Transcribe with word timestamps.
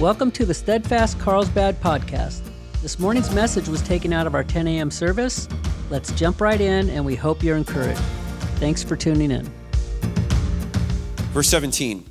Welcome 0.00 0.30
to 0.32 0.46
the 0.46 0.54
Steadfast 0.54 1.18
Carlsbad 1.18 1.80
podcast. 1.80 2.42
This 2.82 3.00
morning's 3.00 3.34
message 3.34 3.66
was 3.66 3.82
taken 3.82 4.12
out 4.12 4.28
of 4.28 4.34
our 4.36 4.44
10 4.44 4.68
a.m. 4.68 4.92
service. 4.92 5.48
Let's 5.90 6.12
jump 6.12 6.40
right 6.40 6.60
in, 6.60 6.88
and 6.90 7.04
we 7.04 7.16
hope 7.16 7.42
you're 7.42 7.56
encouraged. 7.56 7.98
Thanks 8.60 8.80
for 8.84 8.94
tuning 8.94 9.32
in. 9.32 9.50
Verse 11.32 11.48
17 11.48 12.06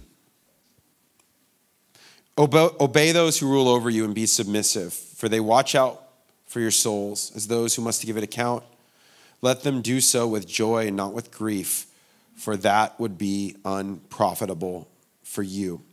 Obey, 2.38 2.68
obey 2.78 3.14
those 3.14 3.39
who 3.39 3.50
rule 3.50 3.70
over 3.70 3.90
you 3.90 4.04
and 4.04 4.14
be 4.14 4.26
submissive, 4.26 4.94
for 4.94 5.30
they 5.30 5.40
watch 5.40 5.74
out 5.74 6.10
for 6.46 6.60
your 6.60 6.72
souls 6.72 7.32
as 7.38 7.48
those 7.48 7.76
who 7.76 7.82
must 7.82 8.06
give 8.06 8.18
an 8.18 8.24
account. 8.24 8.66
Let 9.42 9.64
them 9.64 9.82
do 9.82 10.02
so 10.02 10.28
with 10.28 10.46
joy 10.46 10.88
and 10.88 10.98
not 10.98 11.14
with 11.14 11.32
grief, 11.32 11.86
for 12.36 12.58
that 12.58 13.00
would 13.00 13.18
be 13.18 13.56
unprofitable 13.64 14.90
for 15.24 15.42
you. 15.42 15.84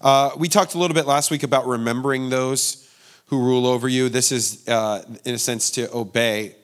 Uh, 0.00 0.30
we 0.38 0.48
talked 0.48 0.74
a 0.74 0.78
little 0.78 0.94
bit 0.94 1.06
last 1.06 1.30
week 1.30 1.42
about 1.42 1.66
remembering 1.66 2.30
those 2.30 2.88
who 3.26 3.38
rule 3.38 3.66
over 3.66 3.86
you. 3.86 4.08
This 4.08 4.32
is, 4.32 4.66
uh, 4.66 5.04
in 5.26 5.34
a 5.34 5.38
sense, 5.38 5.70
to 5.72 5.94
obey. 5.94 6.54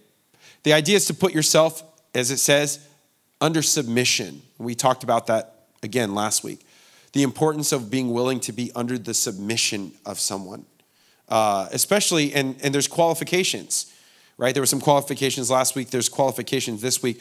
The 0.62 0.72
idea 0.72 0.96
is 0.96 1.04
to 1.06 1.14
put 1.14 1.34
yourself, 1.34 1.82
as 2.14 2.30
it 2.30 2.38
says, 2.38 2.80
under 3.40 3.60
submission. 3.60 4.40
We 4.56 4.74
talked 4.74 5.04
about 5.04 5.26
that 5.26 5.66
again 5.82 6.14
last 6.14 6.44
week. 6.44 6.66
The 7.12 7.22
importance 7.22 7.72
of 7.72 7.90
being 7.90 8.10
willing 8.10 8.40
to 8.40 8.52
be 8.52 8.72
under 8.74 8.96
the 8.96 9.12
submission 9.12 9.92
of 10.06 10.18
someone, 10.18 10.64
uh, 11.28 11.68
especially, 11.72 12.32
and, 12.32 12.56
and 12.62 12.74
there's 12.74 12.88
qualifications, 12.88 13.92
right? 14.38 14.54
There 14.54 14.62
were 14.62 14.66
some 14.66 14.80
qualifications 14.80 15.50
last 15.50 15.76
week, 15.76 15.90
there's 15.90 16.08
qualifications 16.08 16.80
this 16.80 17.02
week. 17.02 17.20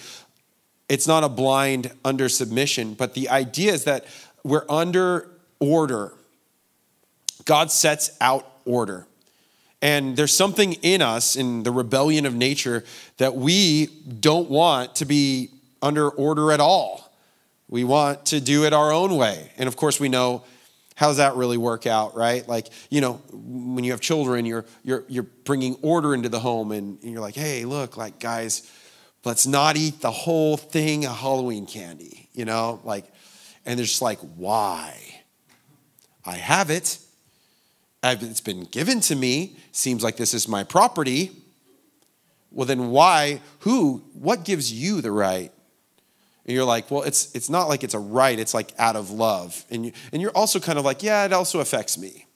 It's 0.87 1.07
not 1.07 1.25
a 1.25 1.29
blind 1.29 1.91
under 2.05 2.29
submission, 2.29 2.93
but 2.93 3.15
the 3.15 3.27
idea 3.27 3.73
is 3.73 3.83
that 3.83 4.05
we're 4.43 4.65
under 4.69 5.34
order. 5.65 6.13
God 7.45 7.71
sets 7.71 8.11
out 8.21 8.45
order. 8.65 9.07
And 9.81 10.15
there's 10.15 10.35
something 10.35 10.73
in 10.81 11.01
us, 11.01 11.35
in 11.35 11.63
the 11.63 11.71
rebellion 11.71 12.25
of 12.25 12.33
nature, 12.33 12.83
that 13.17 13.35
we 13.35 13.87
don't 14.19 14.49
want 14.49 14.95
to 14.95 15.05
be 15.05 15.49
under 15.81 16.09
order 16.09 16.51
at 16.51 16.59
all. 16.59 17.13
We 17.67 17.83
want 17.83 18.27
to 18.27 18.39
do 18.39 18.65
it 18.65 18.73
our 18.73 18.91
own 18.91 19.15
way. 19.15 19.51
And 19.57 19.67
of 19.67 19.75
course, 19.75 19.99
we 19.99 20.09
know 20.09 20.43
how 20.95 21.07
does 21.07 21.17
that 21.17 21.35
really 21.35 21.57
work 21.57 21.85
out, 21.85 22.15
right? 22.15 22.47
Like, 22.47 22.67
you 22.89 23.01
know, 23.01 23.21
when 23.31 23.83
you 23.83 23.91
have 23.91 24.01
children, 24.01 24.45
you're, 24.45 24.65
you're, 24.83 25.03
you're 25.07 25.23
bringing 25.23 25.75
order 25.81 26.13
into 26.13 26.29
the 26.29 26.39
home 26.39 26.71
and 26.71 26.97
you're 27.03 27.21
like, 27.21 27.35
hey, 27.35 27.65
look, 27.65 27.97
like, 27.97 28.19
guys, 28.19 28.71
let's 29.25 29.45
not 29.45 29.75
eat 29.75 29.99
the 29.99 30.11
whole 30.11 30.57
thing 30.57 31.05
of 31.05 31.17
Halloween 31.17 31.65
candy, 31.65 32.29
you 32.33 32.45
know? 32.45 32.79
Like, 32.85 33.05
and 33.65 33.77
they're 33.77 33.85
just 33.85 34.01
like, 34.01 34.19
why? 34.19 35.24
I 36.25 36.35
have 36.35 36.69
it. 36.69 36.99
It's 38.03 38.41
been 38.41 38.65
given 38.65 38.99
to 39.01 39.15
me. 39.15 39.57
Seems 39.71 40.03
like 40.03 40.17
this 40.17 40.33
is 40.33 40.47
my 40.47 40.63
property. 40.63 41.31
Well, 42.51 42.65
then 42.65 42.89
why? 42.89 43.41
Who? 43.59 44.03
What 44.13 44.45
gives 44.45 44.71
you 44.71 45.01
the 45.01 45.11
right? 45.11 45.51
And 46.45 46.53
you're 46.53 46.65
like, 46.65 46.91
well, 46.91 47.01
it's, 47.01 47.33
it's 47.33 47.49
not 47.49 47.67
like 47.67 47.83
it's 47.83 47.95
a 47.95 47.99
right, 47.99 48.37
it's 48.37 48.53
like 48.53 48.71
out 48.77 48.95
of 48.95 49.09
love. 49.09 49.65
And, 49.71 49.87
you, 49.87 49.91
and 50.11 50.21
you're 50.21 50.31
also 50.31 50.59
kind 50.59 50.77
of 50.77 50.85
like, 50.85 51.01
yeah, 51.01 51.25
it 51.25 51.33
also 51.33 51.59
affects 51.59 51.97
me. 51.97 52.27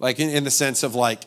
Like 0.00 0.18
in, 0.18 0.28
in 0.30 0.42
the 0.42 0.50
sense 0.50 0.82
of 0.82 0.96
like, 0.96 1.22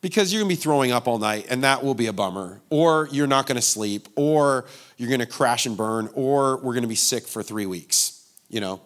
because 0.00 0.32
you're 0.32 0.42
gonna 0.42 0.48
be 0.48 0.56
throwing 0.56 0.90
up 0.90 1.06
all 1.06 1.18
night 1.18 1.46
and 1.48 1.62
that 1.62 1.84
will 1.84 1.94
be 1.94 2.06
a 2.06 2.12
bummer. 2.12 2.60
Or 2.70 3.08
you're 3.12 3.28
not 3.28 3.46
gonna 3.46 3.62
sleep, 3.62 4.08
or 4.16 4.64
you're 4.96 5.10
gonna 5.10 5.26
crash 5.26 5.64
and 5.64 5.76
burn, 5.76 6.10
or 6.14 6.56
we're 6.58 6.74
gonna 6.74 6.88
be 6.88 6.96
sick 6.96 7.28
for 7.28 7.42
three 7.42 7.66
weeks, 7.66 8.28
you 8.48 8.60
know? 8.60 8.80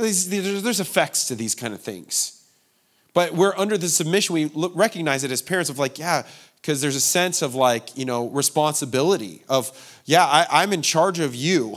There's 0.00 0.80
effects 0.80 1.28
to 1.28 1.34
these 1.34 1.54
kind 1.54 1.74
of 1.74 1.80
things. 1.80 2.40
But 3.12 3.34
we're 3.34 3.56
under 3.56 3.76
the 3.76 3.88
submission, 3.88 4.34
we 4.34 4.50
recognize 4.54 5.24
it 5.24 5.30
as 5.30 5.42
parents 5.42 5.68
of 5.68 5.78
like, 5.78 5.98
yeah, 5.98 6.22
because 6.60 6.80
there's 6.80 6.96
a 6.96 7.00
sense 7.00 7.42
of 7.42 7.54
like, 7.54 7.96
you 7.96 8.04
know, 8.04 8.28
responsibility 8.28 9.42
of, 9.48 10.00
yeah, 10.04 10.24
I, 10.24 10.46
I'm 10.50 10.72
in 10.72 10.82
charge 10.82 11.18
of 11.18 11.34
you. 11.34 11.76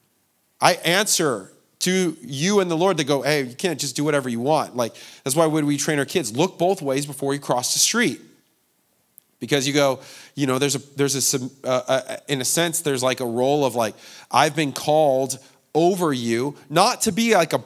I 0.60 0.74
answer 0.74 1.52
to 1.80 2.16
you 2.20 2.60
and 2.60 2.70
the 2.70 2.76
Lord 2.76 2.96
to 2.96 3.04
go, 3.04 3.22
hey, 3.22 3.44
you 3.44 3.54
can't 3.54 3.78
just 3.78 3.94
do 3.94 4.04
whatever 4.04 4.28
you 4.28 4.40
want. 4.40 4.76
Like, 4.76 4.94
that's 5.22 5.36
why 5.36 5.46
when 5.46 5.66
we 5.66 5.76
train 5.76 5.98
our 5.98 6.04
kids, 6.04 6.36
look 6.36 6.58
both 6.58 6.82
ways 6.82 7.06
before 7.06 7.32
you 7.32 7.40
cross 7.40 7.72
the 7.72 7.78
street. 7.78 8.20
Because 9.38 9.68
you 9.68 9.72
go, 9.72 10.00
you 10.34 10.48
know, 10.48 10.58
there's 10.58 10.74
a, 10.74 10.80
there's 10.96 11.34
a, 11.34 11.50
uh, 11.62 11.82
uh, 11.86 12.16
in 12.28 12.40
a 12.40 12.44
sense, 12.44 12.80
there's 12.80 13.04
like 13.04 13.20
a 13.20 13.26
role 13.26 13.64
of 13.64 13.76
like, 13.76 13.94
I've 14.32 14.56
been 14.56 14.72
called 14.72 15.38
over 15.74 16.12
you, 16.12 16.56
not 16.68 17.02
to 17.02 17.12
be 17.12 17.34
like 17.34 17.52
a 17.52 17.62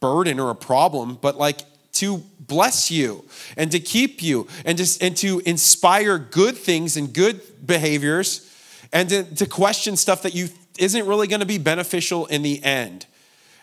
burden 0.00 0.40
or 0.40 0.50
a 0.50 0.54
problem, 0.54 1.18
but 1.20 1.36
like 1.36 1.60
to 1.92 2.18
bless 2.40 2.90
you 2.90 3.24
and 3.56 3.70
to 3.70 3.78
keep 3.78 4.22
you 4.22 4.46
and 4.64 4.78
just 4.78 5.02
and 5.02 5.16
to 5.16 5.40
inspire 5.44 6.18
good 6.18 6.56
things 6.56 6.96
and 6.96 7.12
good 7.12 7.40
behaviors 7.66 8.48
and 8.92 9.08
to, 9.08 9.22
to 9.34 9.46
question 9.46 9.96
stuff 9.96 10.22
that 10.22 10.34
you 10.34 10.48
isn't 10.78 11.06
really 11.06 11.26
going 11.26 11.40
to 11.40 11.46
be 11.46 11.58
beneficial 11.58 12.26
in 12.26 12.42
the 12.42 12.62
end. 12.64 13.06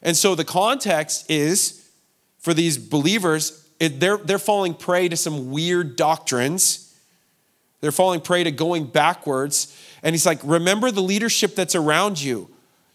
And 0.02 0.16
so 0.16 0.36
the 0.36 0.46
context 0.46 1.30
is 1.30 1.90
for 2.40 2.54
these 2.54 2.78
believers, 2.78 3.68
they're, 3.80 4.18
they're 4.18 4.40
falling 4.40 4.74
prey 4.74 5.10
to 5.10 5.18
some 5.18 5.52
weird 5.52 5.96
doctrines. 5.96 6.98
They're 7.82 7.92
falling 7.92 8.22
prey 8.22 8.44
to 8.44 8.52
going 8.52 8.86
backwards. 8.86 9.76
And 10.04 10.14
he's 10.14 10.26
like, 10.26 10.40
remember 10.44 10.92
the 10.92 11.02
leadership 11.02 11.56
that's 11.56 11.76
around 11.76 12.22
you. 12.22 12.50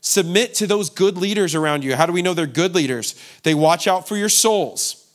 Submit 0.06 0.52
to 0.56 0.66
those 0.66 0.90
good 0.90 1.16
leaders 1.16 1.54
around 1.54 1.82
you. 1.82 1.96
How 1.96 2.04
do 2.04 2.12
we 2.12 2.20
know 2.20 2.34
they're 2.34 2.46
good 2.46 2.74
leaders? 2.74 3.14
They 3.42 3.54
watch 3.54 3.88
out 3.88 4.06
for 4.06 4.18
your 4.18 4.28
souls. 4.28 5.10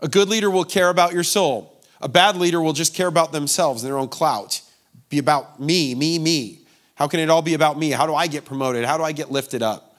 A 0.00 0.08
good 0.08 0.30
leader 0.30 0.50
will 0.50 0.64
care 0.64 0.88
about 0.88 1.12
your 1.12 1.22
soul. 1.22 1.78
A 2.00 2.08
bad 2.08 2.38
leader 2.38 2.62
will 2.62 2.72
just 2.72 2.94
care 2.94 3.08
about 3.08 3.30
themselves 3.30 3.82
and 3.82 3.90
their 3.90 3.98
own 3.98 4.08
clout. 4.08 4.62
Be 5.10 5.18
about 5.18 5.60
me, 5.60 5.94
me, 5.94 6.18
me. 6.18 6.60
How 6.94 7.08
can 7.08 7.20
it 7.20 7.28
all 7.28 7.42
be 7.42 7.52
about 7.52 7.78
me? 7.78 7.90
How 7.90 8.06
do 8.06 8.14
I 8.14 8.26
get 8.26 8.46
promoted? 8.46 8.86
How 8.86 8.96
do 8.96 9.04
I 9.04 9.12
get 9.12 9.30
lifted 9.30 9.62
up? 9.62 9.98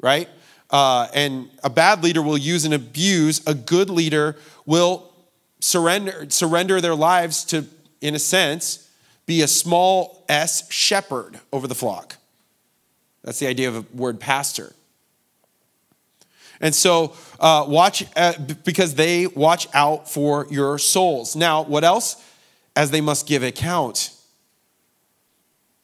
Right? 0.00 0.28
Uh, 0.68 1.06
and 1.14 1.48
a 1.62 1.70
bad 1.70 2.02
leader 2.02 2.22
will 2.22 2.38
use 2.38 2.64
and 2.64 2.74
abuse. 2.74 3.40
A 3.46 3.54
good 3.54 3.88
leader 3.88 4.34
will 4.66 5.12
surrender, 5.60 6.26
surrender 6.28 6.80
their 6.80 6.96
lives 6.96 7.44
to, 7.44 7.66
in 8.00 8.16
a 8.16 8.18
sense, 8.18 8.90
be 9.26 9.42
a 9.42 9.48
small 9.48 10.24
s 10.28 10.68
shepherd 10.72 11.38
over 11.52 11.68
the 11.68 11.76
flock. 11.76 12.16
That's 13.22 13.38
the 13.38 13.46
idea 13.46 13.68
of 13.68 13.76
a 13.76 13.84
word 13.94 14.18
pastor. 14.18 14.72
And 16.60 16.74
so, 16.74 17.14
uh, 17.38 17.64
watch, 17.66 18.04
uh, 18.16 18.34
because 18.64 18.94
they 18.94 19.26
watch 19.26 19.66
out 19.72 20.10
for 20.10 20.46
your 20.50 20.78
souls. 20.78 21.34
Now, 21.34 21.62
what 21.62 21.84
else? 21.84 22.22
As 22.76 22.90
they 22.90 23.00
must 23.00 23.26
give 23.26 23.42
account. 23.42 24.10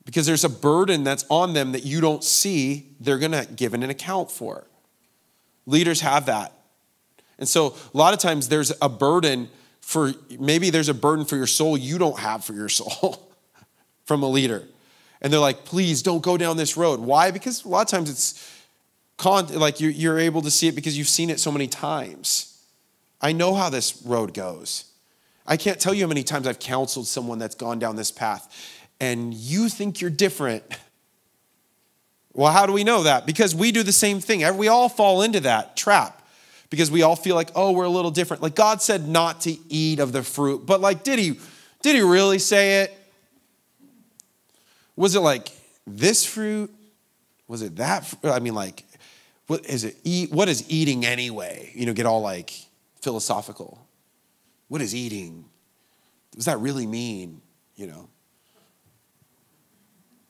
Because 0.05 0.27
there's 0.27 0.45
a 0.45 0.51
burden 0.51 1.03
that's 1.03 1.25
on 1.31 1.55
them 1.55 1.73
that 1.73 1.85
you 1.85 2.01
don't 2.01 2.23
see, 2.23 2.91
they're 3.01 3.19
going 3.19 3.33
to 3.33 3.47
give 3.57 3.75
an 3.75 3.83
account 3.85 4.31
for. 4.31 4.67
Leaders 5.65 6.03
have 6.03 6.27
that. 6.27 6.53
And 7.39 7.49
so, 7.49 7.75
a 7.93 7.97
lot 7.97 8.13
of 8.13 8.21
times, 8.21 8.49
there's 8.49 8.73
a 8.83 8.89
burden 8.89 9.49
for 9.81 10.13
maybe 10.39 10.69
there's 10.69 10.89
a 10.89 10.95
burden 10.95 11.25
for 11.25 11.37
your 11.37 11.47
soul 11.47 11.77
you 11.77 11.97
don't 11.97 12.19
have 12.19 12.45
for 12.45 12.53
your 12.53 12.69
soul 12.69 13.33
from 14.05 14.23
a 14.23 14.29
leader 14.29 14.65
and 15.21 15.33
they're 15.33 15.41
like, 15.41 15.65
please 15.65 16.03
don't 16.03 16.23
go 16.23 16.37
down 16.37 16.57
this 16.57 16.77
road. 16.77 17.01
Why? 17.01 17.31
Because 17.31 17.65
a 17.65 17.69
lot 17.69 17.83
of 17.83 17.89
times 17.89 18.11
it's 18.11 18.63
con- 19.17 19.53
like 19.55 19.81
you're, 19.81 19.91
you're 19.91 20.19
able 20.19 20.43
to 20.43 20.51
see 20.51 20.69
it 20.69 20.75
because 20.75 20.97
you've 20.97 21.09
seen 21.09 21.31
it 21.31 21.41
so 21.41 21.51
many 21.51 21.67
times. 21.67 22.63
I 23.21 23.33
know 23.33 23.55
how 23.55 23.71
this 23.71 24.03
road 24.05 24.35
goes. 24.35 24.85
I 25.47 25.57
can't 25.57 25.81
tell 25.81 25.95
you 25.95 26.03
how 26.03 26.09
many 26.09 26.23
times 26.23 26.47
I've 26.47 26.59
counseled 26.59 27.07
someone 27.07 27.39
that's 27.39 27.55
gone 27.55 27.79
down 27.79 27.97
this 27.97 28.11
path, 28.11 28.83
and 29.01 29.33
you 29.33 29.69
think 29.69 30.01
you're 30.01 30.11
different. 30.11 30.65
Well, 32.33 32.53
how 32.53 32.67
do 32.67 32.75
we 32.75 32.85
know 32.85 33.05
that? 33.05 33.25
Because 33.25 33.55
we 33.55 33.73
do 33.73 33.83
the 33.83 33.93
same 33.93 34.21
thing. 34.21 34.59
We 34.59 34.69
all 34.69 34.91
fall 34.91 35.23
into 35.23 35.41
that 35.41 35.75
trap 35.75 36.23
because 36.69 36.91
we 36.91 37.01
all 37.01 37.17
feel 37.17 37.35
like, 37.35 37.51
oh, 37.55 37.73
we're 37.73 37.85
a 37.85 37.89
little 37.89 38.11
different. 38.11 38.43
Like 38.43 38.55
God 38.55 38.83
said 38.83 39.09
not 39.09 39.41
to 39.43 39.57
eat 39.71 40.01
of 40.01 40.13
the 40.13 40.23
fruit, 40.23 40.67
but 40.67 40.83
like, 40.83 41.03
did 41.03 41.19
he, 41.19 41.39
did 41.81 41.97
he 41.97 42.03
really 42.03 42.39
say 42.39 42.83
it? 42.83 42.95
Was 44.97 45.15
it 45.15 45.21
like 45.21 45.53
this 45.87 46.25
fruit? 46.25 46.75
Was 47.47 47.63
it 47.63 47.77
that? 47.77 48.07
Fruit? 48.07 48.31
I 48.31 48.41
mean, 48.41 48.55
like, 48.55 48.85
what 49.47 49.65
is 49.67 49.85
it? 49.85 49.97
Eat, 50.03 50.33
what 50.33 50.49
is 50.49 50.69
eating 50.69 51.05
anyway? 51.07 51.71
You 51.75 51.87
know, 51.87 51.93
get 51.93 52.07
all 52.07 52.23
like 52.23 52.53
philosophical. 53.01 53.87
What 54.69 54.81
is 54.81 54.95
eating? 54.95 55.45
Does 56.35 56.47
that 56.47 56.59
really 56.59 56.87
mean? 56.87 57.41
You 57.77 57.87
know. 57.87 58.09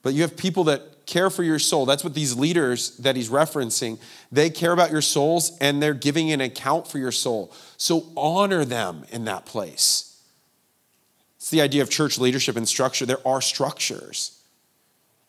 But 0.03 0.13
you 0.13 0.21
have 0.21 0.37
people 0.37 0.65
that 0.65 1.05
care 1.07 1.29
for 1.29 1.43
your 1.43 1.57
soul. 1.57 1.85
That's 1.85 2.03
what 2.03 2.13
these 2.13 2.35
leaders 2.35 2.97
that 2.97 3.15
he's 3.15 3.29
referencing, 3.29 3.99
they 4.31 4.49
care 4.49 4.73
about 4.73 4.91
your 4.91 5.01
souls 5.01 5.57
and 5.59 5.81
they're 5.81 5.93
giving 5.93 6.31
an 6.31 6.41
account 6.41 6.87
for 6.87 6.99
your 6.99 7.11
soul. 7.11 7.51
So 7.77 8.05
honor 8.15 8.63
them 8.65 9.05
in 9.11 9.25
that 9.25 9.45
place. 9.45 10.21
It's 11.37 11.49
the 11.49 11.61
idea 11.61 11.81
of 11.81 11.89
church 11.89 12.19
leadership 12.19 12.57
and 12.57 12.67
structure. 12.67 13.05
There 13.05 13.25
are 13.25 13.41
structures. 13.41 14.36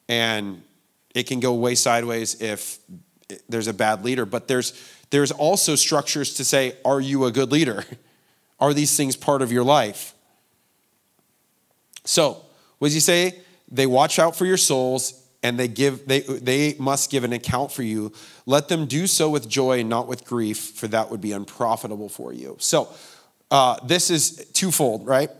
And 0.08 0.62
it 1.14 1.26
can 1.26 1.40
go 1.40 1.54
way 1.54 1.74
sideways 1.74 2.40
if 2.40 2.78
there's 3.48 3.66
a 3.66 3.74
bad 3.74 4.04
leader, 4.04 4.24
but 4.24 4.48
there's 4.48 4.72
there's 5.10 5.30
also 5.32 5.74
structures 5.74 6.34
to 6.34 6.44
say, 6.44 6.76
are 6.84 7.00
you 7.00 7.24
a 7.24 7.32
good 7.32 7.50
leader? 7.50 7.84
Are 8.60 8.74
these 8.74 8.96
things 8.96 9.14
part 9.14 9.40
of 9.40 9.52
your 9.52 9.62
life? 9.62 10.14
So, 12.04 12.42
what 12.78 12.88
does 12.88 12.94
he 12.94 13.00
say? 13.00 13.38
They 13.70 13.86
watch 13.86 14.18
out 14.18 14.34
for 14.34 14.46
your 14.46 14.56
souls 14.56 15.22
and 15.44 15.56
they 15.56 15.68
give 15.68 16.08
they 16.08 16.20
they 16.22 16.74
must 16.76 17.08
give 17.08 17.22
an 17.22 17.32
account 17.32 17.70
for 17.70 17.84
you. 17.84 18.12
Let 18.46 18.66
them 18.66 18.86
do 18.86 19.06
so 19.06 19.30
with 19.30 19.48
joy 19.48 19.78
and 19.78 19.88
not 19.88 20.08
with 20.08 20.24
grief, 20.24 20.58
for 20.58 20.88
that 20.88 21.08
would 21.08 21.20
be 21.20 21.30
unprofitable 21.30 22.08
for 22.08 22.32
you. 22.32 22.56
So, 22.58 22.88
uh, 23.52 23.76
this 23.84 24.10
is 24.10 24.44
twofold, 24.52 25.06
right? 25.06 25.30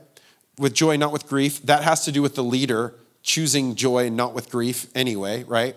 With 0.59 0.75
joy, 0.75 0.97
not 0.97 1.13
with 1.13 1.27
grief. 1.27 1.61
That 1.63 1.83
has 1.83 2.05
to 2.05 2.13
do 2.13 2.23
with 2.23 2.37
the 2.37 2.45
leader 2.45 2.95
choosing 3.29 3.75
joy, 3.75 4.09
not 4.09 4.33
with 4.33 4.49
grief, 4.51 4.87
anyway, 4.95 5.45
right? 5.45 5.77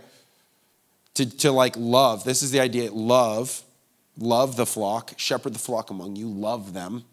To, 1.16 1.30
to 1.40 1.52
like 1.52 1.76
love. 1.78 2.24
This 2.24 2.42
is 2.42 2.52
the 2.52 2.62
idea 2.62 2.90
love, 2.92 3.64
love 4.18 4.56
the 4.56 4.66
flock, 4.66 5.14
shepherd 5.18 5.54
the 5.54 5.60
flock 5.60 5.90
among 5.90 6.16
you, 6.16 6.30
love 6.30 6.74
them. 6.74 7.04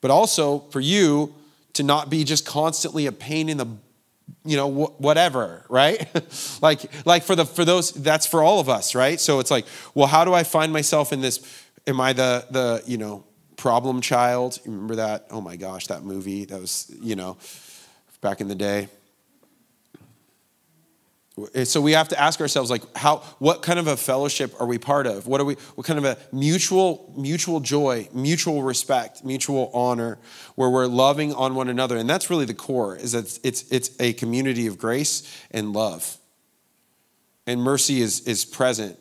But 0.00 0.10
also 0.10 0.58
for 0.70 0.80
you 0.80 1.34
to 1.74 1.84
not 1.84 2.10
be 2.10 2.24
just 2.24 2.44
constantly 2.44 3.06
a 3.06 3.12
pain 3.12 3.48
in 3.48 3.58
the 3.58 3.66
you 4.44 4.56
know 4.56 4.68
whatever 4.98 5.64
right 5.70 6.06
like 6.62 6.90
like 7.06 7.22
for 7.22 7.34
the 7.34 7.46
for 7.46 7.64
those 7.64 7.92
that's 7.92 8.26
for 8.26 8.42
all 8.42 8.60
of 8.60 8.68
us 8.68 8.94
right 8.94 9.20
so 9.20 9.40
it's 9.40 9.50
like 9.50 9.64
well 9.94 10.06
how 10.06 10.22
do 10.22 10.34
i 10.34 10.42
find 10.42 10.70
myself 10.70 11.14
in 11.14 11.22
this 11.22 11.40
am 11.86 11.98
i 11.98 12.12
the 12.12 12.44
the 12.50 12.82
you 12.86 12.98
know 12.98 13.24
problem 13.56 14.02
child 14.02 14.60
you 14.64 14.70
remember 14.70 14.96
that 14.96 15.26
oh 15.30 15.40
my 15.40 15.56
gosh 15.56 15.86
that 15.86 16.02
movie 16.02 16.44
that 16.44 16.60
was 16.60 16.94
you 17.00 17.16
know 17.16 17.38
back 18.20 18.40
in 18.40 18.48
the 18.48 18.54
day. 18.54 18.88
Eh, 21.54 21.64
so 21.64 21.80
we 21.80 21.92
have 21.92 22.08
to 22.08 22.20
ask 22.20 22.40
ourselves 22.40 22.70
like 22.70 22.82
how 22.96 23.18
what 23.38 23.62
kind 23.62 23.78
of 23.78 23.86
a 23.86 23.96
fellowship 23.96 24.54
are 24.60 24.66
we 24.66 24.78
part 24.78 25.06
of? 25.06 25.26
What 25.26 25.40
are 25.40 25.44
we 25.44 25.54
what 25.74 25.86
kind 25.86 25.98
of 25.98 26.04
a 26.04 26.16
mutual 26.32 27.12
mutual 27.16 27.60
joy 27.60 28.08
mutual 28.12 28.62
respect 28.62 29.24
mutual 29.24 29.70
honor 29.72 30.18
where 30.54 30.70
we're 30.70 30.86
loving 30.86 31.34
on 31.34 31.54
one 31.54 31.68
another? 31.68 31.96
And 31.96 32.08
that's 32.08 32.30
really 32.30 32.44
the 32.44 32.54
core 32.54 32.96
is 32.96 33.12
that 33.12 33.38
it's 33.42 33.70
it's 33.70 33.90
a 34.00 34.12
community 34.14 34.66
of 34.66 34.78
grace 34.78 35.22
and 35.50 35.72
love. 35.72 36.16
And 37.46 37.62
mercy 37.62 38.00
is 38.00 38.20
is 38.20 38.44
present. 38.44 38.98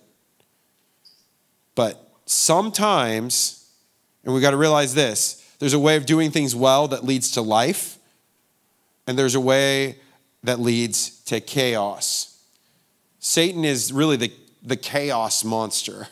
But 1.75 2.01
sometimes 2.25 3.71
and 4.23 4.33
we've 4.33 4.43
got 4.43 4.51
to 4.51 4.57
realize 4.57 4.93
this 4.93 5.43
there's 5.59 5.73
a 5.73 5.79
way 5.79 5.95
of 5.95 6.05
doing 6.05 6.29
things 6.29 6.55
well 6.55 6.87
that 6.89 7.03
leads 7.03 7.31
to 7.31 7.41
life 7.41 7.96
and 9.07 9.17
there's 9.17 9.35
a 9.35 9.41
way 9.41 9.97
that 10.43 10.59
leads 10.59 11.21
to 11.23 11.39
chaos. 11.39 12.37
Satan 13.19 13.65
is 13.65 13.91
really 13.91 14.17
the, 14.17 14.31
the 14.61 14.75
chaos 14.75 15.43
monster. 15.43 16.07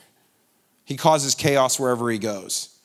He 0.86 0.97
causes 0.97 1.36
chaos 1.36 1.80
wherever 1.80 2.09
he 2.09 2.18
goes. 2.18 2.75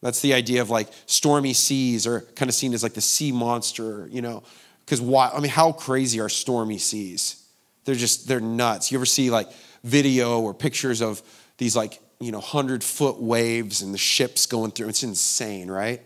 That's 0.00 0.20
the 0.20 0.34
idea 0.34 0.60
of 0.60 0.70
like 0.70 0.88
stormy 1.06 1.52
seas 1.52 2.06
are 2.06 2.22
kind 2.34 2.48
of 2.48 2.54
seen 2.54 2.74
as 2.74 2.82
like 2.82 2.94
the 2.94 3.00
sea 3.00 3.32
monster, 3.32 4.08
you 4.10 4.20
know, 4.20 4.42
because 4.84 5.00
why? 5.00 5.30
I 5.30 5.40
mean, 5.40 5.50
how 5.50 5.72
crazy 5.72 6.20
are 6.20 6.28
stormy 6.28 6.78
seas? 6.78 7.42
They're 7.84 7.94
just, 7.94 8.28
they're 8.28 8.40
nuts. 8.40 8.92
You 8.92 8.98
ever 8.98 9.06
see 9.06 9.30
like 9.30 9.50
video 9.82 10.40
or 10.40 10.52
pictures 10.52 11.00
of 11.00 11.22
these 11.56 11.74
like, 11.74 12.00
you 12.20 12.32
know, 12.32 12.38
100 12.38 12.84
foot 12.84 13.20
waves 13.20 13.82
and 13.82 13.94
the 13.94 13.98
ships 13.98 14.46
going 14.46 14.72
through? 14.72 14.88
It's 14.88 15.02
insane, 15.02 15.70
right? 15.70 16.02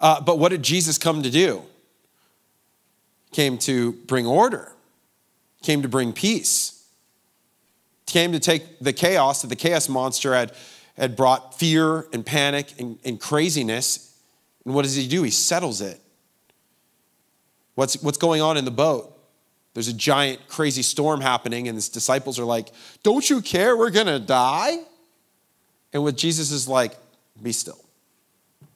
Uh, 0.00 0.20
but 0.20 0.38
what 0.38 0.50
did 0.50 0.62
Jesus 0.62 0.96
come 0.96 1.22
to 1.22 1.30
do? 1.30 1.62
Came 3.32 3.58
to 3.58 3.92
bring 3.92 4.26
order, 4.26 4.72
came 5.62 5.82
to 5.82 5.88
bring 5.88 6.12
peace, 6.12 6.86
came 8.06 8.32
to 8.32 8.40
take 8.40 8.78
the 8.80 8.92
chaos 8.92 9.42
that 9.42 9.48
the 9.48 9.56
chaos 9.56 9.88
monster 9.88 10.34
had, 10.34 10.52
had 10.96 11.16
brought 11.16 11.58
fear 11.58 12.06
and 12.12 12.24
panic 12.24 12.72
and, 12.78 12.98
and 13.04 13.20
craziness. 13.20 14.18
And 14.64 14.74
what 14.74 14.82
does 14.82 14.94
he 14.94 15.06
do? 15.06 15.22
He 15.22 15.30
settles 15.30 15.80
it. 15.80 16.00
What's, 17.74 18.02
what's 18.02 18.18
going 18.18 18.42
on 18.42 18.56
in 18.56 18.64
the 18.64 18.70
boat? 18.70 19.14
There's 19.74 19.88
a 19.88 19.94
giant, 19.94 20.48
crazy 20.48 20.82
storm 20.82 21.20
happening, 21.20 21.68
and 21.68 21.76
his 21.76 21.88
disciples 21.88 22.40
are 22.40 22.44
like, 22.44 22.70
Don't 23.04 23.30
you 23.30 23.40
care? 23.40 23.76
We're 23.76 23.90
going 23.90 24.08
to 24.08 24.18
die. 24.18 24.78
And 25.92 26.02
with 26.02 26.16
Jesus 26.16 26.50
is 26.50 26.66
like, 26.66 26.96
Be 27.40 27.52
still. 27.52 27.78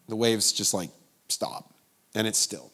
The 0.09 0.15
waves 0.15 0.53
just 0.53 0.75
like 0.75 0.91
stop, 1.29 1.73
and 2.15 2.27
it's 2.27 2.39
still. 2.39 2.71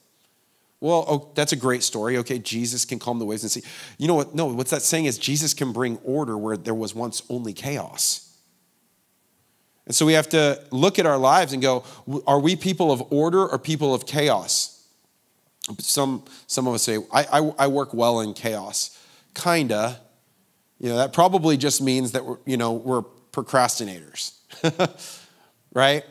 Well, 0.81 1.05
oh, 1.09 1.31
that's 1.35 1.53
a 1.53 1.57
great 1.57 1.83
story. 1.83 2.19
Okay, 2.19 2.39
Jesus 2.39 2.85
can 2.85 2.99
calm 2.99 3.19
the 3.19 3.25
waves 3.25 3.43
and 3.43 3.51
sea. 3.51 3.63
You 3.99 4.07
know 4.07 4.15
what? 4.15 4.35
No, 4.35 4.47
what's 4.47 4.71
that 4.71 4.83
saying 4.83 5.07
is 5.07 5.19
Jesus 5.19 5.53
can 5.53 5.73
bring 5.73 5.99
order 6.05 6.39
where 6.39 6.57
there 6.57 6.75
was 6.75 6.95
once 6.95 7.23
only 7.29 7.53
chaos. 7.53 8.25
And 9.87 9.95
so 9.95 10.05
we 10.05 10.13
have 10.13 10.29
to 10.31 10.63
look 10.71 10.99
at 10.99 11.07
our 11.07 11.17
lives 11.17 11.53
and 11.53 11.63
go, 11.63 11.83
are 12.27 12.39
we 12.39 12.57
people 12.57 12.93
of 12.93 13.03
order 13.11 13.47
or 13.47 13.59
people 13.59 13.95
of 13.95 14.07
chaos? 14.07 14.87
Some, 15.79 16.25
some 16.47 16.67
of 16.67 16.75
us 16.75 16.83
say, 16.83 16.99
I, 17.13 17.25
I, 17.25 17.53
I 17.59 17.67
work 17.69 17.95
well 17.95 18.21
in 18.21 18.35
chaos. 18.35 18.97
Kinda. 19.35 19.99
You 20.79 20.91
know, 20.91 20.97
that 20.99 21.13
probably 21.13 21.57
just 21.57 21.81
means 21.83 22.13
that 22.13 22.25
we're, 22.25 22.37
you 22.45 22.57
know, 22.59 22.73
we're 22.73 23.03
procrastinators. 23.33 24.35
right? 25.73 26.05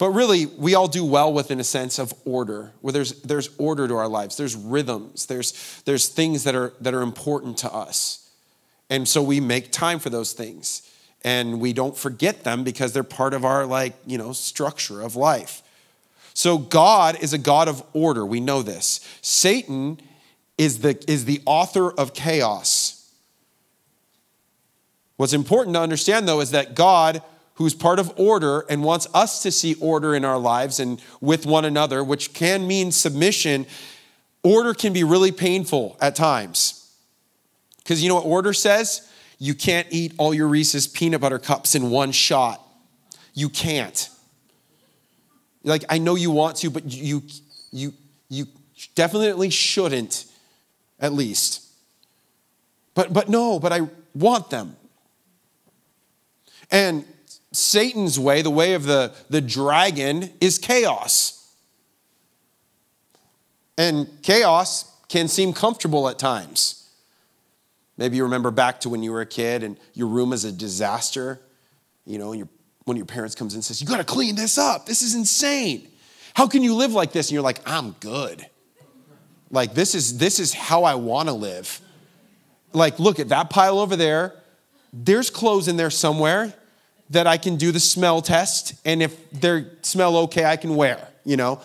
But 0.00 0.12
really, 0.12 0.46
we 0.46 0.74
all 0.74 0.88
do 0.88 1.04
well 1.04 1.30
within 1.30 1.60
a 1.60 1.64
sense 1.64 1.98
of 1.98 2.14
order, 2.24 2.72
where 2.80 2.90
there's, 2.90 3.20
there's 3.20 3.50
order 3.58 3.86
to 3.86 3.96
our 3.96 4.08
lives, 4.08 4.38
there's 4.38 4.56
rhythms, 4.56 5.26
there's, 5.26 5.82
there's 5.84 6.08
things 6.08 6.44
that 6.44 6.54
are, 6.54 6.72
that 6.80 6.94
are 6.94 7.02
important 7.02 7.58
to 7.58 7.70
us. 7.70 8.30
And 8.88 9.06
so 9.06 9.22
we 9.22 9.40
make 9.40 9.70
time 9.70 9.98
for 9.98 10.08
those 10.08 10.32
things. 10.32 10.90
And 11.22 11.60
we 11.60 11.74
don't 11.74 11.94
forget 11.94 12.44
them 12.44 12.64
because 12.64 12.94
they're 12.94 13.02
part 13.02 13.34
of 13.34 13.44
our, 13.44 13.66
like, 13.66 13.94
you 14.06 14.16
know, 14.16 14.32
structure 14.32 15.02
of 15.02 15.16
life. 15.16 15.60
So 16.32 16.56
God 16.56 17.22
is 17.22 17.34
a 17.34 17.38
God 17.38 17.68
of 17.68 17.84
order. 17.92 18.24
We 18.24 18.40
know 18.40 18.62
this. 18.62 19.06
Satan 19.20 20.00
is 20.56 20.78
the, 20.78 20.98
is 21.10 21.26
the 21.26 21.42
author 21.44 21.92
of 21.92 22.14
chaos. 22.14 23.12
What's 25.18 25.34
important 25.34 25.74
to 25.74 25.82
understand, 25.82 26.26
though, 26.26 26.40
is 26.40 26.52
that 26.52 26.74
God 26.74 27.20
who's 27.60 27.74
part 27.74 27.98
of 27.98 28.10
order 28.18 28.64
and 28.70 28.82
wants 28.82 29.06
us 29.12 29.42
to 29.42 29.50
see 29.50 29.74
order 29.82 30.14
in 30.14 30.24
our 30.24 30.38
lives 30.38 30.80
and 30.80 30.98
with 31.20 31.44
one 31.44 31.66
another, 31.66 32.02
which 32.02 32.32
can 32.32 32.66
mean 32.66 32.90
submission, 32.90 33.66
order 34.42 34.72
can 34.72 34.94
be 34.94 35.04
really 35.04 35.30
painful 35.30 35.94
at 36.00 36.16
times. 36.16 36.90
Because 37.76 38.02
you 38.02 38.08
know 38.08 38.14
what 38.14 38.24
order 38.24 38.54
says? 38.54 39.12
You 39.38 39.52
can't 39.52 39.86
eat 39.90 40.14
all 40.16 40.32
your 40.32 40.48
Reese's 40.48 40.86
peanut 40.86 41.20
butter 41.20 41.38
cups 41.38 41.74
in 41.74 41.90
one 41.90 42.12
shot. 42.12 42.66
You 43.34 43.50
can't. 43.50 44.08
Like, 45.62 45.84
I 45.90 45.98
know 45.98 46.14
you 46.14 46.30
want 46.30 46.56
to, 46.56 46.70
but 46.70 46.90
you, 46.90 47.22
you, 47.72 47.92
you 48.30 48.46
definitely 48.94 49.50
shouldn't, 49.50 50.24
at 50.98 51.12
least. 51.12 51.66
But, 52.94 53.12
but 53.12 53.28
no, 53.28 53.60
but 53.60 53.70
I 53.70 53.82
want 54.14 54.48
them. 54.48 54.76
And 56.70 57.04
Satan's 57.52 58.18
way, 58.18 58.42
the 58.42 58.50
way 58.50 58.74
of 58.74 58.84
the, 58.84 59.12
the 59.28 59.40
dragon, 59.40 60.30
is 60.40 60.58
chaos. 60.58 61.36
And 63.76 64.08
chaos 64.22 64.92
can 65.08 65.26
seem 65.26 65.52
comfortable 65.52 66.08
at 66.08 66.18
times. 66.18 66.88
Maybe 67.96 68.16
you 68.16 68.22
remember 68.22 68.50
back 68.50 68.80
to 68.80 68.88
when 68.88 69.02
you 69.02 69.10
were 69.10 69.20
a 69.20 69.26
kid 69.26 69.62
and 69.62 69.76
your 69.94 70.06
room 70.06 70.32
is 70.32 70.44
a 70.44 70.52
disaster. 70.52 71.40
You 72.06 72.18
know, 72.18 72.32
your, 72.32 72.48
one 72.84 72.94
of 72.96 72.98
your 72.98 73.06
parents 73.06 73.34
comes 73.34 73.54
in 73.54 73.58
and 73.58 73.64
says, 73.64 73.80
You 73.80 73.86
gotta 73.86 74.04
clean 74.04 74.36
this 74.36 74.56
up. 74.56 74.86
This 74.86 75.02
is 75.02 75.14
insane. 75.14 75.88
How 76.34 76.46
can 76.46 76.62
you 76.62 76.74
live 76.74 76.92
like 76.92 77.12
this? 77.12 77.28
And 77.28 77.32
you're 77.32 77.42
like, 77.42 77.60
I'm 77.66 77.92
good. 77.92 78.46
Like, 79.50 79.74
this 79.74 79.96
is, 79.96 80.18
this 80.18 80.38
is 80.38 80.54
how 80.54 80.84
I 80.84 80.94
wanna 80.94 81.34
live. 81.34 81.80
Like, 82.72 83.00
look 83.00 83.18
at 83.18 83.30
that 83.30 83.50
pile 83.50 83.80
over 83.80 83.96
there. 83.96 84.34
There's 84.92 85.28
clothes 85.28 85.66
in 85.66 85.76
there 85.76 85.90
somewhere 85.90 86.54
that 87.10 87.26
I 87.26 87.36
can 87.36 87.56
do 87.56 87.72
the 87.72 87.80
smell 87.80 88.22
test, 88.22 88.74
and 88.84 89.02
if 89.02 89.30
they 89.32 89.66
smell 89.82 90.16
okay, 90.18 90.44
I 90.44 90.56
can 90.56 90.76
wear. 90.76 91.08
You 91.24 91.36
know, 91.36 91.60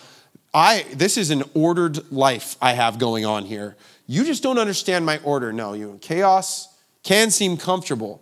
I 0.53 0.85
this 0.93 1.17
is 1.17 1.29
an 1.29 1.43
ordered 1.53 2.11
life 2.11 2.57
I 2.61 2.73
have 2.73 2.99
going 2.99 3.25
on 3.25 3.45
here. 3.45 3.75
You 4.07 4.23
just 4.25 4.43
don't 4.43 4.57
understand 4.57 5.05
my 5.05 5.19
order. 5.19 5.53
No, 5.53 5.73
you 5.73 5.97
chaos 6.01 6.67
can 7.03 7.31
seem 7.31 7.57
comfortable, 7.57 8.21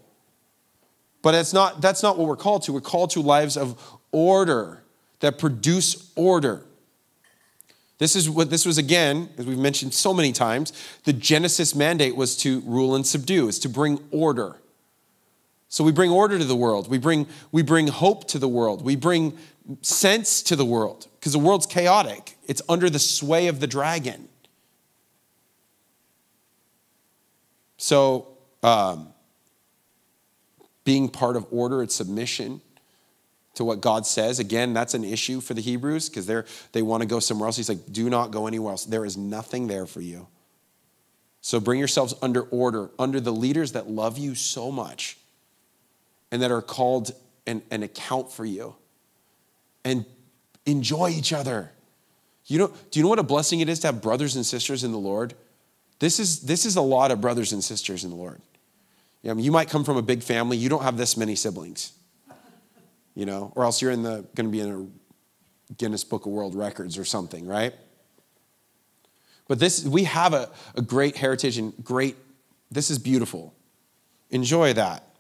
but 1.22 1.34
it's 1.34 1.54
not. 1.54 1.82
That's 1.82 2.04
not 2.04 2.18
what 2.18 2.28
we're 2.28 2.36
called 2.36 2.64
to. 2.64 2.74
We're 2.74 2.82
called 2.82 3.10
to 3.12 3.22
lives 3.22 3.58
of 3.58 3.82
order 4.12 4.84
that 5.22 5.38
produce 5.40 6.12
order. 6.16 6.64
This 7.98 8.16
is 8.18 8.30
what 8.30 8.50
this 8.50 8.66
was 8.66 8.78
again, 8.78 9.30
as 9.38 9.46
we've 9.46 9.58
mentioned 9.58 9.94
so 9.94 10.14
many 10.14 10.34
times. 10.34 10.74
The 11.06 11.14
Genesis 11.14 11.74
mandate 11.74 12.18
was 12.18 12.36
to 12.38 12.60
rule 12.62 12.96
and 12.96 13.08
subdue, 13.08 13.48
is 13.48 13.60
to 13.60 13.70
bring 13.70 14.00
order. 14.12 14.58
So 15.74 15.84
we 15.84 15.92
bring 15.92 16.12
order 16.12 16.38
to 16.38 16.46
the 16.46 16.56
world. 16.56 16.88
We 16.88 17.00
bring, 17.00 17.26
we 17.52 17.64
bring 17.64 17.88
hope 17.88 18.28
to 18.28 18.38
the 18.38 18.48
world. 18.48 18.86
We 18.86 18.96
bring 18.96 19.36
sense 19.82 20.44
to 20.44 20.56
the 20.56 20.64
world 20.64 21.08
because 21.20 21.34
the 21.34 21.40
world's 21.40 21.66
chaotic. 21.66 22.38
It's 22.48 22.62
under 22.70 22.92
the 22.92 23.00
sway 23.00 23.48
of 23.48 23.60
the 23.60 23.66
dragon. 23.66 24.30
So 27.78 28.38
um, 28.62 29.14
being 30.84 31.10
part 31.10 31.36
of 31.36 31.48
order 31.50 31.82
and 31.82 31.92
submission 31.92 32.62
to 33.56 33.64
what 33.64 33.82
God 33.82 34.06
says. 34.06 34.38
Again, 34.38 34.76
that's 34.76 34.94
an 34.94 35.04
issue 35.04 35.42
for 35.42 35.56
the 35.56 35.62
Hebrews 35.62 36.08
because 36.08 36.28
they're 36.28 36.46
they 36.74 36.84
want 36.84 37.02
to 37.02 37.08
go 37.08 37.20
somewhere 37.20 37.48
else. 37.48 37.58
He's 37.58 37.70
like, 37.70 37.92
do 37.92 38.12
not 38.12 38.30
go 38.30 38.46
anywhere 38.46 38.74
else. 38.74 38.86
There 38.86 39.06
is 39.06 39.18
nothing 39.18 39.66
there 39.66 39.88
for 39.88 40.02
you. 40.02 40.28
So 41.42 41.60
bring 41.60 41.80
yourselves 41.80 42.14
under 42.22 42.44
order, 42.44 42.92
under 43.00 43.20
the 43.20 43.34
leaders 43.34 43.72
that 43.72 43.90
love 43.90 44.20
you 44.20 44.36
so 44.36 44.72
much 44.72 45.18
and 46.34 46.42
that 46.42 46.50
are 46.50 46.64
called 46.64 47.12
and 47.46 47.62
account 47.72 48.32
for 48.32 48.44
you. 48.44 48.76
And 49.86 50.04
enjoy 50.66 51.12
each 51.12 51.32
other. 51.32 51.72
You 52.48 52.58
know, 52.58 52.74
do 52.90 53.00
you 53.00 53.04
know 53.04 53.10
what 53.10 53.20
a 53.20 53.24
blessing 53.24 53.60
it 53.60 53.70
is 53.70 53.80
to 53.82 53.88
have 53.88 54.02
brothers 54.02 54.36
and 54.36 54.44
sisters 54.44 54.84
in 54.84 54.92
the 54.92 54.98
Lord? 54.98 55.36
This 56.00 56.20
is, 56.20 56.40
this 56.40 56.66
is 56.66 56.76
a 56.76 56.82
lot 56.82 57.12
of 57.12 57.22
brothers 57.22 57.54
and 57.54 57.64
sisters 57.64 58.04
in 58.04 58.10
the 58.10 58.16
Lord. 58.16 58.42
I 59.24 59.34
mean, 59.34 59.46
you 59.46 59.52
might 59.52 59.70
come 59.70 59.84
from 59.84 59.96
a 59.96 60.02
big 60.02 60.24
family, 60.24 60.58
you 60.58 60.70
don't 60.70 60.82
have 60.82 60.98
this 60.98 61.16
many 61.16 61.36
siblings, 61.36 61.94
you 63.14 63.28
know, 63.28 63.54
or 63.56 63.64
else 63.64 63.80
you're 63.80 63.92
in 63.92 64.02
the 64.02 64.26
going 64.34 64.48
to 64.48 64.52
be 64.52 64.60
in 64.60 64.72
a 64.72 65.74
Guinness 65.76 66.04
Book 66.04 66.26
of 66.26 66.32
World 66.32 66.56
Records 66.56 66.98
or 66.98 67.06
something, 67.06 67.46
right? 67.46 67.76
But 69.48 69.60
this, 69.60 69.86
we 69.86 70.06
have 70.06 70.34
a, 70.34 70.50
a 70.74 70.82
great 70.82 71.16
heritage 71.16 71.60
and 71.60 71.74
great, 71.84 72.16
this 72.72 72.90
is 72.90 72.98
beautiful. 72.98 73.54
Enjoy 74.32 74.74
that. 74.74 75.13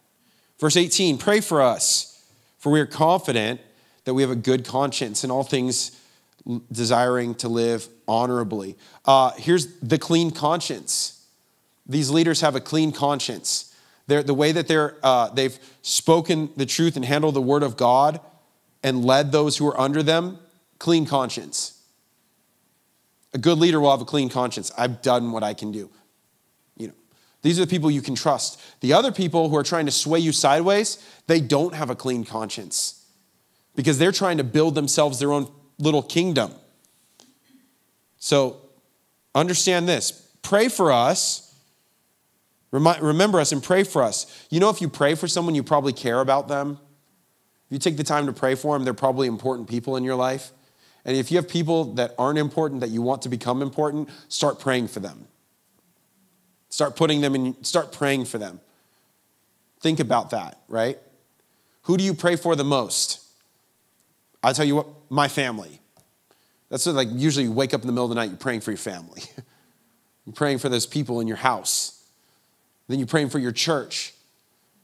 Verse 0.63 0.77
18, 0.77 1.17
pray 1.17 1.41
for 1.41 1.61
us, 1.61 2.23
for 2.57 2.71
we 2.71 2.79
are 2.79 2.85
confident 2.85 3.59
that 4.05 4.13
we 4.13 4.21
have 4.21 4.31
a 4.31 4.35
good 4.35 4.63
conscience 4.63 5.25
in 5.25 5.29
all 5.29 5.43
things 5.43 5.99
desiring 6.71 7.35
to 7.35 7.49
live 7.49 7.85
honorably. 8.07 8.77
Uh, 9.03 9.31
here's 9.31 9.77
the 9.81 9.97
clean 9.97 10.31
conscience. 10.31 11.27
These 11.85 12.11
leaders 12.11 12.39
have 12.39 12.55
a 12.55 12.61
clean 12.61 12.93
conscience. 12.93 13.75
They're, 14.07 14.23
the 14.23 14.33
way 14.33 14.53
that 14.53 14.69
they're, 14.69 14.95
uh, 15.03 15.27
they've 15.31 15.59
spoken 15.81 16.49
the 16.55 16.65
truth 16.65 16.95
and 16.95 17.03
handled 17.03 17.33
the 17.33 17.41
word 17.41 17.63
of 17.63 17.75
God 17.75 18.21
and 18.81 19.03
led 19.03 19.33
those 19.33 19.57
who 19.57 19.67
are 19.67 19.77
under 19.77 20.01
them, 20.01 20.39
clean 20.79 21.05
conscience. 21.05 21.77
A 23.33 23.37
good 23.37 23.57
leader 23.57 23.81
will 23.81 23.91
have 23.91 23.99
a 23.99 24.05
clean 24.05 24.29
conscience. 24.29 24.71
I've 24.77 25.01
done 25.01 25.33
what 25.33 25.43
I 25.43 25.55
can 25.55 25.73
do. 25.73 25.89
These 27.43 27.59
are 27.59 27.65
the 27.65 27.69
people 27.69 27.91
you 27.91 28.01
can 28.01 28.15
trust. 28.15 28.59
The 28.81 28.93
other 28.93 29.11
people 29.11 29.49
who 29.49 29.55
are 29.57 29.63
trying 29.63 29.85
to 29.85 29.91
sway 29.91 30.17
you 30.17 30.31
sideways, 30.31 30.97
they 31.27 31.39
don't 31.39 31.75
have 31.75 31.91
a 31.91 31.95
clean 31.95 32.25
conscience 32.25 33.05
because 33.75 33.99
they're 33.99 34.11
trying 34.11 34.37
to 34.37 34.43
build 34.43 34.75
themselves 34.75 35.19
their 35.19 35.31
own 35.31 35.51
little 35.77 36.01
kingdom. 36.01 36.51
So 38.17 38.61
understand 39.35 39.87
this 39.87 40.27
pray 40.41 40.69
for 40.69 40.91
us. 40.91 41.53
Remember 42.71 43.39
us 43.39 43.51
and 43.51 43.61
pray 43.61 43.83
for 43.83 44.01
us. 44.01 44.47
You 44.49 44.59
know, 44.59 44.69
if 44.69 44.81
you 44.81 44.89
pray 44.89 45.13
for 45.13 45.27
someone, 45.27 45.53
you 45.53 45.61
probably 45.61 45.93
care 45.93 46.21
about 46.21 46.47
them. 46.47 46.79
If 47.67 47.71
you 47.71 47.77
take 47.77 47.97
the 47.97 48.03
time 48.03 48.25
to 48.25 48.33
pray 48.33 48.55
for 48.55 48.75
them, 48.75 48.83
they're 48.83 48.95
probably 48.95 49.27
important 49.27 49.69
people 49.69 49.95
in 49.95 50.03
your 50.03 50.15
life. 50.15 50.51
And 51.05 51.15
if 51.15 51.29
you 51.29 51.37
have 51.37 51.47
people 51.47 51.93
that 51.95 52.15
aren't 52.17 52.39
important 52.39 52.81
that 52.81 52.89
you 52.89 53.01
want 53.01 53.21
to 53.23 53.29
become 53.29 53.61
important, 53.61 54.09
start 54.27 54.59
praying 54.59 54.87
for 54.87 55.01
them. 55.01 55.27
Start 56.73 56.95
putting 56.95 57.21
them 57.21 57.35
in, 57.35 57.63
start 57.63 57.91
praying 57.91 58.25
for 58.25 58.39
them. 58.39 58.59
Think 59.81 59.99
about 59.99 60.31
that, 60.31 60.57
right? 60.67 60.97
Who 61.83 61.97
do 61.97 62.03
you 62.03 62.15
pray 62.15 62.35
for 62.35 62.55
the 62.55 62.63
most? 62.63 63.23
I'll 64.41 64.55
tell 64.55 64.65
you 64.65 64.77
what, 64.77 64.87
my 65.07 65.27
family. 65.27 65.79
That's 66.69 66.87
what, 66.87 66.95
like 66.95 67.09
usually 67.11 67.45
you 67.45 67.51
wake 67.51 67.75
up 67.75 67.81
in 67.81 67.85
the 67.85 67.93
middle 67.93 68.05
of 68.05 68.09
the 68.09 68.15
night, 68.15 68.29
you're 68.29 68.37
praying 68.37 68.61
for 68.61 68.71
your 68.71 68.79
family. 68.79 69.21
you're 70.25 70.33
praying 70.33 70.57
for 70.57 70.67
those 70.67 70.87
people 70.87 71.19
in 71.19 71.27
your 71.27 71.37
house. 71.37 72.03
Then 72.87 72.97
you're 72.97 73.07
praying 73.07 73.29
for 73.29 73.37
your 73.37 73.51
church. 73.51 74.15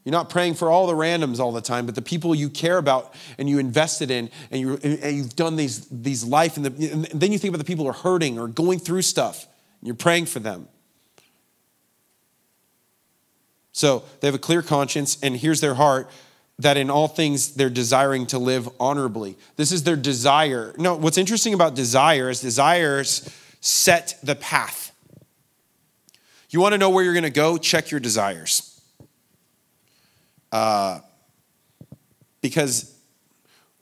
You're 0.04 0.12
not 0.12 0.30
praying 0.30 0.54
for 0.54 0.70
all 0.70 0.86
the 0.86 0.94
randoms 0.94 1.40
all 1.40 1.50
the 1.50 1.60
time, 1.60 1.86
but 1.86 1.96
the 1.96 2.02
people 2.02 2.36
you 2.36 2.50
care 2.50 2.78
about 2.78 3.14
and 3.36 3.50
you 3.50 3.58
invested 3.58 4.12
in, 4.12 4.30
and, 4.52 4.60
you, 4.60 4.78
and 4.80 5.16
you've 5.16 5.34
done 5.34 5.56
these, 5.56 5.86
these 5.86 6.22
life, 6.22 6.56
and, 6.56 6.66
the, 6.66 6.92
and 6.92 7.06
then 7.06 7.32
you 7.32 7.38
think 7.40 7.52
about 7.52 7.58
the 7.58 7.68
people 7.68 7.84
who 7.84 7.90
are 7.90 7.94
hurting 7.94 8.38
or 8.38 8.46
going 8.46 8.78
through 8.78 9.02
stuff, 9.02 9.48
and 9.80 9.88
you're 9.88 9.96
praying 9.96 10.26
for 10.26 10.38
them. 10.38 10.68
So 13.80 14.04
they 14.20 14.28
have 14.28 14.34
a 14.34 14.38
clear 14.38 14.60
conscience, 14.60 15.16
and 15.22 15.34
here's 15.34 15.62
their 15.62 15.72
heart 15.72 16.10
that 16.58 16.76
in 16.76 16.90
all 16.90 17.08
things 17.08 17.54
they're 17.54 17.70
desiring 17.70 18.26
to 18.26 18.38
live 18.38 18.68
honorably. 18.78 19.38
This 19.56 19.72
is 19.72 19.84
their 19.84 19.96
desire. 19.96 20.74
No, 20.76 20.96
what's 20.96 21.16
interesting 21.16 21.54
about 21.54 21.74
desire 21.74 22.28
is 22.28 22.42
desires 22.42 23.26
set 23.62 24.18
the 24.22 24.34
path. 24.34 24.94
You 26.50 26.60
want 26.60 26.74
to 26.74 26.78
know 26.78 26.90
where 26.90 27.02
you're 27.02 27.14
going 27.14 27.22
to 27.22 27.30
go? 27.30 27.56
Check 27.56 27.90
your 27.90 28.00
desires. 28.00 28.78
Uh, 30.52 31.00
because 32.42 32.94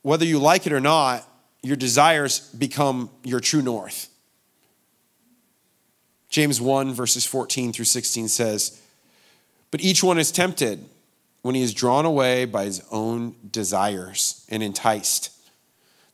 whether 0.02 0.24
you 0.24 0.38
like 0.38 0.64
it 0.64 0.72
or 0.72 0.78
not, 0.78 1.26
your 1.64 1.74
desires 1.74 2.50
become 2.50 3.10
your 3.24 3.40
true 3.40 3.62
north. 3.62 4.08
James 6.28 6.60
1, 6.60 6.92
verses 6.92 7.26
14 7.26 7.72
through 7.72 7.84
16 7.84 8.28
says, 8.28 8.80
But 9.70 9.80
each 9.80 10.02
one 10.02 10.18
is 10.18 10.32
tempted 10.32 10.88
when 11.42 11.54
he 11.54 11.62
is 11.62 11.74
drawn 11.74 12.04
away 12.04 12.44
by 12.44 12.64
his 12.64 12.82
own 12.90 13.34
desires 13.50 14.44
and 14.48 14.62
enticed. 14.62 15.30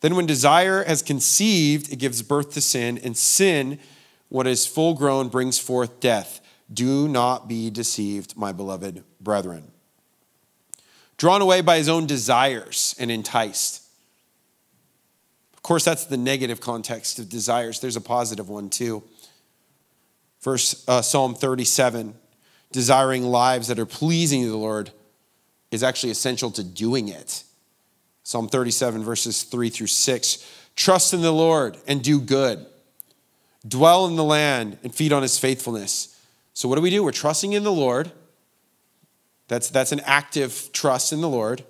Then, 0.00 0.16
when 0.16 0.26
desire 0.26 0.84
has 0.84 1.00
conceived, 1.00 1.90
it 1.90 1.96
gives 1.96 2.20
birth 2.22 2.52
to 2.54 2.60
sin, 2.60 2.98
and 3.02 3.16
sin, 3.16 3.78
when 4.28 4.46
it 4.46 4.50
is 4.50 4.66
full 4.66 4.94
grown, 4.94 5.28
brings 5.28 5.58
forth 5.58 6.00
death. 6.00 6.40
Do 6.72 7.08
not 7.08 7.48
be 7.48 7.70
deceived, 7.70 8.36
my 8.36 8.52
beloved 8.52 9.02
brethren. 9.20 9.70
Drawn 11.16 11.40
away 11.40 11.62
by 11.62 11.78
his 11.78 11.88
own 11.88 12.06
desires 12.06 12.94
and 12.98 13.10
enticed. 13.10 13.82
Of 15.54 15.62
course, 15.62 15.84
that's 15.84 16.04
the 16.04 16.16
negative 16.16 16.60
context 16.60 17.18
of 17.18 17.28
desires. 17.28 17.80
There's 17.80 17.96
a 17.96 18.00
positive 18.00 18.48
one 18.48 18.68
too. 18.68 19.02
Verse 20.42 20.84
uh, 20.86 21.00
Psalm 21.00 21.34
37 21.34 22.14
desiring 22.74 23.22
lives 23.22 23.68
that 23.68 23.78
are 23.78 23.86
pleasing 23.86 24.42
to 24.42 24.48
the 24.48 24.56
Lord 24.56 24.90
is 25.70 25.84
actually 25.84 26.10
essential 26.10 26.50
to 26.50 26.64
doing 26.64 27.06
it. 27.06 27.44
Psalm 28.24 28.48
37, 28.48 29.04
verses 29.04 29.44
3 29.44 29.70
through 29.70 29.86
6. 29.86 30.70
Trust 30.74 31.14
in 31.14 31.22
the 31.22 31.30
Lord 31.30 31.76
and 31.86 32.02
do 32.02 32.20
good. 32.20 32.66
Dwell 33.66 34.06
in 34.06 34.16
the 34.16 34.24
land 34.24 34.78
and 34.82 34.92
feed 34.92 35.12
on 35.12 35.22
his 35.22 35.38
faithfulness. 35.38 36.20
So, 36.52 36.68
what 36.68 36.74
do 36.74 36.82
we 36.82 36.90
do? 36.90 37.04
We're 37.04 37.12
trusting 37.12 37.52
in 37.52 37.62
the 37.62 37.70
Lord. 37.70 38.10
That's, 39.46 39.70
that's 39.70 39.92
an 39.92 40.00
active 40.00 40.70
trust 40.72 41.12
in 41.12 41.20
the 41.20 41.28
Lord. 41.28 41.62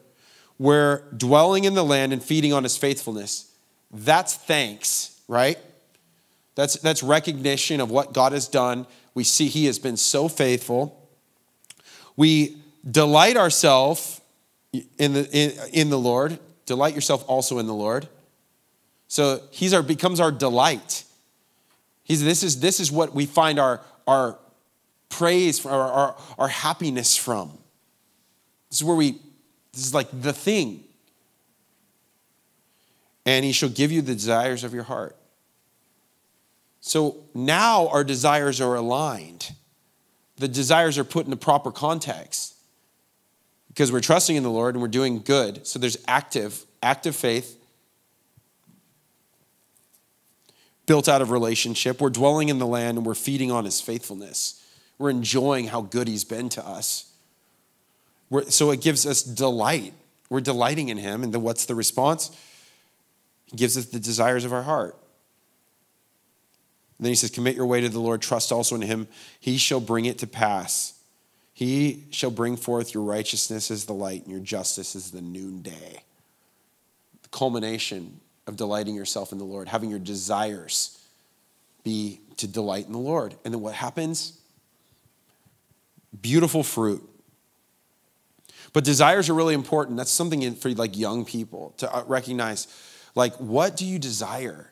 We're 0.59 1.03
dwelling 1.15 1.65
in 1.65 1.75
the 1.75 1.85
land 1.85 2.15
and 2.15 2.23
feeding 2.23 2.55
on 2.55 2.63
his 2.63 2.79
faithfulness. 2.79 3.53
That's 3.91 4.35
thanks, 4.35 5.21
right? 5.29 5.59
That's, 6.55 6.77
that's 6.77 7.03
recognition 7.03 7.83
of 7.83 7.91
what 7.91 8.15
God 8.15 8.33
has 8.33 8.49
done. 8.49 8.87
We 9.15 9.25
see 9.25 9.49
he 9.49 9.67
has 9.67 9.79
been 9.79 9.97
so 9.97 10.29
faithful. 10.29 11.09
We 12.17 12.59
delight 12.89 13.37
ourselves 13.37 14.21
in 14.99 15.13
the, 15.15 15.29
in, 15.33 15.53
in 15.73 15.91
the 15.91 15.99
Lord. 15.99 16.39
Delight 16.67 16.95
yourself 16.95 17.25
also 17.29 17.59
in 17.59 17.67
the 17.67 17.75
Lord. 17.75 18.09
So 19.09 19.41
he's 19.51 19.73
our 19.73 19.83
becomes 19.83 20.19
our 20.19 20.33
delight. 20.33 21.05
He's, 22.03 22.23
this, 22.23 22.43
is, 22.43 22.61
this 22.61 22.81
is 22.81 22.93
what 22.93 23.15
we 23.15 23.27
find 23.27 23.59
our, 23.59 23.81
our 24.07 24.39
praise, 25.09 25.65
our, 25.65 25.81
our, 25.81 26.17
our 26.39 26.49
happiness 26.49 27.17
from. 27.17 27.57
This 28.71 28.81
is 28.81 28.85
where 28.85 28.97
we, 28.97 29.13
this 29.73 29.87
is 29.87 29.95
like 29.95 30.09
the 30.13 30.33
thing. 30.33 30.85
And 33.25 33.45
he 33.45 33.53
shall 33.53 33.71
give 33.71 33.91
you 33.91 34.03
the 34.03 34.15
desires 34.15 34.65
of 34.65 34.75
your 34.75 34.83
heart. 34.83 35.17
So 36.87 37.17
now 37.33 37.89
our 37.89 38.05
desires 38.05 38.61
are 38.61 38.75
aligned. 38.75 39.53
The 40.37 40.49
desires 40.49 40.99
are 40.99 41.05
put 41.05 41.25
in 41.25 41.31
the 41.31 41.37
proper 41.37 41.71
context 41.71 42.57
because 43.69 43.91
we're 43.91 44.03
trusting 44.03 44.37
in 44.37 44.43
the 44.43 44.51
Lord 44.51 44.75
and 44.75 44.83
we're 44.83 44.89
doing 44.89 45.23
good. 45.23 45.67
So 45.67 45.79
there's 45.79 45.97
active, 46.07 46.63
active 46.83 47.17
faith 47.17 47.59
built 50.85 51.09
out 51.09 51.23
of 51.23 51.31
relationship. 51.31 52.03
We're 52.03 52.11
dwelling 52.11 52.51
in 52.51 52.59
the 52.59 52.67
land 52.67 52.99
and 52.99 53.07
we're 53.07 53.15
feeding 53.15 53.51
on 53.51 53.65
his 53.65 53.81
faithfulness. 53.81 54.63
We're 54.99 55.09
enjoying 55.09 55.69
how 55.69 55.81
good 55.81 56.07
he's 56.07 56.25
been 56.25 56.51
to 56.51 56.67
us. 56.67 57.11
We're, 58.29 58.51
so 58.51 58.71
it 58.73 58.83
gives 58.83 59.07
us 59.07 59.23
delight. 59.23 59.95
We're 60.29 60.43
delighting 60.43 60.91
in 60.91 60.99
him. 60.99 61.23
And 61.23 61.33
then 61.33 61.41
what's 61.41 61.65
the 61.65 61.75
response? 61.75 62.31
He 63.47 63.57
gives 63.57 63.79
us 63.79 63.87
the 63.87 63.99
desires 63.99 64.45
of 64.45 64.53
our 64.53 64.65
heart. 64.65 64.99
And 67.05 67.07
then 67.07 67.11
he 67.11 67.17
says, 67.17 67.31
Commit 67.31 67.55
your 67.55 67.67
way 67.67 67.83
to 67.83 67.91
the 67.91 68.01
Lord, 68.01 68.23
trust 68.23 68.51
also 68.51 68.75
in 68.75 68.81
him. 68.81 69.07
He 69.39 69.59
shall 69.59 69.79
bring 69.79 70.07
it 70.07 70.17
to 70.21 70.27
pass. 70.27 70.95
He 71.53 72.05
shall 72.11 72.31
bring 72.31 72.57
forth 72.57 72.95
your 72.95 73.03
righteousness 73.03 73.71
as 73.71 73.85
the 73.85 73.93
light 73.93 74.23
and 74.23 74.31
your 74.31 74.41
justice 74.41 74.97
as 74.97 75.11
the 75.11 75.21
noonday. 75.21 76.03
The 77.23 77.29
culmination 77.29 78.21
of 78.47 78.57
delighting 78.57 78.95
yourself 78.95 79.33
in 79.33 79.39
the 79.39 79.45
Lord, 79.45 79.69
having 79.69 79.91
your 79.91 79.99
desires 79.99 80.99
be 81.85 82.21
to 82.39 82.49
delight 82.49 82.87
in 82.87 82.93
the 82.93 82.99
Lord. 82.99 83.35
And 83.45 83.53
then 83.53 83.61
what 83.61 83.75
happens? 83.75 84.39
beautiful 86.23 86.63
fruit. 86.63 87.07
But 88.73 88.85
desires 88.85 89.29
are 89.29 89.35
really 89.35 89.55
important. 89.55 89.97
That's 89.97 90.11
something 90.11 90.55
for 90.55 90.71
like 90.71 90.97
young 90.97 91.25
people 91.25 91.75
to 91.79 91.95
uh, 91.95 92.05
recognize. 92.07 92.67
Like, 93.15 93.35
what 93.37 93.77
do 93.77 93.85
you 93.85 93.99
desire? 93.99 94.71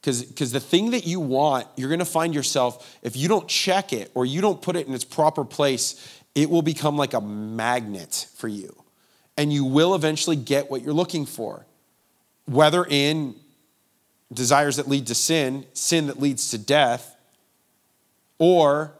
Because 0.00 0.52
the 0.52 0.60
thing 0.60 0.92
that 0.92 1.06
you 1.06 1.20
want, 1.20 1.66
you're 1.76 1.88
going 1.88 1.98
to 1.98 2.04
find 2.04 2.34
yourself, 2.34 2.98
if 3.02 3.16
you 3.16 3.28
don't 3.28 3.48
check 3.48 3.92
it 3.92 4.10
or 4.14 4.24
you 4.24 4.40
don't 4.40 4.62
put 4.62 4.76
it 4.76 4.86
in 4.86 4.94
its 4.94 5.04
proper 5.04 5.44
place, 5.44 6.20
it 6.34 6.48
will 6.48 6.62
become 6.62 6.96
like 6.96 7.14
a 7.14 7.20
magnet 7.20 8.26
for 8.36 8.48
you. 8.48 8.74
And 9.36 9.52
you 9.52 9.64
will 9.64 9.94
eventually 9.94 10.36
get 10.36 10.70
what 10.70 10.82
you're 10.82 10.92
looking 10.92 11.26
for, 11.26 11.66
whether 12.46 12.84
in 12.88 13.34
desires 14.32 14.76
that 14.76 14.88
lead 14.88 15.06
to 15.08 15.14
sin, 15.14 15.66
sin 15.72 16.06
that 16.06 16.20
leads 16.20 16.50
to 16.50 16.58
death, 16.58 17.16
or 18.38 18.92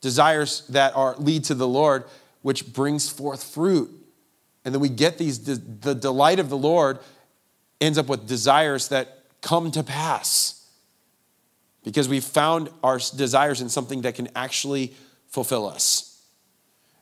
desires 0.00 0.66
that 0.68 0.96
are 0.96 1.14
lead 1.16 1.44
to 1.44 1.54
the 1.54 1.68
Lord, 1.68 2.04
which 2.42 2.72
brings 2.72 3.10
forth 3.10 3.44
fruit. 3.44 3.90
And 4.64 4.74
then 4.74 4.80
we 4.80 4.88
get 4.88 5.18
these, 5.18 5.38
the 5.44 5.94
delight 5.94 6.38
of 6.38 6.48
the 6.48 6.56
Lord 6.56 6.98
ends 7.80 7.98
up 7.98 8.08
with 8.08 8.26
desires 8.26 8.88
that 8.88 9.19
come 9.40 9.70
to 9.72 9.82
pass 9.82 10.68
because 11.82 12.08
we've 12.08 12.24
found 12.24 12.68
our 12.82 12.98
desires 13.16 13.60
in 13.60 13.68
something 13.68 14.02
that 14.02 14.14
can 14.14 14.28
actually 14.34 14.94
fulfill 15.28 15.66
us. 15.66 16.22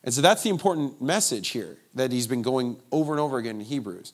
And 0.03 0.13
so 0.13 0.21
that's 0.21 0.43
the 0.43 0.49
important 0.49 1.01
message 1.01 1.49
here 1.49 1.77
that 1.95 2.11
he's 2.11 2.27
been 2.27 2.41
going 2.41 2.77
over 2.91 3.11
and 3.11 3.19
over 3.19 3.37
again 3.37 3.59
in 3.59 3.65
Hebrews. 3.65 4.13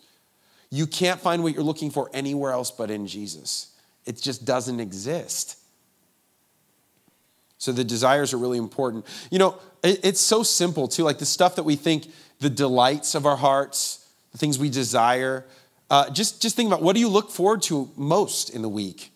You 0.71 0.87
can't 0.87 1.19
find 1.19 1.43
what 1.43 1.53
you're 1.53 1.63
looking 1.63 1.91
for 1.91 2.09
anywhere 2.13 2.51
else 2.51 2.71
but 2.71 2.89
in 2.89 3.05
Jesus. 3.05 3.71
It 4.05 4.19
just 4.19 4.45
doesn't 4.45 4.79
exist. 4.79 5.59
So 7.57 7.71
the 7.71 7.83
desires 7.83 8.33
are 8.33 8.37
really 8.37 8.57
important. 8.57 9.05
You 9.31 9.39
know, 9.39 9.59
it's 9.83 10.19
so 10.19 10.43
simple 10.43 10.87
too, 10.87 11.03
like 11.03 11.19
the 11.19 11.25
stuff 11.25 11.55
that 11.55 11.63
we 11.63 11.75
think, 11.75 12.07
the 12.39 12.49
delights 12.49 13.15
of 13.15 13.25
our 13.25 13.37
hearts, 13.37 14.05
the 14.31 14.37
things 14.37 14.59
we 14.59 14.69
desire. 14.69 15.45
Uh, 15.95 16.09
just, 16.09 16.41
just 16.41 16.57
think 16.57 16.67
about 16.67 16.81
what 16.81 16.93
do 16.93 16.99
you 16.99 17.07
look 17.07 17.31
forward 17.31 17.61
to 17.61 17.89
most 17.95 18.49
in 18.49 18.61
the 18.61 18.67
week? 18.67 19.13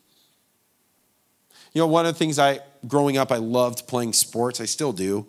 You 1.73 1.81
know, 1.81 1.87
one 1.87 2.05
of 2.05 2.13
the 2.13 2.17
things 2.17 2.39
I, 2.39 2.61
growing 2.87 3.17
up, 3.17 3.33
I 3.33 3.35
loved 3.35 3.85
playing 3.85 4.13
sports. 4.13 4.61
I 4.61 4.65
still 4.65 4.93
do. 4.93 5.27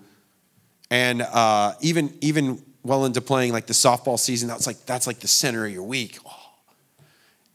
And 0.92 1.22
uh, 1.22 1.72
even, 1.80 2.16
even 2.20 2.62
well 2.84 3.04
into 3.04 3.20
playing 3.20 3.52
like 3.52 3.66
the 3.66 3.72
softball 3.72 4.16
season, 4.16 4.46
that's 4.46 4.64
like, 4.64 4.86
that's 4.86 5.08
like 5.08 5.18
the 5.18 5.26
center 5.26 5.66
of 5.66 5.72
your 5.72 5.82
week. 5.82 6.20
Oh. 6.24 6.32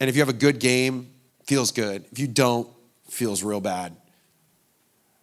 And 0.02 0.10
if 0.10 0.18
you 0.18 0.22
have 0.22 0.28
a 0.28 0.34
good 0.34 0.60
game, 0.60 1.14
feels 1.46 1.72
good. 1.72 2.04
If 2.12 2.20
you 2.20 2.28
don't, 2.28 2.68
feels 3.10 3.44
real 3.44 3.62
bad. 3.62 3.94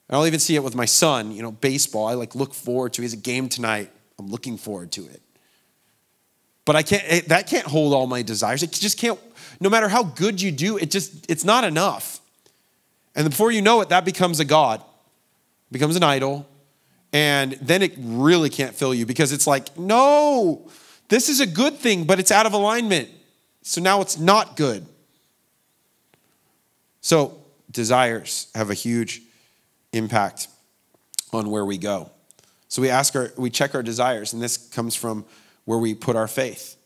And 0.09 0.17
I'll 0.17 0.27
even 0.27 0.41
see 0.41 0.57
it 0.57 0.65
with 0.65 0.75
my 0.75 0.87
son, 0.87 1.33
you 1.33 1.43
know, 1.43 1.53
baseball. 1.53 2.07
I 2.07 2.15
like 2.15 2.35
look 2.35 2.55
forward 2.55 2.95
to. 2.95 3.03
He 3.03 3.05
has 3.05 3.13
a 3.13 3.19
game 3.19 3.51
tonight. 3.51 3.91
I'm 4.19 4.29
looking 4.29 4.57
forward 4.57 4.93
to 4.93 5.05
it. 5.05 5.21
But 6.65 6.77
I 6.77 6.83
can't, 6.83 7.29
that 7.29 7.47
can't 7.49 7.67
hold 7.67 7.93
all 7.93 8.07
my 8.07 8.23
desires. 8.23 8.63
It 8.63 8.73
just 8.73 8.99
can't, 8.99 9.19
no 9.61 9.69
matter 9.69 9.89
how 9.89 10.05
good 10.05 10.41
you 10.41 10.53
do, 10.53 10.77
it 10.77 10.91
just, 10.91 11.29
it's 11.31 11.45
not 11.45 11.65
enough. 11.65 12.21
And 13.15 13.29
before 13.29 13.51
you 13.51 13.63
know 13.63 13.81
it, 13.81 13.89
that 13.89 14.05
becomes 14.05 14.41
a 14.41 14.45
God, 14.45 14.83
becomes 15.71 15.97
an 15.97 16.03
idol. 16.03 16.47
And 17.13 17.53
then 17.61 17.83
it 17.83 17.95
really 17.99 18.49
can't 18.49 18.75
fill 18.75 18.95
you 18.95 19.05
because 19.05 19.33
it's 19.33 19.47
like, 19.47 19.77
no, 19.77 20.71
this 21.09 21.29
is 21.29 21.41
a 21.41 21.47
good 21.47 21.75
thing, 21.75 22.05
but 22.05 22.19
it's 22.19 22.31
out 22.31 22.47
of 22.47 22.55
alignment. 22.55 23.11
So 23.63 23.81
now 23.81 24.01
it's 24.01 24.19
not 24.19 24.57
good. 24.57 24.87
So 27.01 27.39
desires 27.71 28.47
have 28.55 28.71
a 28.71 28.75
huge 28.75 29.21
impact 29.93 30.49
on 31.33 31.51
where 31.51 31.65
we 31.65 31.77
go. 31.77 32.11
So 32.69 32.81
we 32.81 32.89
ask 32.89 33.15
our, 33.15 33.31
we 33.37 33.51
check 33.51 33.75
our 33.75 33.83
desires, 33.83 34.33
and 34.33 34.41
this 34.41 34.57
comes 34.57 34.95
from 34.95 35.27
where 35.65 35.79
we 35.79 35.95
put 35.95 36.17
our 36.17 36.29
faith. 36.29 36.77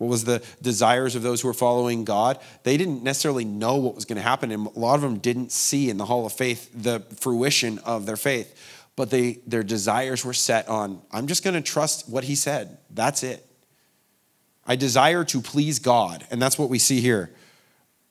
What 0.00 0.08
was 0.08 0.24
the 0.24 0.42
desires 0.62 1.14
of 1.14 1.20
those 1.20 1.42
who 1.42 1.48
were 1.48 1.54
following 1.54 2.04
God? 2.04 2.38
They 2.62 2.78
didn't 2.78 3.02
necessarily 3.02 3.44
know 3.44 3.76
what 3.76 3.94
was 3.94 4.06
going 4.06 4.16
to 4.16 4.22
happen, 4.22 4.50
and 4.50 4.66
a 4.66 4.78
lot 4.78 4.94
of 4.94 5.02
them 5.02 5.18
didn't 5.18 5.52
see 5.52 5.90
in 5.90 5.98
the 5.98 6.06
hall 6.06 6.24
of 6.24 6.32
faith 6.32 6.70
the 6.74 7.00
fruition 7.16 7.78
of 7.80 8.06
their 8.06 8.16
faith. 8.16 8.56
But 8.96 9.10
they, 9.10 9.40
their 9.46 9.62
desires 9.62 10.24
were 10.24 10.32
set 10.32 10.68
on, 10.68 11.02
I'm 11.12 11.26
just 11.26 11.44
going 11.44 11.52
to 11.52 11.60
trust 11.60 12.08
what 12.08 12.24
he 12.24 12.34
said. 12.34 12.78
That's 12.88 13.22
it. 13.22 13.46
I 14.66 14.76
desire 14.76 15.22
to 15.24 15.42
please 15.42 15.78
God, 15.78 16.26
and 16.30 16.40
that's 16.40 16.58
what 16.58 16.70
we 16.70 16.78
see 16.78 17.02
here. 17.02 17.30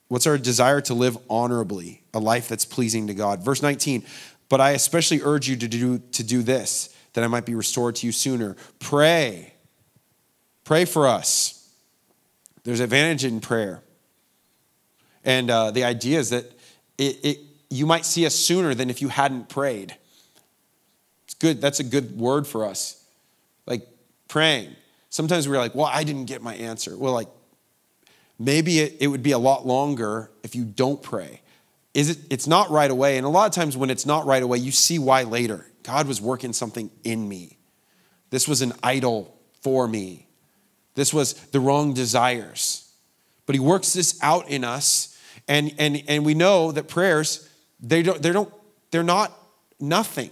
What's 0.10 0.28
our 0.28 0.38
desire 0.38 0.82
to 0.82 0.94
live 0.94 1.18
honorably, 1.28 2.04
a 2.14 2.20
life 2.20 2.48
that's 2.48 2.66
pleasing 2.66 3.08
to 3.08 3.16
God? 3.16 3.44
Verse 3.44 3.64
19, 3.64 4.06
but 4.48 4.62
I 4.62 4.72
especially 4.72 5.22
urge 5.24 5.50
you 5.50 5.56
to 5.56 5.68
do, 5.68 5.98
to 5.98 6.24
do 6.24 6.44
this, 6.44 6.96
that 7.14 7.24
I 7.24 7.28
might 7.28 7.46
be 7.48 7.56
restored 7.56 7.96
to 7.96 8.06
you 8.06 8.12
sooner. 8.12 8.56
Pray 8.80 9.54
Pray 10.70 10.86
for 10.86 11.08
us. 11.08 11.68
There's 12.64 12.80
advantage 12.80 13.26
in 13.26 13.40
prayer. 13.40 13.82
And 15.26 15.50
uh, 15.50 15.72
the 15.72 15.84
idea 15.84 16.20
is 16.20 16.30
that 16.30 16.46
it, 17.00 17.26
it, 17.26 17.40
you 17.72 17.88
might 17.88 18.06
see 18.06 18.24
us 18.28 18.36
sooner 18.36 18.76
than 18.76 18.92
if 18.92 19.02
you 19.02 19.08
hadn't 19.08 19.50
prayed. 19.50 19.96
It's 21.26 21.34
good. 21.34 21.60
That's 21.60 21.80
a 21.80 21.84
good 21.84 22.20
word 22.20 22.46
for 22.46 22.68
us. 22.68 23.04
Like 23.66 23.88
praying. 24.28 24.76
Sometimes 25.10 25.48
we're 25.50 25.58
like, 25.58 25.74
well, 25.74 25.90
I 25.92 26.04
didn't 26.04 26.26
get 26.26 26.44
my 26.44 26.54
answer. 26.54 26.96
Well, 26.96 27.14
like, 27.14 27.30
maybe 28.38 28.78
it, 28.78 28.98
it 29.00 29.08
would 29.08 29.24
be 29.24 29.32
a 29.32 29.40
lot 29.40 29.66
longer 29.66 30.30
if 30.44 30.54
you 30.54 30.66
don't 30.66 31.02
pray. 31.02 31.42
Is 31.96 32.12
it, 32.12 32.20
it's 32.30 32.46
not 32.46 32.70
right 32.70 32.92
away. 32.92 33.18
And 33.18 33.26
a 33.26 33.30
lot 33.30 33.48
of 33.48 33.56
times 33.56 33.76
when 33.76 33.90
it's 33.90 34.06
not 34.06 34.28
right 34.28 34.44
away, 34.44 34.60
you 34.60 34.72
see 34.72 35.00
why 35.00 35.24
later. 35.24 35.66
God 35.82 36.08
was 36.08 36.22
working 36.22 36.54
something 36.54 36.92
in 37.04 37.28
me. 37.28 37.58
This 38.30 38.48
was 38.48 38.62
an 38.62 38.74
idol 38.84 39.36
for 39.64 39.88
me. 39.88 40.28
This 41.00 41.14
was 41.14 41.34
the 41.34 41.62
wrong 41.62 41.94
desires. 41.94 42.92
But 43.46 43.56
he 43.56 43.60
works 43.62 43.94
this 43.94 44.22
out 44.22 44.50
in 44.50 44.66
us. 44.66 45.18
And, 45.48 45.74
and, 45.80 46.04
and 46.10 46.26
we 46.26 46.34
know 46.34 46.74
that 46.74 46.90
prayers, 46.90 47.50
they 47.80 48.04
don't, 48.04 48.22
they 48.22 48.34
don't, 48.34 48.54
they're 48.92 49.02
not 49.02 49.32
nothing. 49.80 50.30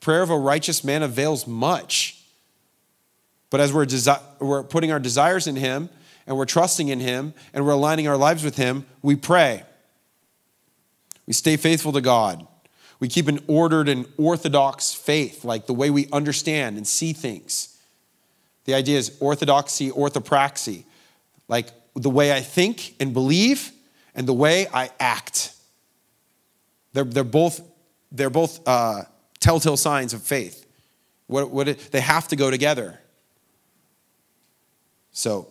Prayer 0.00 0.22
of 0.22 0.30
a 0.30 0.36
righteous 0.36 0.82
man 0.82 1.04
avails 1.04 1.46
much. 1.46 2.20
But 3.50 3.60
as 3.60 3.72
we're, 3.72 3.86
desi- 3.86 4.20
we're 4.40 4.64
putting 4.64 4.90
our 4.90 4.98
desires 4.98 5.46
in 5.46 5.54
him 5.54 5.88
and 6.26 6.36
we're 6.36 6.44
trusting 6.44 6.88
in 6.88 6.98
him 6.98 7.32
and 7.52 7.64
we're 7.64 7.70
aligning 7.70 8.08
our 8.08 8.16
lives 8.16 8.42
with 8.42 8.56
him, 8.56 8.86
we 9.00 9.14
pray. 9.14 9.62
We 11.24 11.34
stay 11.34 11.56
faithful 11.56 11.92
to 11.92 12.00
God. 12.00 12.44
We 12.98 13.06
keep 13.06 13.28
an 13.28 13.38
ordered 13.46 13.88
and 13.88 14.06
orthodox 14.16 14.92
faith, 14.92 15.44
like 15.44 15.66
the 15.66 15.72
way 15.72 15.88
we 15.88 16.08
understand 16.10 16.78
and 16.78 16.84
see 16.84 17.12
things. 17.12 17.73
The 18.64 18.74
idea 18.74 18.98
is 18.98 19.16
orthodoxy, 19.20 19.90
orthopraxy, 19.90 20.84
like 21.48 21.68
the 21.94 22.10
way 22.10 22.32
I 22.32 22.40
think 22.40 22.94
and 22.98 23.12
believe 23.12 23.72
and 24.14 24.26
the 24.26 24.32
way 24.32 24.66
I 24.72 24.90
act. 24.98 25.52
They're, 26.92 27.04
they're 27.04 27.24
both, 27.24 27.60
they're 28.10 28.30
both 28.30 28.66
uh, 28.66 29.02
telltale 29.40 29.76
signs 29.76 30.14
of 30.14 30.22
faith. 30.22 30.66
What, 31.26 31.50
what 31.50 31.68
it, 31.68 31.92
they 31.92 32.00
have 32.00 32.28
to 32.28 32.36
go 32.36 32.50
together. 32.50 32.98
So, 35.12 35.48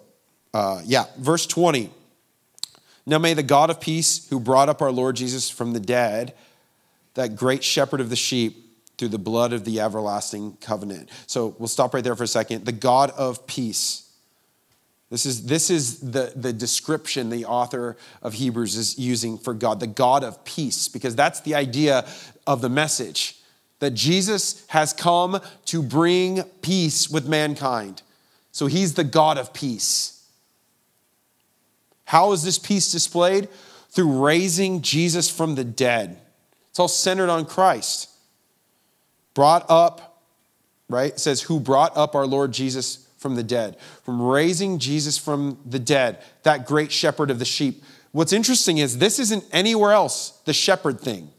uh, 0.54 0.82
yeah, 0.86 1.06
verse 1.18 1.46
20. 1.46 1.90
Now 3.06 3.18
may 3.18 3.34
the 3.34 3.44
God 3.44 3.70
of 3.70 3.82
peace, 3.82 4.28
who 4.30 4.40
brought 4.40 4.70
up 4.70 4.82
our 4.82 4.92
Lord 4.92 5.16
Jesus 5.16 5.50
from 5.50 5.74
the 5.74 5.80
dead, 5.80 6.34
that 7.16 7.36
great 7.36 7.64
shepherd 7.64 8.00
of 8.00 8.10
the 8.10 8.16
sheep, 8.16 8.63
through 8.98 9.10
the 9.10 9.20
blood 9.20 9.54
of 9.54 9.66
the 9.66 9.80
everlasting 9.80 10.58
covenant. 10.62 11.10
So 11.28 11.56
we'll 11.58 11.68
stop 11.68 11.94
right 11.94 12.04
there 12.04 12.16
for 12.16 12.24
a 12.24 12.28
second. 12.28 12.66
The 12.66 12.72
God 12.72 13.12
of 13.12 13.46
peace. 13.48 14.12
This 15.10 15.26
is, 15.26 15.46
this 15.46 15.70
is 15.70 16.00
the, 16.00 16.34
the 16.36 16.54
description 16.54 17.30
the 17.30 17.46
author 17.46 17.98
of 18.22 18.34
Hebrews 18.34 18.76
is 18.76 18.98
using 18.98 19.38
for 19.38 19.54
God, 19.54 19.80
the 19.80 19.88
God 19.88 20.24
of 20.24 20.44
peace, 20.44 20.88
because 20.88 21.16
that's 21.16 21.42
the 21.42 21.56
idea 21.56 22.06
of 22.48 22.62
the 22.62 22.70
message 22.70 23.38
that 23.80 23.92
Jesus 23.92 24.66
has 24.70 24.94
come 24.94 25.40
to 25.66 25.84
bring 25.84 26.44
peace 26.62 27.10
with 27.10 27.28
mankind. 27.28 28.02
So 28.52 28.68
he's 28.68 28.94
the 28.94 29.04
God 29.04 29.38
of 29.38 29.54
peace. 29.54 30.26
How 32.06 32.32
is 32.32 32.44
this 32.44 32.58
peace 32.58 32.92
displayed? 32.92 33.50
Through 33.90 34.24
raising 34.24 34.82
Jesus 34.82 35.30
from 35.30 35.56
the 35.56 35.64
dead. 35.64 36.20
It's 36.70 36.80
all 36.80 36.88
centered 36.88 37.30
on 37.30 37.46
Christ 37.46 38.10
brought 39.34 39.66
up, 39.70 40.22
right? 40.90 41.14
It 41.14 41.20
says, 41.20 41.42
who 41.42 41.60
brought 41.60 41.96
up 41.96 42.16
our 42.16 42.26
Lord 42.26 42.52
Jesus 42.52 43.08
from 43.18 43.36
the 43.36 43.44
dead, 43.44 43.78
from 44.04 44.22
raising 44.22 44.80
Jesus 44.80 45.18
from 45.18 45.58
the 45.66 45.80
dead, 45.80 46.22
that 46.44 46.66
great 46.66 46.92
shepherd 46.92 47.32
of 47.32 47.40
the 47.40 47.46
sheep. 47.46 47.84
What's 48.12 48.34
interesting 48.34 48.78
is 48.78 49.00
this 49.00 49.18
isn't 49.18 49.44
anywhere 49.52 49.92
else 49.92 50.40
the 50.46 50.54
shepherd 50.54 51.00
thing. 51.00 51.32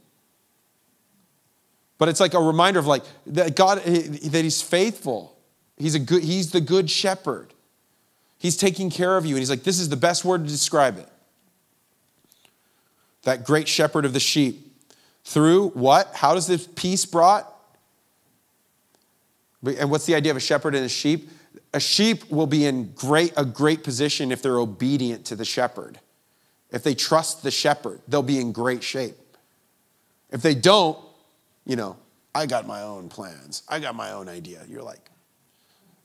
But 1.98 2.08
it's 2.08 2.20
like 2.20 2.34
a 2.34 2.40
reminder 2.40 2.80
of 2.80 2.86
like 2.86 3.04
that 3.28 3.54
God 3.54 3.78
that 3.78 4.42
he's 4.42 4.60
faithful. 4.60 5.38
He's 5.76 5.94
a 5.94 6.00
good 6.00 6.24
he's 6.24 6.50
the 6.50 6.60
good 6.60 6.90
shepherd. 6.90 7.52
He's 8.38 8.56
taking 8.56 8.90
care 8.90 9.16
of 9.16 9.24
you 9.24 9.36
and 9.36 9.38
he's 9.38 9.50
like 9.50 9.62
this 9.62 9.78
is 9.78 9.88
the 9.88 9.96
best 9.96 10.24
word 10.24 10.44
to 10.44 10.50
describe 10.50 10.98
it. 10.98 11.08
That 13.22 13.44
great 13.44 13.68
shepherd 13.68 14.04
of 14.04 14.12
the 14.12 14.20
sheep. 14.20 14.72
Through 15.22 15.68
what? 15.70 16.10
How 16.14 16.34
does 16.34 16.46
this 16.46 16.66
peace 16.66 17.06
brought? 17.06 17.50
And 19.64 19.90
what's 19.90 20.06
the 20.06 20.14
idea 20.14 20.30
of 20.30 20.36
a 20.36 20.40
shepherd 20.40 20.74
and 20.74 20.84
a 20.84 20.88
sheep? 20.88 21.30
A 21.72 21.80
sheep 21.80 22.30
will 22.30 22.46
be 22.46 22.66
in 22.66 22.92
great, 22.92 23.32
a 23.36 23.44
great 23.44 23.82
position 23.82 24.30
if 24.30 24.42
they're 24.42 24.58
obedient 24.58 25.24
to 25.26 25.36
the 25.36 25.44
shepherd. 25.44 25.98
If 26.70 26.82
they 26.82 26.94
trust 26.94 27.42
the 27.42 27.50
shepherd, 27.50 28.00
they'll 28.08 28.22
be 28.22 28.38
in 28.38 28.52
great 28.52 28.82
shape. 28.82 29.16
If 30.30 30.42
they 30.42 30.54
don't, 30.54 30.98
you 31.64 31.76
know, 31.76 31.96
I 32.34 32.46
got 32.46 32.66
my 32.66 32.82
own 32.82 33.08
plans. 33.08 33.62
I 33.68 33.78
got 33.78 33.94
my 33.94 34.12
own 34.12 34.28
idea. 34.28 34.62
You're 34.68 34.82
like, 34.82 35.10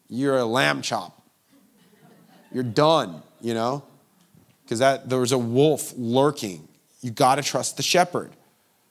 you're 0.09 0.37
a 0.37 0.45
lamb 0.45 0.81
chop. 0.81 1.21
You're 2.51 2.63
done, 2.63 3.21
you 3.41 3.53
know? 3.53 3.83
Because 4.63 4.79
that 4.79 5.09
there 5.09 5.19
was 5.19 5.31
a 5.31 5.37
wolf 5.37 5.93
lurking. 5.97 6.67
You 7.01 7.11
got 7.11 7.35
to 7.35 7.41
trust 7.41 7.77
the 7.77 7.83
shepherd. 7.83 8.31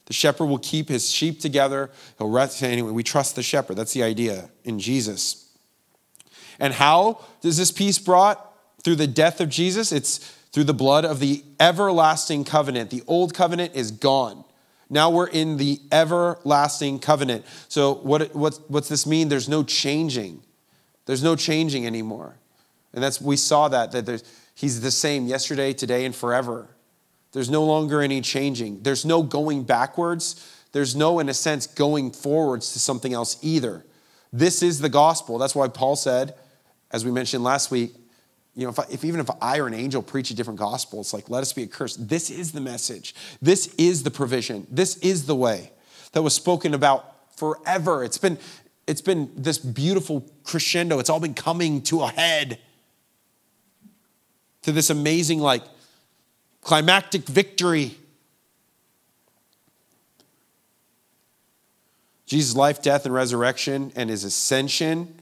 The 0.09 0.15
shepherd 0.15 0.47
will 0.47 0.59
keep 0.59 0.89
his 0.89 1.11
sheep 1.11 1.39
together. 1.39 1.91
He'll 2.17 2.31
rest 2.31 2.63
anyway. 2.63 2.93
We 2.93 3.03
trust 3.03 3.37
the 3.37 3.43
shepherd. 3.43 3.77
That's 3.77 3.93
the 3.93 4.03
idea 4.03 4.49
in 4.65 4.81
Jesus. 4.81 5.51
And 6.59 6.73
how 6.73 7.21
does 7.43 7.59
this 7.59 7.71
peace 7.71 7.99
brought? 7.99 8.45
Through 8.83 8.97
the 8.97 9.07
death 9.07 9.41
of 9.41 9.51
Jesus. 9.51 9.93
It's 9.93 10.19
through 10.51 10.65
the 10.65 10.73
blood 10.75 11.05
of 11.05 11.21
the 11.21 11.45
everlasting 11.61 12.45
covenant. 12.45 12.89
The 12.89 13.03
old 13.07 13.35
covenant 13.35 13.75
is 13.75 13.91
gone. 13.91 14.45
Now 14.89 15.11
we're 15.11 15.29
in 15.29 15.59
the 15.59 15.79
everlasting 15.93 17.01
covenant. 17.01 17.45
So 17.69 17.95
what, 17.97 18.35
what, 18.35 18.59
what's 18.69 18.89
this 18.89 19.07
mean? 19.07 19.29
There's 19.29 19.49
no 19.49 19.63
changing. 19.63 20.43
There's 21.05 21.23
no 21.23 21.37
changing 21.37 21.87
anymore. 21.87 22.37
And 22.95 23.03
that's 23.03 23.21
we 23.21 23.37
saw 23.37 23.69
that 23.69 23.93
that 23.93 24.07
there's, 24.07 24.25
he's 24.55 24.81
the 24.81 24.91
same 24.91 25.27
yesterday, 25.27 25.75
today, 25.75 26.07
and 26.07 26.17
forever. 26.17 26.69
There's 27.33 27.51
no 27.51 27.65
longer 27.65 28.01
any 28.01 28.21
changing. 28.21 28.83
There's 28.83 29.05
no 29.05 29.23
going 29.23 29.65
backwards. 29.65 30.55
There's 30.73 30.97
no, 30.97 31.19
in 31.19 31.29
a 31.29 31.35
sense, 31.35 31.67
going 31.67 32.11
forwards 32.11 32.73
to 32.73 32.79
something 32.79 33.13
else 33.13 33.37
either. 33.43 33.85
This 34.33 34.63
is 34.63 34.81
the 34.81 34.89
gospel. 34.89 35.39
That's 35.39 35.55
why 35.55 35.69
Paul 35.69 35.97
said, 35.97 36.35
as 36.91 37.05
we 37.05 37.11
mentioned 37.11 37.45
last 37.45 37.71
week, 37.71 37.95
you 38.55 38.65
know, 38.65 38.71
if, 38.71 38.79
I, 38.79 38.85
if, 38.91 39.05
even 39.05 39.21
if 39.21 39.31
I 39.41 39.59
or 39.59 39.67
an 39.67 39.75
angel 39.75 40.03
preach 40.03 40.31
a 40.31 40.35
different 40.35 40.59
gospel, 40.59 41.01
it's 41.01 41.13
like, 41.13 41.31
let 41.31 41.43
us 41.43 41.53
be 41.53 41.63
accursed. 41.63 42.09
This 42.09 42.29
is 42.29 42.53
the 42.53 42.61
message. 42.61 43.15
This 43.41 43.73
is 43.79 44.03
the 44.03 44.11
provision. 44.11 44.67
This 44.71 44.97
is 44.97 45.27
the 45.27 45.37
way 45.37 45.71
that 46.13 46.23
was 46.23 46.35
spoken 46.35 46.75
about 46.75 47.37
forever. 47.37 48.03
It's 48.03 48.19
been, 48.19 48.37
it's 48.87 49.01
been 49.01 49.31
this 49.37 49.59
beautiful 49.59 50.27
crescendo. 50.43 50.99
It's 50.99 51.09
all 51.09 51.21
been 51.21 51.35
coming 51.35 51.83
to 51.83 52.03
a 52.03 52.09
head 52.09 52.59
to 54.63 54.73
this 54.73 54.91
amazing, 54.91 55.39
like, 55.39 55.63
climactic 56.61 57.23
victory. 57.23 57.97
Jesus' 62.27 62.55
life, 62.55 62.83
death, 62.83 63.07
and 63.07 63.15
resurrection 63.15 63.91
and 63.97 64.11
his 64.11 64.25
ascension 64.25 65.15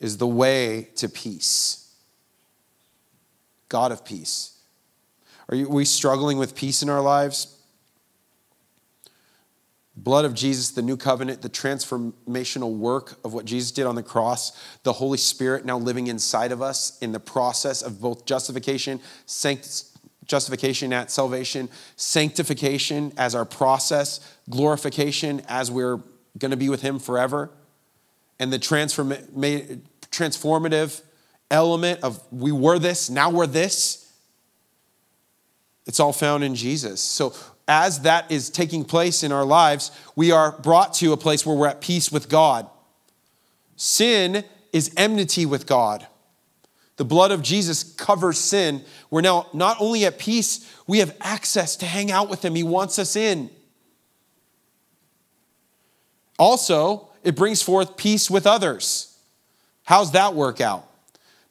is 0.00 0.16
the 0.16 0.26
way 0.26 0.88
to 0.96 1.08
peace. 1.08 1.94
God 3.68 3.92
of 3.92 4.04
peace. 4.04 4.58
Are, 5.48 5.54
you, 5.56 5.66
are 5.66 5.74
we 5.74 5.84
struggling 5.84 6.38
with 6.38 6.54
peace 6.54 6.82
in 6.82 6.90
our 6.90 7.00
lives? 7.00 7.56
Blood 9.96 10.24
of 10.24 10.34
Jesus, 10.34 10.70
the 10.70 10.82
new 10.82 10.96
covenant, 10.96 11.42
the 11.42 11.50
transformational 11.50 12.76
work 12.76 13.18
of 13.24 13.34
what 13.34 13.44
Jesus 13.44 13.70
did 13.70 13.86
on 13.86 13.96
the 13.96 14.02
cross, 14.02 14.58
the 14.82 14.94
Holy 14.94 15.18
Spirit 15.18 15.64
now 15.64 15.76
living 15.76 16.06
inside 16.06 16.52
of 16.52 16.62
us 16.62 16.98
in 17.00 17.12
the 17.12 17.20
process 17.20 17.82
of 17.82 18.00
both 18.00 18.24
justification, 18.24 19.00
sanct- 19.26 19.84
justification 20.30 20.92
at 20.92 21.10
salvation, 21.10 21.68
sanctification 21.96 23.12
as 23.16 23.34
our 23.34 23.44
process, 23.44 24.20
glorification 24.48 25.42
as 25.48 25.72
we're 25.72 26.00
going 26.38 26.52
to 26.52 26.56
be 26.56 26.68
with 26.68 26.82
Him 26.82 27.00
forever, 27.00 27.50
and 28.38 28.52
the 28.52 28.58
transform- 28.58 29.10
transformative 30.12 31.02
element 31.50 32.00
of 32.04 32.22
we 32.30 32.52
were 32.52 32.78
this, 32.78 33.10
now 33.10 33.28
we're 33.28 33.48
this. 33.48 34.06
It's 35.86 35.98
all 35.98 36.12
found 36.12 36.44
in 36.44 36.54
Jesus. 36.54 37.00
So 37.00 37.34
as 37.66 38.02
that 38.02 38.30
is 38.30 38.50
taking 38.50 38.84
place 38.84 39.24
in 39.24 39.32
our 39.32 39.44
lives, 39.44 39.90
we 40.14 40.30
are 40.30 40.52
brought 40.52 40.94
to 40.94 41.12
a 41.12 41.16
place 41.16 41.44
where 41.44 41.56
we're 41.56 41.66
at 41.66 41.80
peace 41.80 42.12
with 42.12 42.28
God. 42.28 42.70
Sin 43.74 44.44
is 44.72 44.92
enmity 44.96 45.44
with 45.44 45.66
God. 45.66 46.06
The 47.00 47.06
blood 47.06 47.30
of 47.30 47.40
Jesus 47.40 47.82
covers 47.82 48.36
sin. 48.36 48.84
We're 49.08 49.22
now 49.22 49.46
not 49.54 49.78
only 49.80 50.04
at 50.04 50.18
peace, 50.18 50.70
we 50.86 50.98
have 50.98 51.16
access 51.22 51.76
to 51.76 51.86
hang 51.86 52.10
out 52.10 52.28
with 52.28 52.44
Him. 52.44 52.54
He 52.54 52.62
wants 52.62 52.98
us 52.98 53.16
in. 53.16 53.48
Also, 56.38 57.08
it 57.24 57.34
brings 57.34 57.62
forth 57.62 57.96
peace 57.96 58.30
with 58.30 58.46
others. 58.46 59.16
How's 59.84 60.12
that 60.12 60.34
work 60.34 60.60
out? 60.60 60.90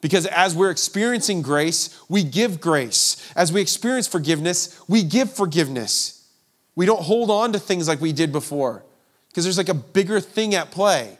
Because 0.00 0.24
as 0.26 0.54
we're 0.54 0.70
experiencing 0.70 1.42
grace, 1.42 2.00
we 2.08 2.22
give 2.22 2.60
grace. 2.60 3.16
As 3.34 3.52
we 3.52 3.60
experience 3.60 4.06
forgiveness, 4.06 4.80
we 4.86 5.02
give 5.02 5.32
forgiveness. 5.32 6.28
We 6.76 6.86
don't 6.86 7.02
hold 7.02 7.28
on 7.28 7.54
to 7.54 7.58
things 7.58 7.88
like 7.88 8.00
we 8.00 8.12
did 8.12 8.30
before 8.30 8.84
because 9.30 9.42
there's 9.42 9.58
like 9.58 9.68
a 9.68 9.74
bigger 9.74 10.20
thing 10.20 10.54
at 10.54 10.70
play. 10.70 11.18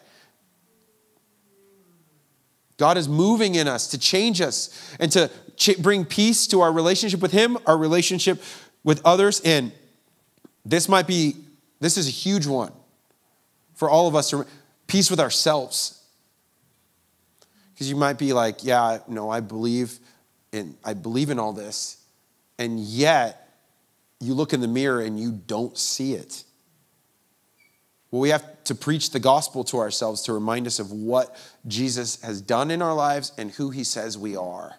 God 2.81 2.97
is 2.97 3.11
moving 3.11 3.57
in 3.57 3.69
us 3.69 3.89
to 3.89 3.99
change 3.99 4.41
us 4.41 4.97
and 4.99 5.13
to 5.13 5.31
bring 5.81 6.07
peace 6.07 6.47
to 6.47 6.63
our 6.63 6.73
relationship 6.73 7.21
with 7.21 7.31
Him, 7.31 7.59
our 7.67 7.77
relationship 7.77 8.43
with 8.83 9.03
others. 9.05 9.43
And 9.45 9.71
this 10.65 10.89
might 10.89 11.07
be, 11.07 11.37
this 11.79 11.99
is 11.99 12.09
a 12.09 12.11
huge 12.11 12.47
one 12.47 12.73
for 13.75 13.91
all 13.91 14.09
of 14.09 14.17
us 14.17 14.33
peace 14.87 15.11
with 15.11 15.21
ourselves. 15.21 16.03
Because 17.75 17.91
you 17.91 17.97
might 17.97 18.17
be 18.17 18.33
like, 18.33 18.65
yeah, 18.65 19.01
no, 19.07 19.29
I 19.29 19.41
believe 19.41 19.99
in 20.51 20.75
I 20.83 20.95
believe 20.95 21.29
in 21.29 21.39
all 21.39 21.53
this, 21.53 21.99
and 22.59 22.81
yet 22.81 23.47
you 24.21 24.33
look 24.33 24.55
in 24.55 24.63
the 24.63 24.69
mirror 24.69 25.03
and 25.03 25.21
you 25.21 25.33
don't 25.33 25.77
see 25.77 26.15
it. 26.15 26.45
Well, 28.11 28.21
we 28.21 28.31
have 28.31 28.65
to 28.65 28.75
preach 28.75 29.11
the 29.11 29.21
gospel 29.21 29.63
to 29.65 29.79
ourselves 29.79 30.23
to 30.23 30.33
remind 30.33 30.67
us 30.67 30.79
of 30.79 30.91
what 30.91 31.37
Jesus 31.67 32.21
has 32.23 32.41
done 32.41 32.71
in 32.71 32.83
our 32.83 32.95
lives 32.95 33.33
and 33.39 33.51
who 33.53 33.71
he 33.71 33.85
says 33.85 34.19
we 34.19 34.37
are. 34.37 34.75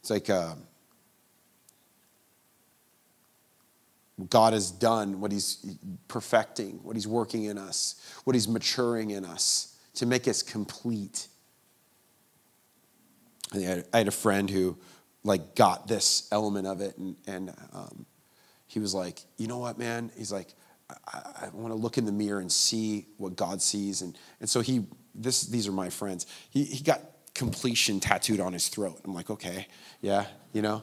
It's 0.00 0.10
like 0.10 0.28
uh, 0.28 0.54
God 4.28 4.52
has 4.52 4.70
done, 4.70 5.20
what 5.20 5.32
He's 5.32 5.64
perfecting, 6.08 6.80
what 6.82 6.94
He's 6.94 7.08
working 7.08 7.44
in 7.44 7.58
us, 7.58 7.94
what 8.24 8.34
He's 8.34 8.46
maturing 8.46 9.10
in 9.10 9.24
us 9.24 9.76
to 9.94 10.06
make 10.06 10.28
us 10.28 10.42
complete. 10.42 11.28
I 13.54 13.82
had 13.92 14.08
a 14.08 14.12
friend 14.12 14.50
who 14.50 14.76
like 15.22 15.54
got 15.54 15.88
this 15.88 16.28
element 16.30 16.66
of 16.66 16.80
it, 16.80 16.96
and, 16.98 17.16
and 17.26 17.54
um, 17.72 18.06
he 18.74 18.80
was 18.80 18.94
like, 18.94 19.20
you 19.38 19.46
know 19.46 19.58
what, 19.58 19.78
man? 19.78 20.10
He's 20.16 20.32
like, 20.32 20.54
I, 20.90 21.46
I 21.46 21.48
want 21.52 21.68
to 21.68 21.76
look 21.76 21.96
in 21.96 22.04
the 22.04 22.12
mirror 22.12 22.40
and 22.40 22.52
see 22.52 23.06
what 23.16 23.36
God 23.36 23.62
sees, 23.62 24.02
and 24.02 24.18
and 24.40 24.48
so 24.48 24.60
he 24.60 24.86
this 25.14 25.42
these 25.46 25.66
are 25.66 25.72
my 25.72 25.88
friends. 25.88 26.26
He 26.50 26.64
he 26.64 26.84
got 26.84 27.00
completion 27.34 28.00
tattooed 28.00 28.40
on 28.40 28.52
his 28.52 28.68
throat. 28.68 29.00
I'm 29.04 29.14
like, 29.14 29.30
okay, 29.30 29.66
yeah, 30.02 30.26
you 30.52 30.60
know, 30.60 30.82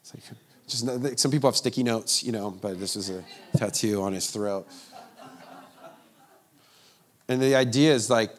it's 0.00 0.14
like 0.14 0.22
just 0.66 1.18
some 1.18 1.30
people 1.30 1.48
have 1.48 1.56
sticky 1.56 1.82
notes, 1.82 2.22
you 2.22 2.32
know, 2.32 2.50
but 2.50 2.78
this 2.78 2.96
is 2.96 3.10
a 3.10 3.24
tattoo 3.56 4.02
on 4.02 4.12
his 4.12 4.30
throat. 4.30 4.66
And 7.28 7.40
the 7.40 7.54
idea 7.54 7.94
is 7.94 8.10
like, 8.10 8.34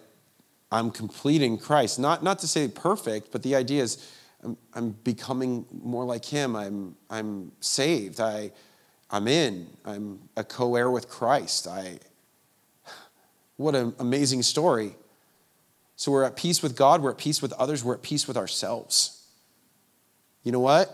I'm 0.72 0.92
completing 0.92 1.58
Christ. 1.58 2.00
Not, 2.00 2.24
not 2.24 2.40
to 2.40 2.48
say 2.48 2.68
perfect, 2.68 3.32
but 3.32 3.44
the 3.44 3.56
idea 3.56 3.84
is 3.84 4.12
I'm, 4.44 4.58
I'm 4.74 4.92
becoming 4.92 5.66
more 5.72 6.04
like 6.04 6.26
him. 6.26 6.56
I'm, 6.56 6.96
I'm 7.10 7.52
saved. 7.60 8.20
I, 8.20 8.52
I'm 9.14 9.28
in. 9.28 9.68
I'm 9.86 10.28
a 10.36 10.44
co 10.44 10.76
heir 10.76 10.90
with 10.90 11.08
Christ. 11.08 11.68
I, 11.68 12.00
what 13.58 13.76
an 13.76 13.94
amazing 14.00 14.42
story. 14.42 14.96
So 15.96 16.12
we're 16.12 16.24
at 16.24 16.36
peace 16.36 16.64
with 16.64 16.76
God, 16.76 17.04
we're 17.04 17.12
at 17.12 17.20
peace 17.20 17.40
with 17.40 17.54
others, 17.54 17.84
we're 17.84 17.94
at 17.94 18.02
peace 18.02 18.28
with 18.28 18.36
ourselves. 18.36 19.24
You 20.44 20.52
know 20.52 20.60
what? 20.60 20.90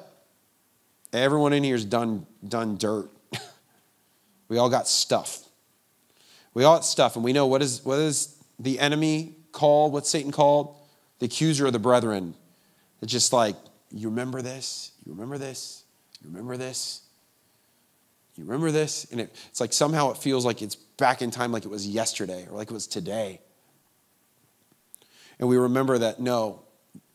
Everyone 1.14 1.54
in 1.54 1.64
here 1.64 1.76
has 1.76 1.86
done, 1.86 2.28
done 2.46 2.76
dirt. 2.76 3.10
we 4.50 4.58
all 4.58 4.70
got 4.70 4.88
stuff. 4.88 5.46
We 6.54 6.66
all 6.66 6.76
got 6.76 6.86
stuff, 6.86 7.16
and 7.16 7.24
we 7.24 7.32
know 7.32 7.48
what 7.48 7.62
is, 7.62 7.84
what 7.86 8.00
is 8.00 8.36
the 8.60 8.80
enemy 8.80 9.36
called? 9.54 9.94
What's 9.94 10.10
Satan 10.10 10.34
called? 10.34 10.76
The 11.20 11.28
accuser 11.28 11.68
of 11.68 11.74
the 11.74 11.80
brethren. 11.80 12.36
It's 13.02 13.12
just 13.12 13.32
like, 13.32 13.56
you 13.92 14.10
remember 14.10 14.42
this? 14.42 14.92
You 15.06 15.14
remember 15.14 15.38
this? 15.38 15.84
You 16.22 16.30
remember 16.30 16.58
this? 16.58 17.04
You 18.40 18.46
remember 18.46 18.72
this? 18.72 19.06
And 19.12 19.22
it, 19.22 19.36
it's 19.50 19.60
like 19.60 19.74
somehow 19.74 20.12
it 20.12 20.18
feels 20.18 20.46
like 20.46 20.62
it's 20.62 20.76
back 20.76 21.22
in 21.22 21.30
time 21.30 21.52
like 21.52 21.66
it 21.66 21.70
was 21.70 21.88
yesterday 21.88 22.48
or 22.50 22.58
like 22.58 22.72
it 22.72 22.74
was 22.74 22.88
today. 22.88 23.42
And 25.40 25.48
we 25.48 25.58
remember 25.58 25.98
that 26.00 26.20
no, 26.20 26.64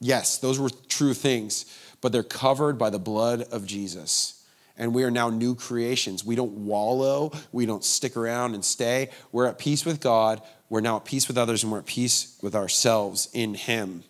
yes, 0.00 0.38
those 0.38 0.58
were 0.58 0.70
true 0.88 1.14
things 1.14 1.66
but 2.04 2.12
they're 2.12 2.22
covered 2.22 2.76
by 2.76 2.90
the 2.90 2.98
blood 2.98 3.46
of 3.50 3.64
Jesus. 3.64 4.44
and 4.76 4.92
we 4.92 5.04
are 5.04 5.10
now 5.10 5.30
new 5.30 5.54
creations. 5.54 6.22
We 6.22 6.34
don't 6.34 6.66
wallow, 6.66 7.32
we 7.50 7.64
don't 7.64 7.82
stick 7.82 8.14
around 8.14 8.54
and 8.54 8.62
stay. 8.62 9.08
We're 9.32 9.46
at 9.46 9.56
peace 9.56 9.86
with 9.86 10.00
God, 10.00 10.42
we're 10.68 10.82
now 10.82 10.96
at 10.96 11.06
peace 11.06 11.28
with 11.28 11.38
others, 11.38 11.62
and 11.62 11.72
we're 11.72 11.78
at 11.78 11.86
peace 11.86 12.38
with 12.42 12.54
ourselves 12.54 13.30
in 13.32 13.54
Him. 13.54 14.04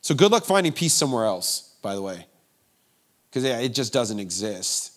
So 0.00 0.14
good 0.14 0.32
luck 0.32 0.46
finding 0.46 0.72
peace 0.72 0.94
somewhere 0.94 1.26
else, 1.26 1.74
by 1.82 1.94
the 1.94 2.00
way, 2.00 2.24
because 3.30 3.44
it 3.44 3.74
just 3.74 3.92
doesn't 3.92 4.18
exist. 4.18 4.92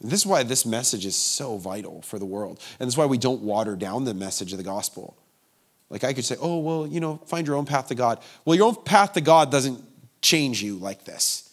This 0.00 0.20
is 0.20 0.26
why 0.26 0.44
this 0.44 0.64
message 0.64 1.04
is 1.04 1.16
so 1.16 1.56
vital 1.56 2.02
for 2.02 2.18
the 2.18 2.24
world. 2.24 2.60
And 2.78 2.86
this 2.86 2.94
is 2.94 2.98
why 2.98 3.06
we 3.06 3.18
don't 3.18 3.42
water 3.42 3.74
down 3.74 4.04
the 4.04 4.14
message 4.14 4.52
of 4.52 4.58
the 4.58 4.64
gospel. 4.64 5.16
Like 5.90 6.04
I 6.04 6.12
could 6.12 6.24
say, 6.24 6.36
oh, 6.40 6.58
well, 6.58 6.86
you 6.86 7.00
know, 7.00 7.16
find 7.26 7.46
your 7.46 7.56
own 7.56 7.66
path 7.66 7.88
to 7.88 7.94
God. 7.94 8.22
Well, 8.44 8.54
your 8.54 8.68
own 8.68 8.76
path 8.76 9.14
to 9.14 9.20
God 9.20 9.50
doesn't 9.50 9.82
change 10.20 10.62
you 10.62 10.76
like 10.76 11.04
this. 11.04 11.52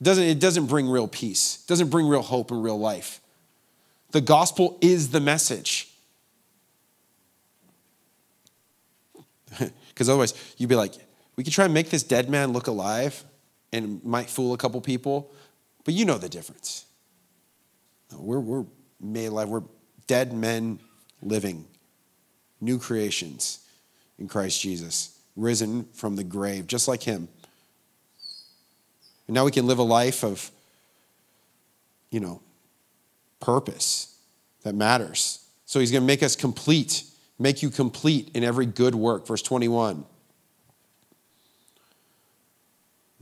It 0.00 0.04
doesn't, 0.04 0.24
it 0.24 0.40
doesn't 0.40 0.66
bring 0.66 0.88
real 0.88 1.06
peace, 1.06 1.62
it 1.62 1.68
doesn't 1.68 1.90
bring 1.90 2.08
real 2.08 2.22
hope 2.22 2.50
and 2.50 2.62
real 2.64 2.78
life. 2.78 3.20
The 4.10 4.20
gospel 4.20 4.78
is 4.80 5.10
the 5.10 5.20
message. 5.20 5.88
Because 9.88 10.08
otherwise, 10.08 10.32
you'd 10.56 10.70
be 10.70 10.74
like, 10.74 10.94
we 11.36 11.44
could 11.44 11.52
try 11.52 11.66
and 11.66 11.74
make 11.74 11.90
this 11.90 12.02
dead 12.02 12.30
man 12.30 12.54
look 12.54 12.66
alive 12.66 13.22
and 13.72 14.02
might 14.04 14.28
fool 14.28 14.52
a 14.52 14.58
couple 14.58 14.80
people, 14.80 15.30
but 15.84 15.94
you 15.94 16.04
know 16.04 16.18
the 16.18 16.28
difference. 16.28 16.84
We're, 18.12 18.40
we're 18.40 18.66
made 19.00 19.26
alive, 19.26 19.48
we're 19.48 19.62
dead 20.06 20.32
men 20.32 20.78
living, 21.22 21.64
new 22.60 22.78
creations 22.78 23.66
in 24.18 24.28
Christ 24.28 24.60
Jesus, 24.60 25.18
risen 25.36 25.84
from 25.94 26.16
the 26.16 26.24
grave, 26.24 26.66
just 26.66 26.88
like 26.88 27.02
him. 27.02 27.28
And 29.26 29.34
now 29.34 29.44
we 29.44 29.50
can 29.50 29.66
live 29.66 29.78
a 29.78 29.84
life 29.84 30.24
of, 30.24 30.50
you 32.10 32.20
know, 32.20 32.40
purpose 33.40 34.14
that 34.62 34.74
matters. 34.74 35.44
So 35.64 35.80
he's 35.80 35.90
going 35.90 36.02
to 36.02 36.06
make 36.06 36.22
us 36.22 36.36
complete, 36.36 37.04
make 37.38 37.62
you 37.62 37.70
complete 37.70 38.30
in 38.34 38.44
every 38.44 38.66
good 38.66 38.94
work. 38.94 39.26
Verse 39.26 39.42
21. 39.42 40.04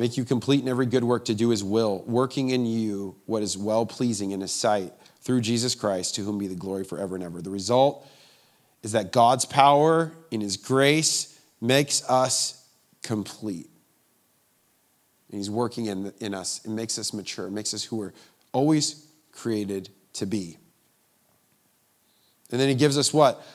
Make 0.00 0.16
you 0.16 0.24
complete 0.24 0.62
in 0.62 0.68
every 0.68 0.86
good 0.86 1.04
work 1.04 1.26
to 1.26 1.34
do 1.34 1.50
his 1.50 1.62
will, 1.62 2.02
working 2.06 2.48
in 2.48 2.64
you 2.64 3.16
what 3.26 3.42
is 3.42 3.58
well 3.58 3.84
pleasing 3.84 4.30
in 4.30 4.40
his 4.40 4.50
sight 4.50 4.94
through 5.20 5.42
Jesus 5.42 5.74
Christ, 5.74 6.14
to 6.14 6.22
whom 6.22 6.38
be 6.38 6.46
the 6.46 6.54
glory 6.54 6.84
forever 6.84 7.16
and 7.16 7.22
ever. 7.22 7.42
The 7.42 7.50
result 7.50 8.08
is 8.82 8.92
that 8.92 9.12
God's 9.12 9.44
power 9.44 10.10
in 10.30 10.40
his 10.40 10.56
grace 10.56 11.38
makes 11.60 12.02
us 12.08 12.66
complete. 13.02 13.68
And 15.30 15.38
he's 15.38 15.50
working 15.50 15.84
in, 15.84 16.14
in 16.18 16.32
us 16.32 16.64
it 16.64 16.70
makes 16.70 16.98
us 16.98 17.12
mature, 17.12 17.48
it 17.48 17.52
makes 17.52 17.74
us 17.74 17.84
who 17.84 17.96
we're 17.96 18.14
always 18.52 19.06
created 19.32 19.90
to 20.14 20.24
be. 20.24 20.56
And 22.50 22.58
then 22.58 22.70
he 22.70 22.74
gives 22.74 22.96
us 22.96 23.12
what? 23.12 23.46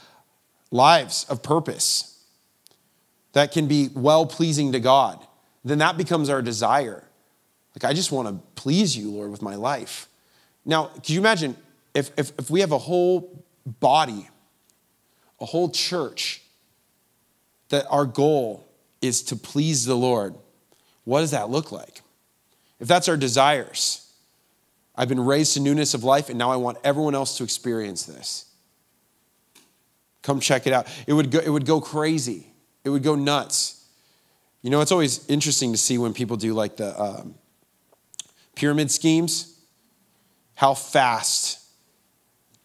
Lives 0.69 1.25
of 1.27 1.41
purpose 1.41 2.23
that 3.33 3.51
can 3.51 3.67
be 3.67 3.89
well 3.95 4.27
pleasing 4.27 4.73
to 4.73 4.79
God 4.79 5.25
then 5.65 5.79
that 5.79 5.97
becomes 5.97 6.29
our 6.29 6.41
desire. 6.41 7.03
Like, 7.75 7.89
I 7.89 7.93
just 7.93 8.11
want 8.11 8.27
to 8.27 8.61
please 8.61 8.95
you, 8.95 9.11
Lord, 9.11 9.31
with 9.31 9.41
my 9.41 9.55
life. 9.55 10.07
Now, 10.63 10.85
can 10.85 11.13
you 11.13 11.19
imagine 11.19 11.57
if, 11.93 12.11
if, 12.17 12.31
if 12.39 12.49
we 12.49 12.61
have 12.61 12.71
a 12.71 12.77
whole 12.77 13.43
body, 13.65 14.29
a 15.41 15.45
whole 15.45 15.69
church, 15.69 16.41
that 17.69 17.85
our 17.89 18.05
goal 18.05 18.65
is 19.01 19.23
to 19.23 19.35
please 19.35 19.85
the 19.85 19.95
Lord? 19.95 20.35
What 21.03 21.21
does 21.21 21.31
that 21.31 21.49
look 21.49 21.71
like? 21.71 22.01
If 22.79 22.87
that's 22.87 23.09
our 23.09 23.17
desires, 23.17 24.11
I've 24.95 25.09
been 25.09 25.23
raised 25.23 25.55
to 25.55 25.59
newness 25.59 25.93
of 25.93 26.03
life, 26.03 26.29
and 26.29 26.37
now 26.37 26.51
I 26.51 26.55
want 26.55 26.77
everyone 26.83 27.15
else 27.15 27.37
to 27.37 27.43
experience 27.43 28.03
this. 28.03 28.45
Come 30.21 30.39
check 30.39 30.67
it 30.67 30.73
out. 30.73 30.87
It 31.07 31.13
would 31.13 31.31
go, 31.31 31.39
it 31.39 31.49
would 31.49 31.65
go 31.65 31.81
crazy, 31.81 32.47
it 32.83 32.89
would 32.89 33.03
go 33.03 33.15
nuts. 33.15 33.84
You 34.65 34.71
know, 34.71 34.81
it's 34.81 34.91
always 34.91 35.23
interesting 35.27 35.73
to 35.73 35.77
see 35.77 35.99
when 35.99 36.11
people 36.11 36.37
do 36.37 36.55
like 36.55 36.77
the 36.77 36.99
um, 36.99 37.35
pyramid 38.55 38.89
schemes, 38.89 39.59
how 40.55 40.73
fast, 40.73 41.63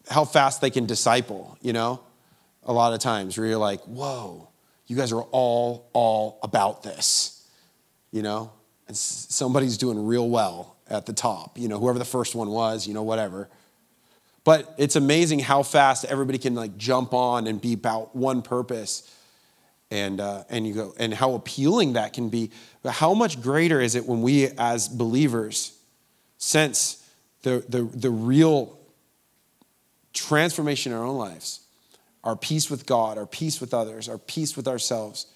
how 0.09 0.25
fast 0.25 0.61
they 0.61 0.71
can 0.71 0.87
disciple, 0.87 1.59
you 1.61 1.73
know, 1.73 2.01
a 2.63 2.73
lot 2.73 2.93
of 2.93 2.99
times 3.01 3.37
where 3.37 3.45
you're 3.45 3.59
like, 3.59 3.81
whoa, 3.81 4.49
you 4.87 4.95
guys 4.95 5.11
are 5.11 5.21
all, 5.21 5.91
all 5.93 6.39
about 6.41 6.81
this, 6.81 7.47
you 8.11 8.23
know, 8.23 8.51
and 8.87 8.97
somebody's 8.97 9.77
doing 9.77 10.03
real 10.03 10.27
well 10.27 10.77
at 10.89 11.05
the 11.05 11.13
top, 11.13 11.59
you 11.59 11.67
know, 11.67 11.77
whoever 11.77 11.99
the 11.99 12.03
first 12.03 12.33
one 12.33 12.49
was, 12.49 12.87
you 12.87 12.95
know, 12.95 13.03
whatever. 13.03 13.47
But 14.43 14.73
it's 14.79 14.95
amazing 14.95 15.37
how 15.37 15.61
fast 15.61 16.05
everybody 16.05 16.39
can 16.39 16.55
like 16.55 16.77
jump 16.77 17.13
on 17.13 17.45
and 17.45 17.61
be 17.61 17.73
about 17.73 18.15
one 18.15 18.41
purpose 18.41 19.07
and 19.91 20.21
uh, 20.21 20.45
and 20.49 20.65
you 20.65 20.73
go 20.73 20.93
and 20.97 21.13
how 21.13 21.33
appealing 21.33 21.93
that 21.93 22.13
can 22.13 22.29
be. 22.29 22.49
But 22.81 22.93
how 22.93 23.13
much 23.13 23.41
greater 23.41 23.79
is 23.79 23.93
it 23.95 24.05
when 24.05 24.21
we 24.21 24.47
as 24.57 24.87
believers 24.87 25.77
sense 26.37 27.05
the 27.43 27.63
the, 27.67 27.83
the 27.83 28.09
real 28.09 28.79
transformation 30.13 30.93
in 30.93 30.97
our 30.97 31.05
own 31.05 31.17
lives? 31.17 31.59
Our 32.23 32.35
peace 32.35 32.69
with 32.69 32.85
god 32.85 33.17
our 33.17 33.25
peace 33.25 33.59
with 33.59 33.73
others 33.73 34.07
our 34.07 34.17
peace 34.17 34.55
with 34.55 34.67
ourselves. 34.67 35.27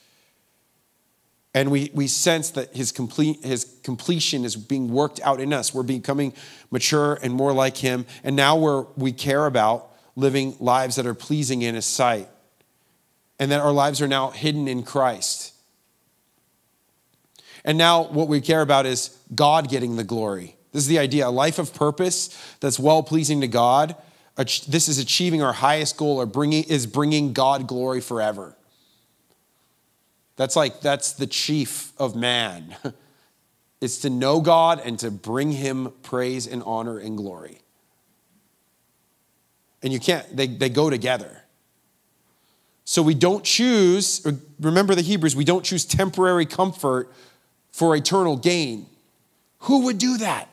And 1.54 1.72
we, 1.72 1.90
we 1.94 2.08
sense 2.08 2.50
that 2.50 2.76
his, 2.76 2.92
complete, 2.92 3.42
his 3.42 3.78
completion 3.82 4.44
is 4.44 4.58
being 4.58 4.90
worked 4.90 5.22
out 5.22 5.40
in 5.40 5.54
us. 5.54 5.74
We're 5.74 5.84
becoming 5.84 6.34
mature 6.70 7.18
and 7.24 7.34
more 7.34 7.54
like 7.54 7.78
him. 7.78 8.06
And 8.26 8.36
now 8.36 8.58
we're, 8.58 8.82
we 8.98 9.14
care 9.14 9.46
about 9.46 9.90
living 10.18 10.58
lives 10.60 10.98
that 10.98 11.06
are 11.06 11.14
pleasing 11.14 11.62
in 11.62 11.76
his 11.76 11.86
sight 11.86 12.28
and 13.40 13.52
that 13.52 13.60
our 13.60 13.72
lives 13.72 14.02
are 14.02 14.08
now 14.08 14.32
hidden 14.32 14.68
in 14.68 14.84
Christ. 14.84 15.54
And 17.64 17.78
now 17.78 18.04
what 18.04 18.28
we 18.28 18.42
care 18.42 18.62
about 18.62 18.86
is 18.86 19.18
God 19.34 19.70
getting 19.70 19.96
the 19.96 20.04
glory. 20.04 20.56
This 20.72 20.84
is 20.84 20.88
the 20.88 21.00
idea 21.00 21.28
a 21.28 21.30
life 21.30 21.58
of 21.58 21.74
purpose 21.74 22.30
that's 22.60 22.78
well 22.78 23.02
pleasing 23.02 23.42
to 23.42 23.48
God. 23.48 23.96
This 24.38 24.88
is 24.88 25.00
achieving 25.00 25.42
our 25.42 25.54
highest 25.54 25.98
goal 25.98 26.18
or 26.18 26.26
bringing, 26.26 26.64
is 26.66 26.86
bringing 26.86 27.34
God 27.34 27.68
glory 27.68 28.02
forever. 28.02 28.56
That's 30.36 30.56
like, 30.56 30.82
that's 30.82 31.14
the 31.14 31.28
chief 31.28 31.94
of 31.98 32.16
man. 32.16 32.76
It's 33.82 34.00
to 34.00 34.10
know 34.10 34.42
God 34.42 34.82
and 34.84 34.98
to 35.00 35.12
bring 35.12 35.52
him 35.52 35.94
praise 36.02 36.48
and 36.48 36.64
honor 36.66 36.98
and 36.98 37.16
glory. 37.16 37.60
And 39.84 39.94
you 39.94 40.00
can't, 40.00 40.26
they, 40.36 40.48
they 40.48 40.70
go 40.70 40.90
together. 40.90 41.44
So 42.86 43.02
we 43.02 43.16
don't 43.16 43.44
choose, 43.44 44.26
remember 44.60 44.94
the 44.94 45.02
Hebrews, 45.02 45.36
we 45.36 45.44
don't 45.44 45.66
choose 45.66 45.86
temporary 45.86 46.46
comfort 46.46 47.12
for 47.72 47.96
eternal 47.96 48.38
gain. 48.38 48.86
Who 49.62 49.86
would 49.86 49.98
do 49.98 50.18
that? 50.18 50.48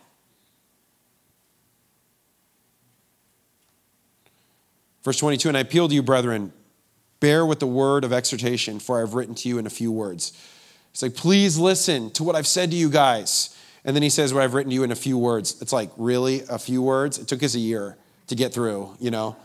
Verse 5.02 5.18
22 5.18 5.48
And 5.48 5.56
I 5.56 5.60
appeal 5.60 5.88
to 5.88 5.94
you, 5.94 6.02
brethren, 6.02 6.52
bear 7.20 7.44
with 7.44 7.60
the 7.60 7.66
word 7.66 8.02
of 8.02 8.12
exhortation, 8.12 8.78
for 8.78 8.96
I 8.96 9.00
have 9.00 9.14
written 9.14 9.34
to 9.36 9.48
you 9.48 9.58
in 9.58 9.66
a 9.66 9.70
few 9.70 9.92
words. 9.92 10.32
It's 10.92 11.02
like, 11.02 11.14
please 11.14 11.58
listen 11.58 12.10
to 12.12 12.24
what 12.24 12.34
I've 12.34 12.46
said 12.46 12.70
to 12.70 12.76
you 12.76 12.88
guys. 12.88 13.56
And 13.84 13.94
then 13.94 14.02
he 14.02 14.10
says, 14.10 14.32
What 14.32 14.42
I've 14.42 14.54
written 14.54 14.70
to 14.70 14.74
you 14.74 14.84
in 14.84 14.92
a 14.92 14.96
few 14.96 15.18
words. 15.18 15.60
It's 15.60 15.72
like, 15.72 15.90
really? 15.96 16.42
A 16.48 16.58
few 16.58 16.82
words? 16.82 17.18
It 17.18 17.28
took 17.28 17.42
us 17.42 17.54
a 17.54 17.58
year 17.58 17.96
to 18.28 18.34
get 18.34 18.54
through, 18.54 18.96
you 19.00 19.10
know? 19.10 19.36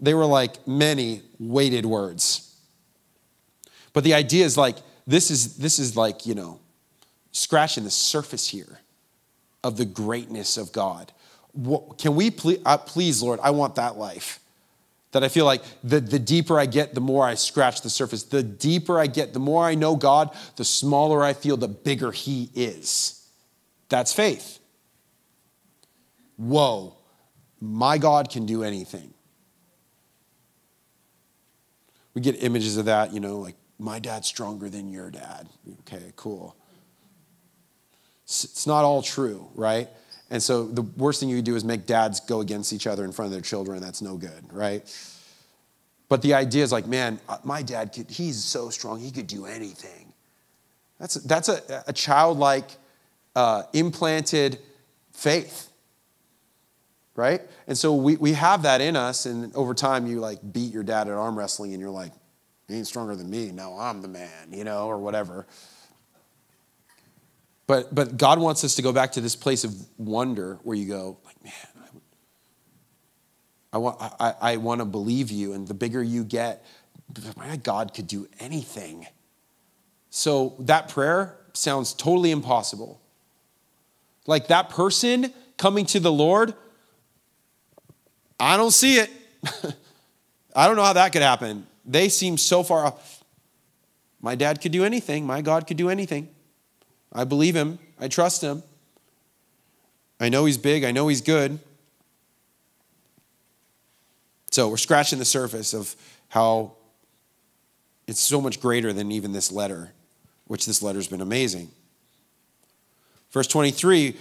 They 0.00 0.14
were 0.14 0.26
like 0.26 0.66
many 0.66 1.22
weighted 1.38 1.86
words. 1.86 2.56
But 3.92 4.04
the 4.04 4.14
idea 4.14 4.44
is 4.44 4.56
like, 4.56 4.76
this 5.06 5.30
is, 5.30 5.56
this 5.56 5.78
is 5.78 5.96
like, 5.96 6.26
you 6.26 6.34
know, 6.34 6.60
scratching 7.32 7.84
the 7.84 7.90
surface 7.90 8.48
here 8.48 8.80
of 9.64 9.76
the 9.76 9.84
greatness 9.84 10.56
of 10.56 10.72
God. 10.72 11.12
What, 11.52 11.98
Can 11.98 12.14
we 12.14 12.30
please, 12.30 12.60
uh, 12.64 12.78
please, 12.78 13.22
Lord, 13.22 13.40
I 13.42 13.50
want 13.50 13.74
that 13.76 13.96
life. 13.96 14.40
That 15.12 15.24
I 15.24 15.28
feel 15.28 15.46
like 15.46 15.62
the, 15.82 16.00
the 16.00 16.18
deeper 16.18 16.60
I 16.60 16.66
get, 16.66 16.94
the 16.94 17.00
more 17.00 17.24
I 17.24 17.34
scratch 17.34 17.80
the 17.80 17.88
surface. 17.88 18.24
The 18.24 18.42
deeper 18.42 19.00
I 19.00 19.06
get, 19.06 19.32
the 19.32 19.40
more 19.40 19.64
I 19.64 19.74
know 19.74 19.96
God, 19.96 20.36
the 20.56 20.64
smaller 20.64 21.24
I 21.24 21.32
feel, 21.32 21.56
the 21.56 21.66
bigger 21.66 22.12
He 22.12 22.50
is. 22.54 23.26
That's 23.88 24.12
faith. 24.12 24.58
Whoa, 26.36 26.94
my 27.58 27.96
God 27.96 28.30
can 28.30 28.44
do 28.44 28.62
anything 28.62 29.14
we 32.18 32.22
get 32.22 32.42
images 32.42 32.76
of 32.76 32.86
that, 32.86 33.14
you 33.14 33.20
know, 33.20 33.38
like 33.38 33.54
my 33.78 34.00
dad's 34.00 34.26
stronger 34.26 34.68
than 34.68 34.90
your 34.90 35.08
dad. 35.08 35.48
Okay, 35.82 36.10
cool. 36.16 36.56
It's 38.24 38.66
not 38.66 38.82
all 38.82 39.02
true, 39.02 39.46
right? 39.54 39.88
And 40.28 40.42
so 40.42 40.66
the 40.66 40.82
worst 40.82 41.20
thing 41.20 41.28
you 41.28 41.40
do 41.42 41.54
is 41.54 41.62
make 41.62 41.86
dads 41.86 42.18
go 42.18 42.40
against 42.40 42.72
each 42.72 42.88
other 42.88 43.04
in 43.04 43.12
front 43.12 43.28
of 43.28 43.32
their 43.32 43.40
children. 43.40 43.80
That's 43.80 44.02
no 44.02 44.16
good, 44.16 44.52
right? 44.52 44.82
But 46.08 46.22
the 46.22 46.34
idea 46.34 46.64
is 46.64 46.72
like, 46.72 46.88
man, 46.88 47.20
uh, 47.28 47.38
my 47.44 47.62
dad, 47.62 47.92
could, 47.92 48.10
he's 48.10 48.42
so 48.42 48.68
strong, 48.68 48.98
he 48.98 49.12
could 49.12 49.28
do 49.28 49.46
anything. 49.46 50.12
That's, 50.98 51.14
that's 51.14 51.48
a, 51.48 51.84
a 51.86 51.92
childlike 51.92 52.68
uh, 53.36 53.62
implanted 53.72 54.58
faith, 55.12 55.67
right? 57.18 57.42
And 57.66 57.76
so 57.76 57.96
we, 57.96 58.16
we 58.16 58.32
have 58.34 58.62
that 58.62 58.80
in 58.80 58.94
us, 58.94 59.26
and 59.26 59.54
over 59.56 59.74
time 59.74 60.06
you 60.06 60.20
like 60.20 60.38
beat 60.52 60.72
your 60.72 60.84
dad 60.84 61.08
at 61.08 61.14
arm 61.14 61.36
wrestling, 61.36 61.72
and 61.74 61.80
you're 61.80 61.90
like, 61.90 62.12
he 62.68 62.76
ain't 62.76 62.86
stronger 62.86 63.16
than 63.16 63.28
me. 63.28 63.50
Now 63.50 63.76
I'm 63.76 64.00
the 64.02 64.08
man, 64.08 64.52
you 64.52 64.62
know, 64.62 64.86
or 64.86 64.98
whatever. 64.98 65.44
But, 67.66 67.92
but 67.92 68.16
God 68.16 68.38
wants 68.38 68.62
us 68.62 68.76
to 68.76 68.82
go 68.82 68.92
back 68.92 69.12
to 69.12 69.20
this 69.20 69.34
place 69.34 69.64
of 69.64 69.74
wonder 69.98 70.60
where 70.62 70.76
you 70.76 70.86
go, 70.86 71.18
like, 71.24 71.44
man, 71.44 71.52
I, 73.72 73.78
want, 73.78 73.98
I, 74.00 74.34
I 74.40 74.56
want 74.56 74.80
to 74.80 74.84
believe 74.84 75.30
you. 75.30 75.54
And 75.54 75.66
the 75.66 75.74
bigger 75.74 76.02
you 76.02 76.22
get, 76.22 76.64
my 77.36 77.56
God 77.56 77.94
could 77.94 78.06
do 78.06 78.28
anything. 78.38 79.06
So 80.08 80.54
that 80.60 80.88
prayer 80.88 81.36
sounds 81.52 81.92
totally 81.94 82.30
impossible. 82.30 83.00
Like 84.26 84.46
that 84.48 84.70
person 84.70 85.32
coming 85.56 85.84
to 85.86 86.00
the 86.00 86.12
Lord, 86.12 86.54
I 88.38 88.56
don't 88.56 88.70
see 88.70 88.96
it. 88.96 89.10
I 90.54 90.66
don't 90.66 90.76
know 90.76 90.84
how 90.84 90.92
that 90.94 91.12
could 91.12 91.22
happen. 91.22 91.66
They 91.84 92.08
seem 92.08 92.38
so 92.38 92.62
far 92.62 92.86
off. 92.86 93.24
My 94.20 94.34
dad 94.34 94.60
could 94.60 94.72
do 94.72 94.84
anything. 94.84 95.26
My 95.26 95.40
God 95.40 95.66
could 95.66 95.76
do 95.76 95.88
anything. 95.88 96.28
I 97.12 97.24
believe 97.24 97.54
him. 97.54 97.78
I 97.98 98.08
trust 98.08 98.42
him. 98.42 98.62
I 100.20 100.28
know 100.28 100.44
he's 100.44 100.58
big. 100.58 100.84
I 100.84 100.90
know 100.90 101.08
he's 101.08 101.20
good. 101.20 101.58
So 104.50 104.68
we're 104.68 104.76
scratching 104.76 105.18
the 105.18 105.24
surface 105.24 105.72
of 105.72 105.94
how 106.28 106.72
it's 108.06 108.20
so 108.20 108.40
much 108.40 108.60
greater 108.60 108.92
than 108.92 109.12
even 109.12 109.32
this 109.32 109.52
letter, 109.52 109.92
which 110.46 110.66
this 110.66 110.82
letter's 110.82 111.08
been 111.08 111.20
amazing. 111.20 111.70
Verse 113.30 113.46
23 113.46 114.16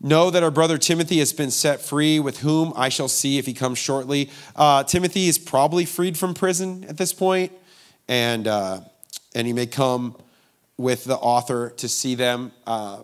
Know 0.00 0.30
that 0.30 0.42
our 0.42 0.50
brother 0.50 0.76
Timothy 0.76 1.18
has 1.18 1.32
been 1.32 1.50
set 1.50 1.80
free, 1.80 2.20
with 2.20 2.40
whom 2.40 2.72
I 2.76 2.88
shall 2.88 3.08
see 3.08 3.38
if 3.38 3.46
he 3.46 3.54
comes 3.54 3.78
shortly. 3.78 4.30
Uh, 4.54 4.84
Timothy 4.84 5.28
is 5.28 5.38
probably 5.38 5.84
freed 5.84 6.18
from 6.18 6.34
prison 6.34 6.84
at 6.84 6.98
this 6.98 7.12
point, 7.12 7.52
and, 8.08 8.46
uh, 8.46 8.80
and 9.34 9.46
he 9.46 9.52
may 9.52 9.66
come 9.66 10.16
with 10.76 11.04
the 11.04 11.16
author 11.16 11.70
to 11.70 11.88
see 11.88 12.14
them. 12.14 12.52
Uh, 12.66 13.02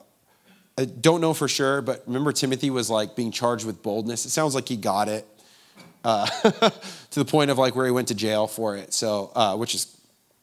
I 0.76 0.84
don't 0.86 1.20
know 1.20 1.34
for 1.34 1.48
sure, 1.48 1.80
but 1.82 2.02
remember 2.06 2.32
Timothy 2.32 2.70
was 2.70 2.90
like 2.90 3.14
being 3.16 3.32
charged 3.32 3.64
with 3.64 3.82
boldness. 3.82 4.24
It 4.26 4.30
sounds 4.30 4.54
like 4.54 4.68
he 4.68 4.76
got 4.76 5.08
it 5.08 5.26
uh, 6.04 6.26
to 7.10 7.20
the 7.20 7.24
point 7.24 7.50
of 7.50 7.58
like 7.58 7.76
where 7.76 7.86
he 7.86 7.92
went 7.92 8.08
to 8.08 8.14
jail 8.14 8.46
for 8.46 8.76
it. 8.76 8.92
So, 8.92 9.30
uh, 9.34 9.56
which 9.56 9.74
is 9.74 9.96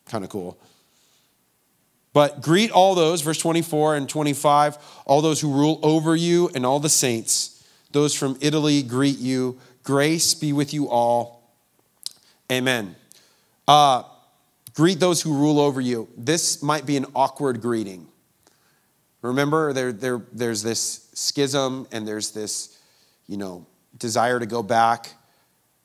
kind 0.05 0.23
of 0.23 0.29
cool. 0.29 0.57
But 2.17 2.41
greet 2.41 2.71
all 2.71 2.95
those, 2.95 3.21
verse 3.21 3.37
24 3.37 3.95
and 3.95 4.09
25, 4.09 4.79
all 5.05 5.21
those 5.21 5.39
who 5.39 5.53
rule 5.53 5.79
over 5.83 6.15
you 6.15 6.49
and 6.55 6.65
all 6.65 6.79
the 6.79 6.89
saints. 6.89 7.63
Those 7.91 8.15
from 8.15 8.39
Italy 8.41 8.81
greet 8.81 9.19
you. 9.19 9.59
Grace 9.83 10.33
be 10.33 10.51
with 10.51 10.73
you 10.73 10.89
all. 10.89 11.53
Amen. 12.51 12.95
Uh, 13.67 14.01
Greet 14.73 14.99
those 14.99 15.21
who 15.21 15.31
rule 15.31 15.59
over 15.59 15.79
you. 15.79 16.07
This 16.17 16.63
might 16.63 16.87
be 16.87 16.97
an 16.97 17.05
awkward 17.15 17.61
greeting. 17.61 18.07
Remember, 19.21 19.71
there, 19.73 19.91
there, 19.91 20.21
there's 20.33 20.63
this 20.63 21.09
schism 21.13 21.87
and 21.91 22.07
there's 22.07 22.31
this, 22.31 22.79
you 23.27 23.37
know, 23.37 23.67
desire 23.97 24.39
to 24.39 24.47
go 24.47 24.63
back. 24.63 25.13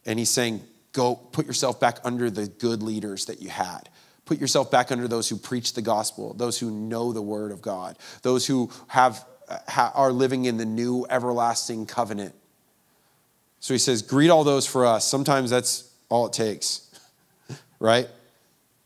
And 0.06 0.18
he's 0.18 0.30
saying, 0.30 0.62
go 0.92 1.14
put 1.14 1.46
yourself 1.46 1.78
back 1.78 1.98
under 2.04 2.30
the 2.30 2.46
good 2.46 2.82
leaders 2.82 3.26
that 3.26 3.42
you 3.42 3.50
had. 3.50 3.90
Put 4.32 4.40
yourself 4.40 4.70
back 4.70 4.90
under 4.90 5.06
those 5.06 5.28
who 5.28 5.36
preach 5.36 5.74
the 5.74 5.82
gospel, 5.82 6.32
those 6.32 6.58
who 6.58 6.70
know 6.70 7.12
the 7.12 7.20
word 7.20 7.52
of 7.52 7.60
God, 7.60 7.98
those 8.22 8.46
who 8.46 8.70
have, 8.86 9.26
are 9.76 10.10
living 10.10 10.46
in 10.46 10.56
the 10.56 10.64
new 10.64 11.04
everlasting 11.10 11.84
covenant. 11.84 12.34
So 13.60 13.74
he 13.74 13.78
says, 13.78 14.00
greet 14.00 14.30
all 14.30 14.42
those 14.42 14.66
for 14.66 14.86
us. 14.86 15.06
Sometimes 15.06 15.50
that's 15.50 15.92
all 16.08 16.24
it 16.28 16.32
takes, 16.32 16.98
right? 17.78 18.08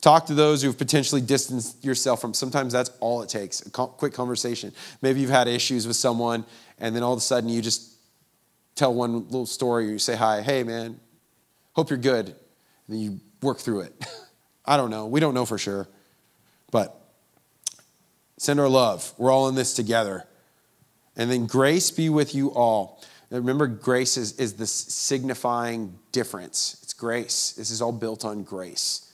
Talk 0.00 0.26
to 0.26 0.34
those 0.34 0.62
who've 0.62 0.76
potentially 0.76 1.20
distanced 1.20 1.84
yourself 1.84 2.20
from. 2.20 2.34
Sometimes 2.34 2.72
that's 2.72 2.90
all 2.98 3.22
it 3.22 3.28
takes 3.28 3.64
a 3.64 3.70
quick 3.70 4.14
conversation. 4.14 4.72
Maybe 5.00 5.20
you've 5.20 5.30
had 5.30 5.46
issues 5.46 5.86
with 5.86 5.94
someone, 5.94 6.44
and 6.80 6.92
then 6.92 7.04
all 7.04 7.12
of 7.12 7.18
a 7.18 7.22
sudden 7.22 7.48
you 7.48 7.62
just 7.62 7.92
tell 8.74 8.92
one 8.92 9.26
little 9.26 9.46
story, 9.46 9.86
or 9.86 9.92
you 9.92 10.00
say 10.00 10.16
hi, 10.16 10.42
hey 10.42 10.64
man, 10.64 10.98
hope 11.74 11.88
you're 11.88 12.00
good. 12.00 12.26
And 12.26 12.36
then 12.88 12.98
you 12.98 13.20
work 13.42 13.58
through 13.58 13.82
it. 13.82 14.06
I 14.66 14.76
don't 14.76 14.90
know. 14.90 15.06
We 15.06 15.20
don't 15.20 15.34
know 15.34 15.46
for 15.46 15.58
sure. 15.58 15.88
But 16.70 16.98
send 18.36 18.60
our 18.60 18.68
love. 18.68 19.12
We're 19.16 19.30
all 19.30 19.48
in 19.48 19.54
this 19.54 19.74
together. 19.74 20.24
And 21.16 21.30
then 21.30 21.46
grace 21.46 21.90
be 21.90 22.08
with 22.08 22.34
you 22.34 22.48
all. 22.48 23.02
Now 23.30 23.38
remember, 23.38 23.66
grace 23.66 24.16
is, 24.16 24.38
is 24.38 24.54
this 24.54 24.70
signifying 24.70 25.98
difference. 26.12 26.78
It's 26.82 26.92
grace. 26.92 27.52
This 27.52 27.70
is 27.70 27.80
all 27.80 27.92
built 27.92 28.24
on 28.24 28.42
grace. 28.42 29.12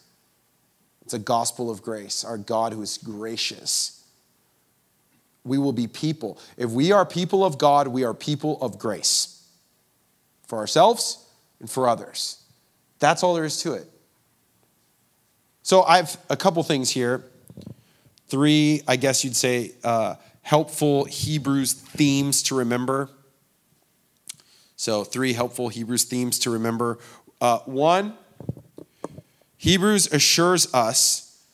It's 1.02 1.14
a 1.14 1.18
gospel 1.18 1.70
of 1.70 1.82
grace, 1.82 2.24
our 2.24 2.38
God 2.38 2.72
who 2.72 2.82
is 2.82 2.98
gracious. 2.98 4.04
We 5.44 5.58
will 5.58 5.72
be 5.72 5.86
people. 5.86 6.38
If 6.56 6.70
we 6.70 6.92
are 6.92 7.04
people 7.04 7.44
of 7.44 7.58
God, 7.58 7.88
we 7.88 8.04
are 8.04 8.14
people 8.14 8.58
of 8.62 8.78
grace 8.78 9.44
for 10.46 10.58
ourselves 10.58 11.26
and 11.60 11.68
for 11.68 11.88
others. 11.88 12.42
That's 12.98 13.22
all 13.22 13.34
there 13.34 13.44
is 13.44 13.60
to 13.62 13.72
it. 13.72 13.91
So 15.62 15.82
I've 15.82 16.16
a 16.28 16.36
couple 16.36 16.62
things 16.62 16.90
here. 16.90 17.24
Three, 18.26 18.82
I 18.88 18.96
guess 18.96 19.24
you'd 19.24 19.36
say, 19.36 19.72
uh, 19.84 20.16
helpful 20.42 21.04
Hebrews 21.04 21.72
themes 21.74 22.42
to 22.44 22.56
remember. 22.56 23.08
So, 24.76 25.04
three 25.04 25.32
helpful 25.32 25.68
Hebrews 25.68 26.04
themes 26.04 26.40
to 26.40 26.50
remember. 26.50 26.98
Uh, 27.40 27.60
one, 27.66 28.14
Hebrews 29.56 30.12
assures 30.12 30.72
us 30.74 31.44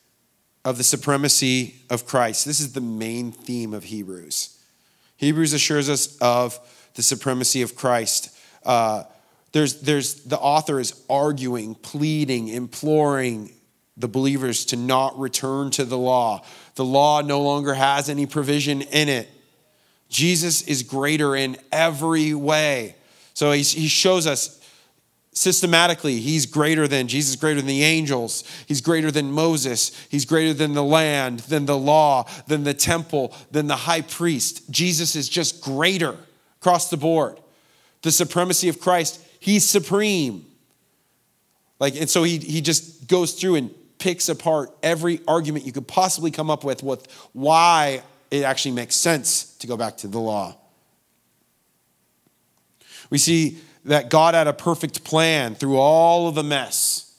of 0.65 0.79
the 0.79 0.85
supremacy 0.85 1.75
of 1.91 2.07
Christ. 2.07 2.47
This 2.47 2.61
is 2.61 2.73
the 2.73 2.81
main 2.81 3.33
theme 3.33 3.75
of 3.75 3.85
Hebrews. 3.85 4.59
Hebrews 5.17 5.53
assures 5.53 5.91
us 5.91 6.17
of 6.19 6.59
the 6.95 7.03
supremacy 7.03 7.61
of 7.61 7.77
Christ. 7.77 8.35
Uh, 8.65 9.05
there's, 9.53 9.83
there's, 9.83 10.25
the 10.25 10.39
author 10.39 10.81
is 10.81 11.03
arguing, 11.11 11.75
pleading, 11.75 12.49
imploring 12.49 13.53
the 13.99 14.09
believers 14.09 14.65
to 14.67 14.77
not 14.77 15.19
return 15.19 15.71
to 15.73 15.85
the 15.85 15.99
law. 15.99 16.45
The 16.77 16.85
law 16.85 17.21
no 17.21 17.43
longer 17.43 17.75
has 17.75 18.09
any 18.09 18.27
provision 18.27 18.83
in 18.83 19.09
it. 19.09 19.29
Jesus 20.09 20.63
is 20.63 20.83
greater 20.83 21.35
in 21.37 21.57
every 21.73 22.33
way. 22.33 22.95
So 23.35 23.53
he, 23.53 23.63
he 23.63 23.89
shows 23.89 24.27
us 24.27 24.59
systematically 25.33 26.19
he's 26.19 26.47
greater 26.47 26.89
than 26.89 27.07
jesus 27.07 27.37
greater 27.37 27.61
than 27.61 27.69
the 27.69 27.85
angels 27.85 28.43
he's 28.67 28.81
greater 28.81 29.09
than 29.09 29.31
moses 29.31 29.93
he's 30.09 30.25
greater 30.25 30.53
than 30.53 30.73
the 30.73 30.83
land 30.83 31.39
than 31.41 31.65
the 31.65 31.79
law 31.79 32.25
than 32.49 32.65
the 32.65 32.75
temple 32.75 33.33
than 33.53 33.69
the 33.69 33.77
high 33.77 34.01
priest 34.01 34.69
jesus 34.69 35.15
is 35.15 35.29
just 35.29 35.61
greater 35.61 36.17
across 36.61 36.91
the 36.91 36.97
board 36.97 37.39
the 38.03 38.11
supremacy 38.11 38.69
of 38.69 38.81
christ 38.81 39.25
he's 39.39 39.65
supreme 39.65 40.45
like 41.79 41.95
and 41.95 42.11
so 42.11 42.25
he, 42.25 42.39
he 42.39 42.61
just 42.61 43.07
goes 43.07 43.35
through 43.35 43.55
and 43.55 43.71
picks 43.99 44.29
apart 44.29 44.71
every 44.83 45.21
argument 45.27 45.65
you 45.65 45.73
could 45.73 45.89
possibly 45.89 46.31
come 46.31 46.51
up 46.51 46.65
with 46.65 46.83
with 46.83 47.07
why 47.33 48.03
it 48.31 48.45
actually 48.45 48.73
makes 48.73 48.95
sense 48.95 49.57
to 49.59 49.67
go 49.67 49.77
back 49.77 49.97
to 49.97 50.09
the 50.09 50.19
law 50.19 50.57
we 53.11 53.19
see 53.19 53.59
that 53.85 54.11
God 54.11 54.35
had 54.35 54.47
a 54.47 54.53
perfect 54.53 55.05
plan 55.05 55.55
through 55.55 55.77
all 55.77 56.29
of 56.29 56.35
the 56.35 56.43
mess 56.43 57.15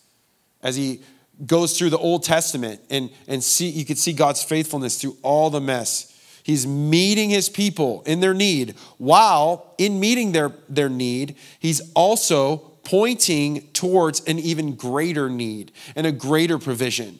as 0.62 0.76
he 0.76 1.02
goes 1.46 1.78
through 1.78 1.90
the 1.90 1.98
Old 1.98 2.24
Testament 2.24 2.82
and, 2.90 3.10
and 3.28 3.44
see 3.44 3.70
you 3.70 3.86
could 3.86 3.98
see 3.98 4.14
God's 4.14 4.44
faithfulness 4.44 5.02
through 5.02 5.18
all 5.22 5.50
the 5.50 5.62
mess. 5.62 6.06
He's 6.44 6.66
meeting 6.66 7.30
his 7.30 7.50
people 7.50 8.02
in 8.06 8.22
their 8.22 8.34
need, 8.34 8.76
while 8.98 9.74
in 9.78 10.00
meeting 10.00 10.32
their, 10.32 10.52
their 10.68 10.90
need, 10.90 11.36
he's 11.60 11.92
also 11.94 12.69
pointing 12.90 13.68
towards 13.74 14.22
an 14.26 14.40
even 14.40 14.76
greater 14.76 15.30
need 15.30 15.72
and 15.96 16.08
a 16.08 16.12
greater 16.12 16.58
provision. 16.58 17.20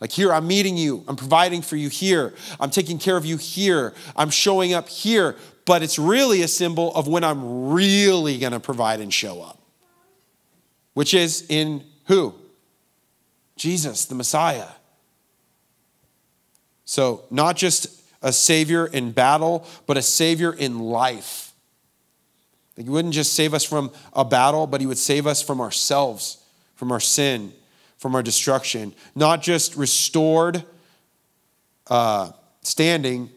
Like, 0.00 0.10
here, 0.10 0.32
I'm 0.32 0.46
meeting 0.46 0.76
you, 0.76 1.04
I'm 1.08 1.16
providing 1.16 1.62
for 1.62 1.76
you 1.76 1.88
here, 1.88 2.34
I'm 2.60 2.70
taking 2.70 2.98
care 2.98 3.16
of 3.16 3.24
you 3.24 3.36
here, 3.36 3.94
I'm 4.16 4.30
showing 4.30 4.74
up 4.74 4.88
here 4.88 5.36
but 5.64 5.82
it's 5.82 5.98
really 5.98 6.42
a 6.42 6.48
symbol 6.48 6.94
of 6.94 7.08
when 7.08 7.24
I'm 7.24 7.70
really 7.70 8.38
going 8.38 8.52
to 8.52 8.60
provide 8.60 9.00
and 9.00 9.12
show 9.12 9.40
up, 9.42 9.58
which 10.92 11.14
is 11.14 11.46
in 11.48 11.84
who? 12.06 12.34
Jesus, 13.56 14.04
the 14.04 14.14
Messiah. 14.14 14.68
So, 16.84 17.24
not 17.30 17.56
just 17.56 18.02
a 18.20 18.32
savior 18.32 18.86
in 18.86 19.12
battle, 19.12 19.66
but 19.86 19.96
a 19.96 20.02
savior 20.02 20.52
in 20.52 20.80
life. 20.80 21.52
He 22.76 22.90
wouldn't 22.90 23.14
just 23.14 23.34
save 23.34 23.54
us 23.54 23.64
from 23.64 23.92
a 24.12 24.24
battle, 24.24 24.66
but 24.66 24.80
he 24.80 24.86
would 24.86 24.98
save 24.98 25.26
us 25.26 25.40
from 25.40 25.60
ourselves, 25.60 26.38
from 26.74 26.90
our 26.90 27.00
sin, 27.00 27.52
from 27.98 28.14
our 28.14 28.22
destruction. 28.22 28.94
Not 29.14 29.42
just 29.42 29.76
restored 29.76 30.64
uh, 31.86 32.32
standing, 32.62 33.30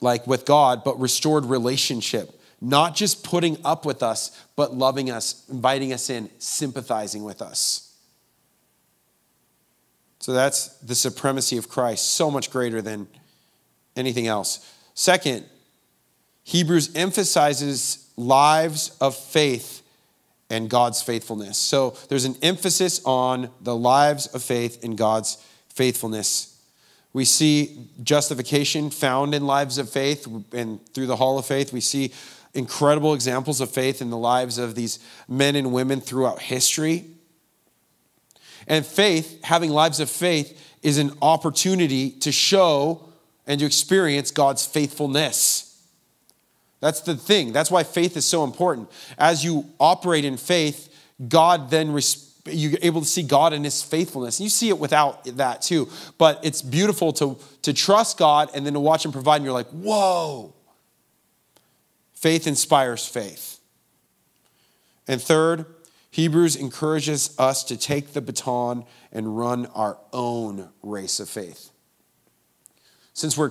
like 0.00 0.26
with 0.26 0.46
God, 0.46 0.84
but 0.84 0.98
restored 0.98 1.44
relationship. 1.44 2.40
Not 2.60 2.96
just 2.96 3.22
putting 3.22 3.58
up 3.64 3.84
with 3.84 4.02
us, 4.02 4.42
but 4.56 4.74
loving 4.74 5.10
us, 5.10 5.44
inviting 5.50 5.92
us 5.92 6.08
in, 6.08 6.30
sympathizing 6.38 7.24
with 7.24 7.42
us. 7.42 7.94
So 10.20 10.32
that's 10.32 10.68
the 10.78 10.94
supremacy 10.94 11.58
of 11.58 11.68
Christ, 11.68 12.12
so 12.12 12.30
much 12.30 12.50
greater 12.50 12.80
than 12.80 13.06
anything 13.94 14.26
else. 14.26 14.72
Second, 14.94 15.44
Hebrews 16.42 16.96
emphasizes 16.96 18.05
lives 18.16 18.96
of 19.00 19.14
faith 19.14 19.82
and 20.48 20.70
God's 20.70 21.02
faithfulness. 21.02 21.58
So 21.58 21.96
there's 22.08 22.24
an 22.24 22.36
emphasis 22.42 23.00
on 23.04 23.50
the 23.60 23.76
lives 23.76 24.26
of 24.28 24.42
faith 24.42 24.82
and 24.84 24.96
God's 24.96 25.42
faithfulness. 25.68 26.52
We 27.12 27.24
see 27.24 27.88
justification 28.02 28.90
found 28.90 29.34
in 29.34 29.46
lives 29.46 29.78
of 29.78 29.88
faith, 29.88 30.26
and 30.52 30.84
through 30.92 31.06
the 31.06 31.16
Hall 31.16 31.38
of 31.38 31.46
Faith, 31.46 31.72
we 31.72 31.80
see 31.80 32.12
incredible 32.52 33.14
examples 33.14 33.60
of 33.60 33.70
faith 33.70 34.02
in 34.02 34.10
the 34.10 34.16
lives 34.18 34.58
of 34.58 34.74
these 34.74 34.98
men 35.28 35.56
and 35.56 35.72
women 35.72 36.00
throughout 36.00 36.40
history. 36.40 37.06
And 38.66 38.84
faith, 38.84 39.42
having 39.44 39.70
lives 39.70 40.00
of 40.00 40.10
faith, 40.10 40.60
is 40.82 40.98
an 40.98 41.12
opportunity 41.22 42.10
to 42.10 42.30
show 42.32 43.08
and 43.46 43.60
to 43.60 43.66
experience 43.66 44.30
God's 44.30 44.66
faithfulness. 44.66 45.65
That's 46.86 47.00
the 47.00 47.16
thing. 47.16 47.52
That's 47.52 47.68
why 47.68 47.82
faith 47.82 48.16
is 48.16 48.24
so 48.24 48.44
important. 48.44 48.88
As 49.18 49.44
you 49.44 49.68
operate 49.80 50.24
in 50.24 50.36
faith, 50.36 50.88
God 51.26 51.68
then 51.68 51.88
you're 52.44 52.78
able 52.80 53.00
to 53.00 53.06
see 53.08 53.24
God 53.24 53.52
in 53.52 53.64
his 53.64 53.82
faithfulness. 53.82 54.40
You 54.40 54.48
see 54.48 54.68
it 54.68 54.78
without 54.78 55.24
that 55.36 55.62
too. 55.62 55.88
But 56.16 56.38
it's 56.44 56.62
beautiful 56.62 57.12
to, 57.14 57.38
to 57.62 57.72
trust 57.72 58.18
God 58.18 58.50
and 58.54 58.64
then 58.64 58.74
to 58.74 58.78
watch 58.78 59.04
him 59.04 59.10
provide, 59.10 59.36
and 59.36 59.44
you're 59.44 59.52
like, 59.52 59.66
whoa. 59.70 60.54
Faith 62.14 62.46
inspires 62.46 63.04
faith. 63.04 63.58
And 65.08 65.20
third, 65.20 65.66
Hebrews 66.12 66.54
encourages 66.54 67.34
us 67.36 67.64
to 67.64 67.76
take 67.76 68.12
the 68.12 68.20
baton 68.20 68.84
and 69.10 69.36
run 69.36 69.66
our 69.74 69.98
own 70.12 70.68
race 70.84 71.18
of 71.18 71.28
faith. 71.28 71.70
Since 73.12 73.36
we're 73.36 73.50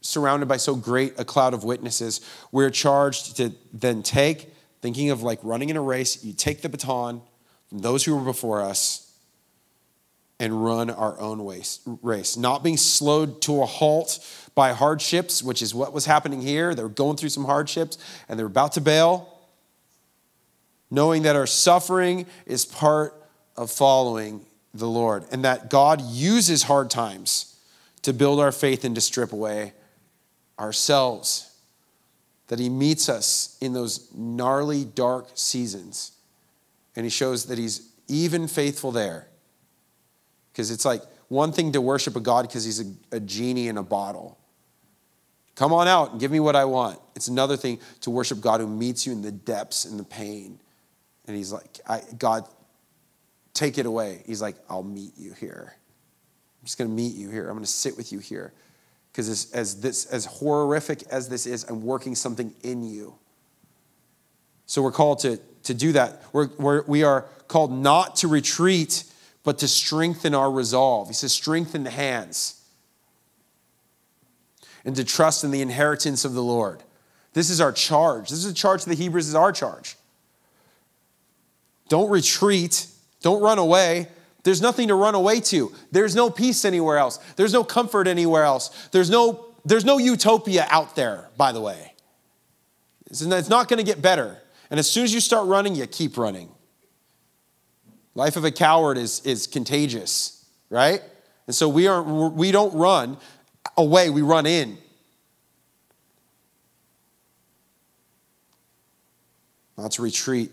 surrounded 0.00 0.48
by 0.48 0.56
so 0.56 0.74
great 0.74 1.18
a 1.18 1.24
cloud 1.24 1.54
of 1.54 1.64
witnesses, 1.64 2.20
we're 2.52 2.70
charged 2.70 3.36
to 3.36 3.52
then 3.72 4.02
take, 4.02 4.54
thinking 4.80 5.10
of 5.10 5.22
like 5.22 5.38
running 5.42 5.68
in 5.68 5.76
a 5.76 5.82
race, 5.82 6.24
you 6.24 6.32
take 6.32 6.62
the 6.62 6.68
baton 6.68 7.22
from 7.68 7.78
those 7.78 8.04
who 8.04 8.16
were 8.16 8.24
before 8.24 8.62
us 8.62 9.06
and 10.38 10.64
run 10.64 10.88
our 10.88 11.20
own 11.20 11.44
race. 12.02 12.36
Not 12.36 12.64
being 12.64 12.78
slowed 12.78 13.42
to 13.42 13.62
a 13.62 13.66
halt 13.66 14.26
by 14.54 14.72
hardships, 14.72 15.42
which 15.42 15.60
is 15.60 15.74
what 15.74 15.92
was 15.92 16.06
happening 16.06 16.40
here. 16.40 16.74
They 16.74 16.82
were 16.82 16.88
going 16.88 17.18
through 17.18 17.28
some 17.28 17.44
hardships 17.44 17.98
and 18.28 18.38
they're 18.38 18.46
about 18.46 18.72
to 18.72 18.80
bail. 18.80 19.38
Knowing 20.90 21.22
that 21.22 21.36
our 21.36 21.46
suffering 21.46 22.26
is 22.46 22.64
part 22.64 23.14
of 23.56 23.70
following 23.70 24.46
the 24.72 24.88
Lord 24.88 25.24
and 25.30 25.44
that 25.44 25.68
God 25.68 26.00
uses 26.00 26.62
hard 26.62 26.88
times 26.90 27.56
to 28.02 28.14
build 28.14 28.40
our 28.40 28.50
faith 28.50 28.82
and 28.82 28.94
to 28.94 29.00
strip 29.00 29.32
away 29.32 29.74
ourselves, 30.60 31.56
that 32.48 32.58
He 32.58 32.68
meets 32.68 33.08
us 33.08 33.56
in 33.60 33.72
those 33.72 34.12
gnarly, 34.14 34.84
dark 34.84 35.28
seasons. 35.34 36.12
And 36.94 37.06
He 37.06 37.10
shows 37.10 37.46
that 37.46 37.58
He's 37.58 37.88
even 38.08 38.46
faithful 38.46 38.92
there. 38.92 39.28
Because 40.52 40.70
it's 40.70 40.84
like 40.84 41.02
one 41.28 41.52
thing 41.52 41.72
to 41.72 41.80
worship 41.80 42.16
a 42.16 42.20
God 42.20 42.46
because 42.46 42.64
He's 42.64 42.80
a, 42.80 43.16
a 43.16 43.20
genie 43.20 43.68
in 43.68 43.78
a 43.78 43.82
bottle. 43.82 44.36
Come 45.54 45.72
on 45.72 45.88
out 45.88 46.12
and 46.12 46.20
give 46.20 46.30
me 46.30 46.40
what 46.40 46.56
I 46.56 46.64
want. 46.64 46.98
It's 47.14 47.28
another 47.28 47.56
thing 47.56 47.80
to 48.02 48.10
worship 48.10 48.40
God 48.40 48.60
who 48.60 48.66
meets 48.66 49.06
you 49.06 49.12
in 49.12 49.22
the 49.22 49.32
depths 49.32 49.84
and 49.84 49.98
the 49.98 50.04
pain. 50.04 50.58
And 51.26 51.36
He's 51.36 51.52
like, 51.52 51.80
God, 52.18 52.44
take 53.54 53.78
it 53.78 53.86
away. 53.86 54.22
He's 54.26 54.42
like, 54.42 54.56
I'll 54.68 54.82
meet 54.82 55.12
you 55.16 55.32
here. 55.34 55.74
I'm 56.60 56.64
just 56.64 56.78
going 56.78 56.90
to 56.90 56.94
meet 56.94 57.14
you 57.14 57.30
here. 57.30 57.48
I'm 57.48 57.54
going 57.54 57.64
to 57.64 57.70
sit 57.70 57.96
with 57.96 58.12
you 58.12 58.18
here. 58.18 58.52
Because 59.10 59.28
as, 59.28 59.50
as, 59.52 59.80
this, 59.80 60.06
as 60.06 60.24
horrific 60.24 61.02
as 61.04 61.28
this 61.28 61.46
is, 61.46 61.64
I'm 61.64 61.82
working 61.82 62.14
something 62.14 62.54
in 62.62 62.82
you. 62.82 63.14
So 64.66 64.82
we're 64.82 64.92
called 64.92 65.18
to, 65.20 65.38
to 65.64 65.74
do 65.74 65.92
that. 65.92 66.22
We're, 66.32 66.48
we're, 66.58 66.82
we 66.86 67.02
are 67.02 67.22
called 67.48 67.72
not 67.72 68.16
to 68.16 68.28
retreat, 68.28 69.04
but 69.42 69.58
to 69.58 69.68
strengthen 69.68 70.34
our 70.34 70.50
resolve. 70.50 71.08
He 71.08 71.14
says, 71.14 71.32
strengthen 71.32 71.82
the 71.82 71.90
hands 71.90 72.62
and 74.84 74.94
to 74.96 75.04
trust 75.04 75.44
in 75.44 75.50
the 75.50 75.60
inheritance 75.60 76.24
of 76.24 76.34
the 76.34 76.42
Lord. 76.42 76.82
This 77.32 77.50
is 77.50 77.60
our 77.60 77.72
charge. 77.72 78.30
This 78.30 78.44
is 78.44 78.50
a 78.50 78.54
charge 78.54 78.84
to 78.84 78.88
the 78.88 78.94
Hebrews, 78.94 79.28
is 79.28 79.34
our 79.34 79.52
charge. 79.52 79.96
Don't 81.88 82.08
retreat, 82.08 82.86
don't 83.22 83.42
run 83.42 83.58
away, 83.58 84.06
there's 84.42 84.62
nothing 84.62 84.88
to 84.88 84.94
run 84.94 85.14
away 85.14 85.40
to. 85.40 85.72
There's 85.90 86.14
no 86.14 86.30
peace 86.30 86.64
anywhere 86.64 86.98
else. 86.98 87.18
There's 87.36 87.52
no 87.52 87.64
comfort 87.64 88.06
anywhere 88.06 88.44
else. 88.44 88.88
There's 88.88 89.10
no, 89.10 89.46
there's 89.64 89.84
no 89.84 89.98
utopia 89.98 90.66
out 90.70 90.96
there, 90.96 91.28
by 91.36 91.52
the 91.52 91.60
way. 91.60 91.94
It's 93.10 93.22
not 93.22 93.68
going 93.68 93.78
to 93.78 93.84
get 93.84 94.00
better. 94.00 94.38
And 94.70 94.78
as 94.78 94.88
soon 94.88 95.04
as 95.04 95.12
you 95.12 95.20
start 95.20 95.46
running, 95.48 95.74
you 95.74 95.86
keep 95.86 96.16
running. 96.16 96.48
Life 98.14 98.36
of 98.36 98.44
a 98.44 98.50
coward 98.50 98.98
is, 98.98 99.24
is 99.26 99.46
contagious, 99.46 100.44
right? 100.68 101.02
And 101.46 101.54
so 101.54 101.68
we, 101.68 101.86
aren't, 101.86 102.34
we 102.34 102.52
don't 102.52 102.74
run 102.74 103.18
away, 103.76 104.10
we 104.10 104.22
run 104.22 104.46
in. 104.46 104.78
Not 109.76 109.92
to 109.92 110.02
retreat, 110.02 110.50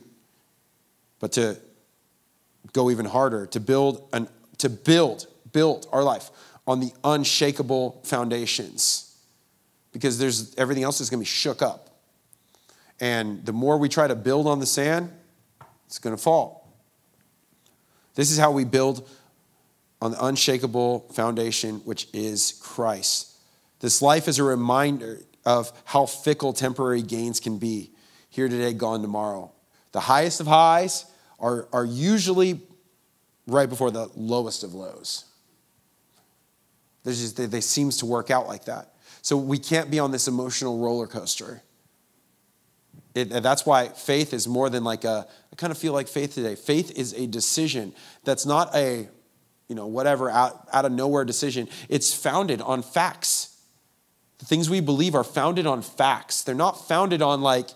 but 1.19 1.33
to 1.33 1.57
go 2.77 2.91
even 2.91 3.05
harder 3.05 3.45
to 3.47 3.59
build 3.59 4.07
an 4.13 4.29
to 4.59 4.69
build 4.69 5.27
build 5.51 5.87
our 5.91 6.03
life 6.03 6.29
on 6.65 6.79
the 6.79 6.91
unshakable 7.03 8.01
foundations. 8.03 9.15
Because 9.91 10.19
there's 10.19 10.55
everything 10.55 10.83
else 10.83 11.01
is 11.01 11.09
going 11.09 11.19
to 11.19 11.23
be 11.23 11.25
shook 11.25 11.61
up. 11.61 11.89
And 12.99 13.45
the 13.45 13.53
more 13.53 13.77
we 13.77 13.89
try 13.89 14.07
to 14.07 14.15
build 14.15 14.47
on 14.47 14.59
the 14.59 14.65
sand 14.65 15.11
it's 15.87 15.99
going 15.99 16.15
to 16.15 16.21
fall. 16.21 16.67
This 18.15 18.29
is 18.29 18.37
how 18.37 18.51
we 18.51 18.65
build 18.65 19.09
on 20.01 20.11
the 20.11 20.25
unshakable 20.25 21.07
foundation 21.13 21.77
which 21.85 22.07
is 22.13 22.59
christ. 22.61 23.33
This 23.79 24.01
life 24.01 24.27
is 24.27 24.37
a 24.37 24.43
reminder 24.43 25.21
of 25.45 25.71
how 25.85 26.05
fickle 26.05 26.51
temporary 26.51 27.01
gains 27.01 27.39
can 27.39 27.57
be. 27.57 27.91
Here 28.29 28.49
today 28.49 28.73
gone 28.73 29.01
tomorrow. 29.01 29.51
The 29.93 30.01
highest 30.01 30.41
of 30.41 30.47
highs 30.47 31.05
are, 31.39 31.67
are 31.71 31.85
usually 31.85 32.59
right 33.47 33.69
before 33.69 33.89
the 33.89 34.09
lowest 34.15 34.63
of 34.63 34.73
lows. 34.73 35.25
Just, 37.05 37.37
they, 37.37 37.45
they 37.45 37.61
seems 37.61 37.97
to 37.97 38.05
work 38.05 38.29
out 38.29 38.47
like 38.47 38.65
that. 38.65 38.93
So 39.21 39.37
we 39.37 39.57
can't 39.57 39.89
be 39.89 39.99
on 39.99 40.11
this 40.11 40.27
emotional 40.27 40.79
roller 40.79 41.07
coaster. 41.07 41.61
It, 43.15 43.29
that's 43.29 43.65
why 43.65 43.87
faith 43.87 44.33
is 44.33 44.47
more 44.47 44.69
than 44.69 44.83
like 44.83 45.05
a, 45.05 45.25
I 45.51 45.55
kind 45.55 45.71
of 45.71 45.77
feel 45.77 45.93
like 45.93 46.07
faith 46.07 46.35
today. 46.35 46.55
Faith 46.55 46.91
is 46.97 47.13
a 47.13 47.25
decision 47.25 47.93
that's 48.23 48.45
not 48.45 48.75
a, 48.75 49.07
you 49.69 49.75
know, 49.75 49.87
whatever, 49.87 50.29
out, 50.29 50.67
out 50.71 50.85
of 50.85 50.91
nowhere 50.91 51.25
decision. 51.25 51.67
It's 51.89 52.13
founded 52.13 52.61
on 52.61 52.83
facts. 52.83 53.57
The 54.39 54.45
things 54.45 54.69
we 54.69 54.81
believe 54.81 55.15
are 55.15 55.23
founded 55.23 55.65
on 55.65 55.81
facts. 55.81 56.43
They're 56.43 56.53
not 56.53 56.87
founded 56.87 57.21
on 57.21 57.41
like, 57.41 57.69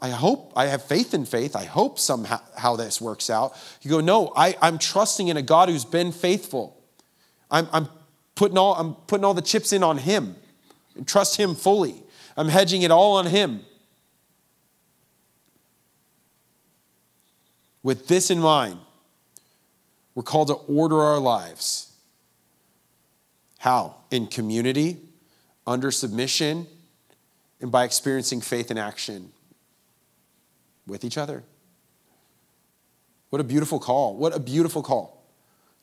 I 0.00 0.10
hope, 0.10 0.52
I 0.54 0.66
have 0.66 0.84
faith 0.84 1.12
in 1.12 1.24
faith. 1.24 1.56
I 1.56 1.64
hope 1.64 1.98
somehow 1.98 2.40
how 2.56 2.76
this 2.76 3.00
works 3.00 3.28
out. 3.28 3.56
You 3.82 3.90
go, 3.90 4.00
no, 4.00 4.32
I, 4.36 4.56
I'm 4.62 4.78
trusting 4.78 5.26
in 5.26 5.36
a 5.36 5.42
God 5.42 5.68
who's 5.68 5.84
been 5.84 6.12
faithful. 6.12 6.80
I'm, 7.50 7.68
I'm, 7.72 7.88
putting 8.34 8.58
all, 8.58 8.74
I'm 8.74 8.94
putting 8.94 9.24
all 9.24 9.34
the 9.34 9.42
chips 9.42 9.72
in 9.72 9.82
on 9.82 9.98
Him 9.98 10.36
and 10.96 11.06
trust 11.06 11.36
Him 11.36 11.54
fully. 11.54 12.02
I'm 12.36 12.48
hedging 12.48 12.82
it 12.82 12.90
all 12.90 13.16
on 13.16 13.26
Him. 13.26 13.62
With 17.82 18.08
this 18.08 18.30
in 18.30 18.38
mind, 18.38 18.78
we're 20.14 20.22
called 20.22 20.48
to 20.48 20.54
order 20.54 21.00
our 21.00 21.18
lives. 21.18 21.92
How? 23.58 23.96
In 24.10 24.26
community, 24.26 24.98
under 25.66 25.90
submission, 25.90 26.66
and 27.60 27.72
by 27.72 27.84
experiencing 27.84 28.40
faith 28.40 28.70
in 28.70 28.78
action 28.78 29.32
with 30.86 31.04
each 31.04 31.18
other. 31.18 31.44
What 33.30 33.40
a 33.40 33.44
beautiful 33.44 33.78
call. 33.78 34.16
What 34.16 34.34
a 34.34 34.40
beautiful 34.40 34.82
call 34.82 35.24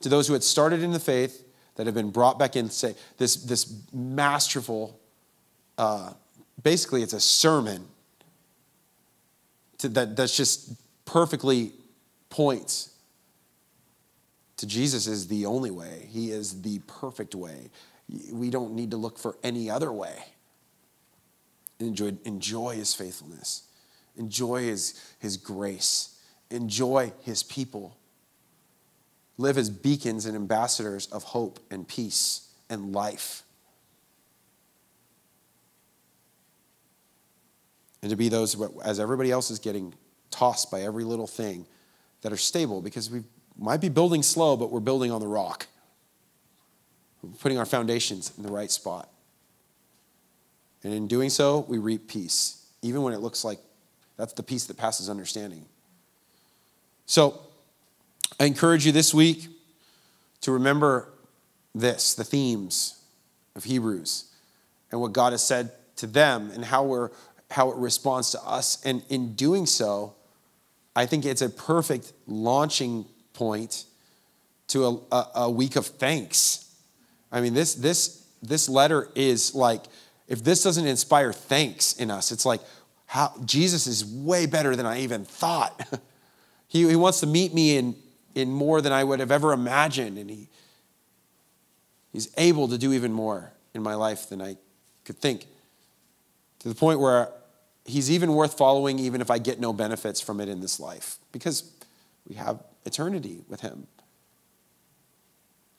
to 0.01 0.09
those 0.09 0.27
who 0.27 0.33
had 0.33 0.43
started 0.43 0.81
in 0.81 0.91
the 0.91 0.99
faith 0.99 1.45
that 1.75 1.85
have 1.85 1.95
been 1.95 2.11
brought 2.11 2.37
back 2.37 2.55
in. 2.55 2.69
Say 2.69 2.95
this, 3.17 3.35
this 3.37 3.73
masterful, 3.93 4.99
uh, 5.77 6.13
basically, 6.61 7.01
it's 7.01 7.13
a 7.13 7.19
sermon 7.19 7.87
to, 9.79 9.89
that, 9.89 10.15
that's 10.15 10.35
just 10.35 10.73
perfectly 11.05 11.71
points 12.29 12.89
to 14.59 14.67
Jesus 14.67 15.07
is 15.07 15.27
the 15.27 15.45
only 15.45 15.71
way. 15.71 16.05
He 16.09 16.31
is 16.31 16.61
the 16.61 16.79
perfect 16.79 17.33
way. 17.33 17.71
We 18.29 18.49
don't 18.49 18.73
need 18.73 18.91
to 18.91 18.97
look 18.97 19.17
for 19.17 19.37
any 19.41 19.69
other 19.69 19.89
way. 19.89 20.17
Enjoy, 21.79 22.11
enjoy 22.25 22.75
his 22.75 22.93
faithfulness. 22.93 23.63
Enjoy 24.19 24.61
his, 24.63 25.01
his 25.17 25.37
grace. 25.37 26.19
Enjoy 26.51 27.11
his 27.21 27.41
people. 27.41 27.97
Live 29.37 29.57
as 29.57 29.69
beacons 29.69 30.25
and 30.25 30.35
ambassadors 30.35 31.07
of 31.07 31.23
hope 31.23 31.59
and 31.71 31.87
peace 31.87 32.49
and 32.69 32.93
life. 32.93 33.43
And 38.01 38.11
to 38.11 38.17
be 38.17 38.29
those, 38.29 38.61
as 38.83 38.99
everybody 38.99 39.31
else 39.31 39.49
is 39.49 39.59
getting 39.59 39.93
tossed 40.31 40.69
by 40.69 40.81
every 40.81 41.03
little 41.03 41.27
thing, 41.27 41.65
that 42.21 42.33
are 42.33 42.37
stable 42.37 42.81
because 42.81 43.09
we 43.09 43.23
might 43.57 43.79
be 43.79 43.87
building 43.87 44.23
slow, 44.23 44.57
but 44.57 44.71
we're 44.71 44.81
building 44.81 45.11
on 45.11 45.21
the 45.21 45.27
rock. 45.27 45.67
We're 47.21 47.29
putting 47.31 47.57
our 47.57 47.65
foundations 47.65 48.33
in 48.37 48.43
the 48.43 48.51
right 48.51 48.69
spot. 48.69 49.09
And 50.83 50.93
in 50.93 51.07
doing 51.07 51.29
so, 51.29 51.65
we 51.67 51.77
reap 51.77 52.07
peace, 52.07 52.65
even 52.81 53.01
when 53.01 53.13
it 53.13 53.19
looks 53.19 53.45
like 53.45 53.59
that's 54.19 54.33
the 54.33 54.43
peace 54.43 54.65
that 54.65 54.75
passes 54.75 55.09
understanding. 55.09 55.65
So, 57.05 57.39
I 58.37 58.45
encourage 58.45 58.85
you 58.85 58.91
this 58.91 59.13
week 59.13 59.47
to 60.41 60.51
remember 60.51 61.07
this 61.73 62.15
the 62.15 62.25
themes 62.25 63.01
of 63.55 63.63
Hebrews 63.63 64.25
and 64.91 64.99
what 64.99 65.13
God 65.13 65.31
has 65.31 65.41
said 65.41 65.71
to 65.95 66.07
them 66.07 66.51
and 66.53 66.65
how, 66.65 66.83
we're, 66.83 67.11
how 67.49 67.71
it 67.71 67.77
responds 67.77 68.31
to 68.31 68.41
us. 68.41 68.83
And 68.83 69.03
in 69.07 69.35
doing 69.35 69.65
so, 69.65 70.15
I 70.97 71.05
think 71.05 71.23
it's 71.23 71.41
a 71.41 71.49
perfect 71.49 72.11
launching 72.27 73.05
point 73.31 73.85
to 74.67 74.85
a, 74.85 75.15
a, 75.15 75.27
a 75.35 75.49
week 75.49 75.77
of 75.77 75.85
thanks. 75.85 76.69
I 77.31 77.39
mean, 77.39 77.53
this, 77.53 77.73
this, 77.73 78.25
this 78.43 78.67
letter 78.67 79.07
is 79.15 79.55
like, 79.55 79.83
if 80.27 80.43
this 80.43 80.61
doesn't 80.61 80.85
inspire 80.85 81.31
thanks 81.31 81.93
in 81.93 82.11
us, 82.11 82.33
it's 82.33 82.45
like, 82.45 82.59
how, 83.09 83.33
Jesus 83.43 83.87
is 83.87 84.05
way 84.05 84.45
better 84.45 84.75
than 84.75 84.85
I 84.85 84.99
even 84.99 85.25
thought. 85.25 85.99
he, 86.67 86.87
he 86.87 86.95
wants 86.95 87.21
to 87.21 87.25
meet 87.25 87.55
me 87.55 87.75
in, 87.75 87.95
in 88.35 88.51
more 88.51 88.81
than 88.81 88.93
I 88.93 89.03
would 89.03 89.19
have 89.19 89.31
ever 89.31 89.51
imagined. 89.51 90.19
And 90.19 90.29
he, 90.29 90.47
he's 92.13 92.31
able 92.37 92.67
to 92.67 92.77
do 92.77 92.93
even 92.93 93.11
more 93.11 93.51
in 93.73 93.81
my 93.81 93.95
life 93.95 94.29
than 94.29 94.43
I 94.43 94.57
could 95.05 95.17
think. 95.17 95.47
To 96.59 96.69
the 96.69 96.75
point 96.75 96.99
where 96.99 97.31
he's 97.83 98.11
even 98.11 98.33
worth 98.33 98.55
following, 98.55 98.99
even 98.99 99.21
if 99.21 99.31
I 99.31 99.39
get 99.39 99.59
no 99.59 99.73
benefits 99.73 100.21
from 100.21 100.39
it 100.39 100.47
in 100.47 100.61
this 100.61 100.79
life, 100.79 101.17
because 101.31 101.63
we 102.27 102.35
have 102.35 102.63
eternity 102.85 103.41
with 103.49 103.61
him. 103.61 103.87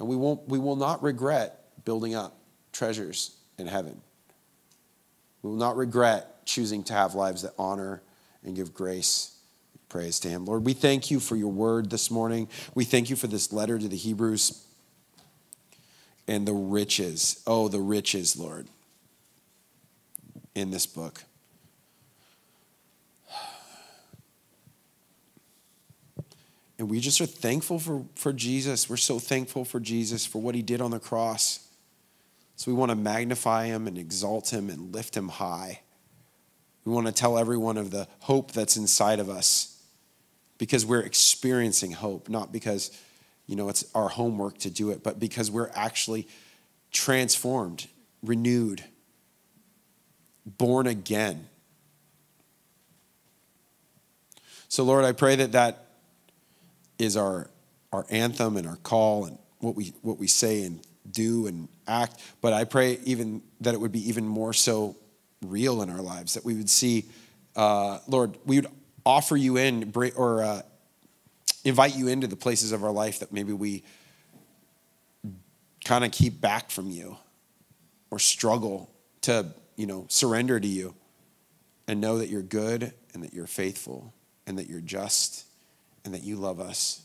And 0.01 0.09
we, 0.09 0.17
won't, 0.17 0.49
we 0.49 0.59
will 0.59 0.75
not 0.75 1.01
regret 1.01 1.61
building 1.85 2.17
up 2.17 2.37
treasures 2.73 3.37
in 3.57 3.69
heaven. 3.69 4.01
We 5.43 5.51
will 5.51 5.59
not 5.59 5.77
regret 5.77 6.40
choosing 6.51 6.83
to 6.85 6.93
have 6.93 7.15
lives 7.15 7.43
that 7.43 7.53
honor 7.59 8.03
and 8.43 8.57
give 8.57 8.75
grace. 8.75 9.37
Praise 9.89 10.21
to 10.21 10.29
Him. 10.29 10.45
Lord, 10.45 10.65
we 10.65 10.73
thank 10.73 11.11
you 11.11 11.21
for 11.21 11.37
your 11.37 11.53
word 11.53 11.91
this 11.91 12.11
morning. 12.11 12.49
We 12.75 12.85
thank 12.85 13.11
you 13.11 13.17
for 13.17 13.27
this 13.27 13.53
letter 13.53 13.79
to 13.79 13.89
the 13.89 13.97
Hebrews 13.97 14.65
and 16.29 16.47
the 16.47 16.53
riches. 16.53 17.43
Oh, 17.47 17.69
the 17.69 17.81
riches, 17.81 18.37
Lord, 18.37 18.69
in 20.55 20.71
this 20.71 20.87
book. 20.87 21.25
And 26.79 26.89
we 26.89 26.99
just 26.99 27.21
are 27.21 27.27
thankful 27.27 27.79
for, 27.79 28.07
for 28.15 28.33
Jesus. 28.33 28.89
We're 28.89 28.97
so 28.97 29.19
thankful 29.19 29.67
for 29.67 29.81
Jesus, 29.81 30.25
for 30.25 30.41
what 30.41 30.55
he 30.55 30.63
did 30.63 30.81
on 30.81 30.91
the 30.91 30.99
cross. 30.99 31.69
So 32.57 32.71
we 32.71 32.77
want 32.77 32.91
to 32.91 32.97
magnify 32.97 33.67
him 33.67 33.87
and 33.87 33.99
exalt 33.99 34.51
him 34.51 34.71
and 34.71 34.95
lift 34.95 35.15
him 35.15 35.29
high. 35.29 35.81
We 36.85 36.93
want 36.93 37.07
to 37.07 37.13
tell 37.13 37.39
everyone 37.39 37.77
of 37.77 37.91
the 37.91 38.09
hope 38.21 38.53
that's 38.53 38.77
inside 38.77 39.21
of 39.21 39.29
us 39.29 39.81
because 40.59 40.85
we're 40.85 41.01
experiencing 41.01 41.93
hope, 41.93 42.29
not 42.29 42.53
because, 42.53 42.91
you 43.47 43.57
know, 43.57 43.69
it's 43.69 43.85
our 43.95 44.09
homework 44.09 44.59
to 44.59 44.71
do 44.71 44.91
it, 44.91 45.03
but 45.03 45.19
because 45.19 45.51
we're 45.51 45.71
actually 45.75 46.27
transformed, 46.91 47.89
renewed, 48.23 48.85
born 50.45 50.87
again. 50.87 51.49
So, 54.69 54.85
Lord, 54.85 55.05
I 55.05 55.13
pray 55.13 55.37
that 55.37 55.53
that 55.53 55.87
is 56.99 57.17
our, 57.17 57.51
our 57.93 58.07
anthem 58.11 58.57
and 58.57 58.67
our 58.67 58.77
call 58.77 59.25
and 59.25 59.39
what 59.59 59.75
we, 59.75 59.93
what 60.03 60.19
we 60.19 60.27
say 60.27 60.63
and 60.63 60.81
do 61.11 61.47
and 61.47 61.69
act. 61.87 62.21
But 62.41 62.53
I 62.53 62.65
pray 62.65 62.99
even 63.05 63.43
that 63.61 63.75
it 63.75 63.81
would 63.81 63.93
be 63.93 64.09
even 64.09 64.27
more 64.27 64.53
so 64.53 64.97
real 65.43 65.83
in 65.83 65.91
our 65.91 66.03
lives, 66.03 66.35
that 66.35 66.45
we 66.45 66.55
would 66.55 66.71
see, 66.71 67.07
uh, 67.57 67.99
Lord, 68.07 68.37
we 68.45 68.57
would 68.57 68.71
offer 69.05 69.37
you 69.37 69.57
in 69.57 69.93
or 70.17 70.43
uh, 70.43 70.63
invite 71.65 71.97
you 71.97 72.09
into 72.09 72.27
the 72.27 72.37
places 72.37 72.73
of 72.73 72.85
our 72.85 72.93
life 72.93 73.21
that 73.21 73.33
maybe 73.33 73.53
we 73.53 73.83
kind 75.85 76.05
of 76.05 76.13
keep 76.13 76.41
back 76.41 76.71
from 76.71 76.91
you 76.91 77.17
or 78.11 78.19
struggle 78.19 78.91
to, 79.23 79.47
you 79.77 79.87
know, 79.87 80.07
surrender 80.09 80.61
to 80.61 80.69
you 80.69 80.95
and 81.89 82.01
know 82.01 82.19
that 82.19 82.29
you're 82.29 82.43
good 82.43 82.93
and 83.15 83.23
that 83.23 83.33
you're 83.33 83.47
faithful 83.47 84.13
and 84.47 84.59
that 84.59 84.69
you're 84.69 84.81
just 84.81 85.47
and 86.05 86.15
that 86.15 86.23
you 86.23 86.37
love 86.37 86.61
us. 86.61 87.03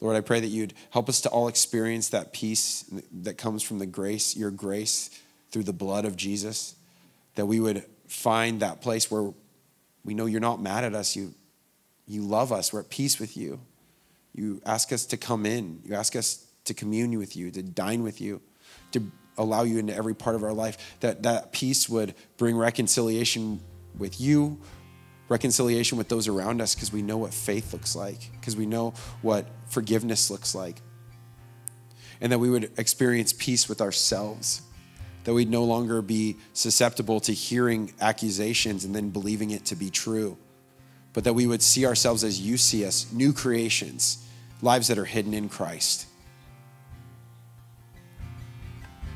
Lord, 0.00 0.16
I 0.16 0.20
pray 0.20 0.40
that 0.40 0.48
you'd 0.48 0.74
help 0.90 1.08
us 1.08 1.22
to 1.22 1.28
all 1.30 1.48
experience 1.48 2.10
that 2.10 2.32
peace 2.32 2.84
that 3.22 3.38
comes 3.38 3.62
from 3.62 3.78
the 3.78 3.86
grace, 3.86 4.36
your 4.36 4.50
grace 4.50 5.10
through 5.54 5.62
the 5.62 5.72
blood 5.72 6.04
of 6.04 6.16
Jesus, 6.16 6.74
that 7.36 7.46
we 7.46 7.60
would 7.60 7.84
find 8.08 8.58
that 8.58 8.82
place 8.82 9.08
where 9.08 9.32
we 10.04 10.12
know 10.12 10.26
you're 10.26 10.40
not 10.40 10.60
mad 10.60 10.82
at 10.82 10.94
us, 10.94 11.14
you, 11.14 11.32
you 12.08 12.22
love 12.22 12.50
us, 12.50 12.72
we're 12.72 12.80
at 12.80 12.90
peace 12.90 13.20
with 13.20 13.36
you. 13.36 13.60
You 14.34 14.60
ask 14.66 14.92
us 14.92 15.06
to 15.06 15.16
come 15.16 15.46
in, 15.46 15.80
you 15.84 15.94
ask 15.94 16.16
us 16.16 16.44
to 16.64 16.74
commune 16.74 17.16
with 17.16 17.36
you, 17.36 17.52
to 17.52 17.62
dine 17.62 18.02
with 18.02 18.20
you, 18.20 18.42
to 18.90 19.12
allow 19.38 19.62
you 19.62 19.78
into 19.78 19.94
every 19.94 20.12
part 20.12 20.34
of 20.34 20.42
our 20.42 20.52
life, 20.52 20.96
that 20.98 21.22
that 21.22 21.52
peace 21.52 21.88
would 21.88 22.16
bring 22.36 22.56
reconciliation 22.56 23.60
with 23.96 24.20
you, 24.20 24.58
reconciliation 25.28 25.96
with 25.96 26.08
those 26.08 26.26
around 26.26 26.60
us 26.62 26.74
because 26.74 26.92
we 26.92 27.00
know 27.00 27.16
what 27.16 27.32
faith 27.32 27.72
looks 27.72 27.94
like, 27.94 28.32
because 28.40 28.56
we 28.56 28.66
know 28.66 28.92
what 29.22 29.46
forgiveness 29.68 30.32
looks 30.32 30.52
like. 30.52 30.82
And 32.20 32.32
that 32.32 32.40
we 32.40 32.50
would 32.50 32.72
experience 32.76 33.32
peace 33.32 33.68
with 33.68 33.80
ourselves, 33.80 34.62
that 35.24 35.34
we'd 35.34 35.50
no 35.50 35.64
longer 35.64 36.02
be 36.02 36.36
susceptible 36.52 37.20
to 37.20 37.32
hearing 37.32 37.92
accusations 38.00 38.84
and 38.84 38.94
then 38.94 39.10
believing 39.10 39.50
it 39.50 39.64
to 39.66 39.74
be 39.74 39.90
true, 39.90 40.36
but 41.12 41.24
that 41.24 41.34
we 41.34 41.46
would 41.46 41.62
see 41.62 41.86
ourselves 41.86 42.22
as 42.22 42.40
you 42.40 42.56
see 42.56 42.84
us, 42.84 43.10
new 43.12 43.32
creations, 43.32 44.26
lives 44.62 44.88
that 44.88 44.98
are 44.98 45.04
hidden 45.04 45.34
in 45.34 45.48
Christ. 45.48 46.06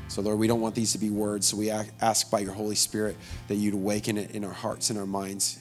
So, 0.07 0.23
Lord, 0.23 0.39
we 0.39 0.47
don't 0.47 0.61
want 0.61 0.73
these 0.73 0.91
to 0.93 0.97
be 0.97 1.11
words, 1.11 1.47
so 1.47 1.57
we 1.57 1.69
ask 1.69 2.31
by 2.31 2.39
your 2.39 2.53
Holy 2.53 2.75
Spirit 2.75 3.15
that 3.47 3.55
you'd 3.55 3.75
awaken 3.75 4.17
it 4.17 4.31
in 4.31 4.43
our 4.43 4.51
hearts 4.51 4.89
and 4.89 4.97
our 4.97 5.05
minds 5.05 5.59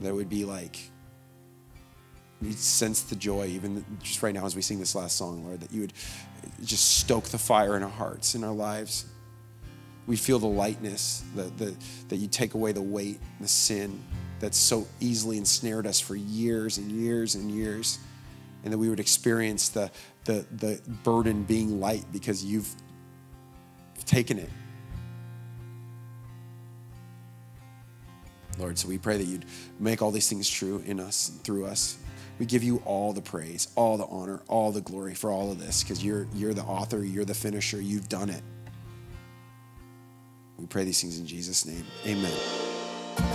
that 0.00 0.14
would 0.14 0.28
be 0.28 0.44
like, 0.44 0.90
you 2.44 2.52
sense 2.52 3.02
the 3.02 3.16
joy, 3.16 3.46
even 3.46 3.84
just 4.02 4.22
right 4.22 4.34
now 4.34 4.44
as 4.44 4.54
we 4.54 4.62
sing 4.62 4.78
this 4.78 4.94
last 4.94 5.16
song, 5.16 5.44
Lord, 5.44 5.60
that 5.60 5.72
you 5.72 5.80
would 5.82 5.92
just 6.62 6.98
stoke 6.98 7.24
the 7.24 7.38
fire 7.38 7.76
in 7.76 7.82
our 7.82 7.88
hearts, 7.88 8.34
in 8.34 8.44
our 8.44 8.52
lives. 8.52 9.06
We 10.06 10.16
feel 10.16 10.38
the 10.38 10.46
lightness, 10.46 11.24
the, 11.34 11.44
the, 11.44 11.74
that 12.08 12.16
you 12.16 12.28
take 12.28 12.54
away 12.54 12.72
the 12.72 12.82
weight, 12.82 13.20
the 13.40 13.48
sin 13.48 14.02
that's 14.40 14.58
so 14.58 14.86
easily 15.00 15.38
ensnared 15.38 15.86
us 15.86 16.00
for 16.00 16.16
years 16.16 16.76
and 16.76 16.90
years 16.92 17.34
and 17.34 17.50
years. 17.50 17.98
And 18.64 18.72
that 18.72 18.78
we 18.78 18.88
would 18.88 19.00
experience 19.00 19.68
the, 19.70 19.90
the, 20.24 20.46
the 20.50 20.80
burden 21.02 21.44
being 21.44 21.80
light 21.80 22.04
because 22.12 22.44
you've 22.44 22.68
taken 24.06 24.38
it 24.38 24.50
Lord. 28.58 28.78
So 28.78 28.88
we 28.88 28.98
pray 28.98 29.16
that 29.18 29.24
you'd 29.24 29.44
make 29.78 30.02
all 30.02 30.10
these 30.10 30.28
things 30.28 30.48
true 30.48 30.82
in 30.86 31.00
us 31.00 31.28
and 31.28 31.42
through 31.42 31.66
us. 31.66 31.98
We 32.38 32.46
give 32.46 32.62
you 32.62 32.82
all 32.84 33.12
the 33.12 33.22
praise, 33.22 33.68
all 33.76 33.96
the 33.96 34.06
honor, 34.06 34.40
all 34.48 34.72
the 34.72 34.80
glory 34.80 35.14
for 35.14 35.30
all 35.30 35.52
of 35.52 35.58
this 35.58 35.82
because 35.82 36.04
you're, 36.04 36.26
you're 36.34 36.54
the 36.54 36.62
author, 36.62 37.04
you're 37.04 37.24
the 37.24 37.34
finisher, 37.34 37.80
you've 37.80 38.08
done 38.08 38.30
it. 38.30 38.42
We 40.58 40.66
pray 40.66 40.84
these 40.84 41.00
things 41.00 41.18
in 41.18 41.26
Jesus' 41.26 41.66
name. 41.66 41.84
Amen. 42.06 42.32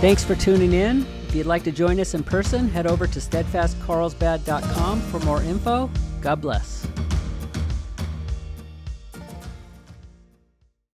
Thanks 0.02 0.24
for 0.24 0.36
tuning 0.36 0.74
in. 0.74 1.06
If 1.28 1.36
you'd 1.36 1.46
like 1.46 1.64
to 1.64 1.72
join 1.72 2.00
us 2.00 2.14
in 2.14 2.24
person, 2.24 2.68
head 2.68 2.88
over 2.88 3.08
to 3.08 3.20
steadfastcarlsbad.com 3.20 5.02
for 5.02 5.20
more 5.20 5.42
info. 5.44 5.90
God 6.22 6.42
bless. 6.42 6.88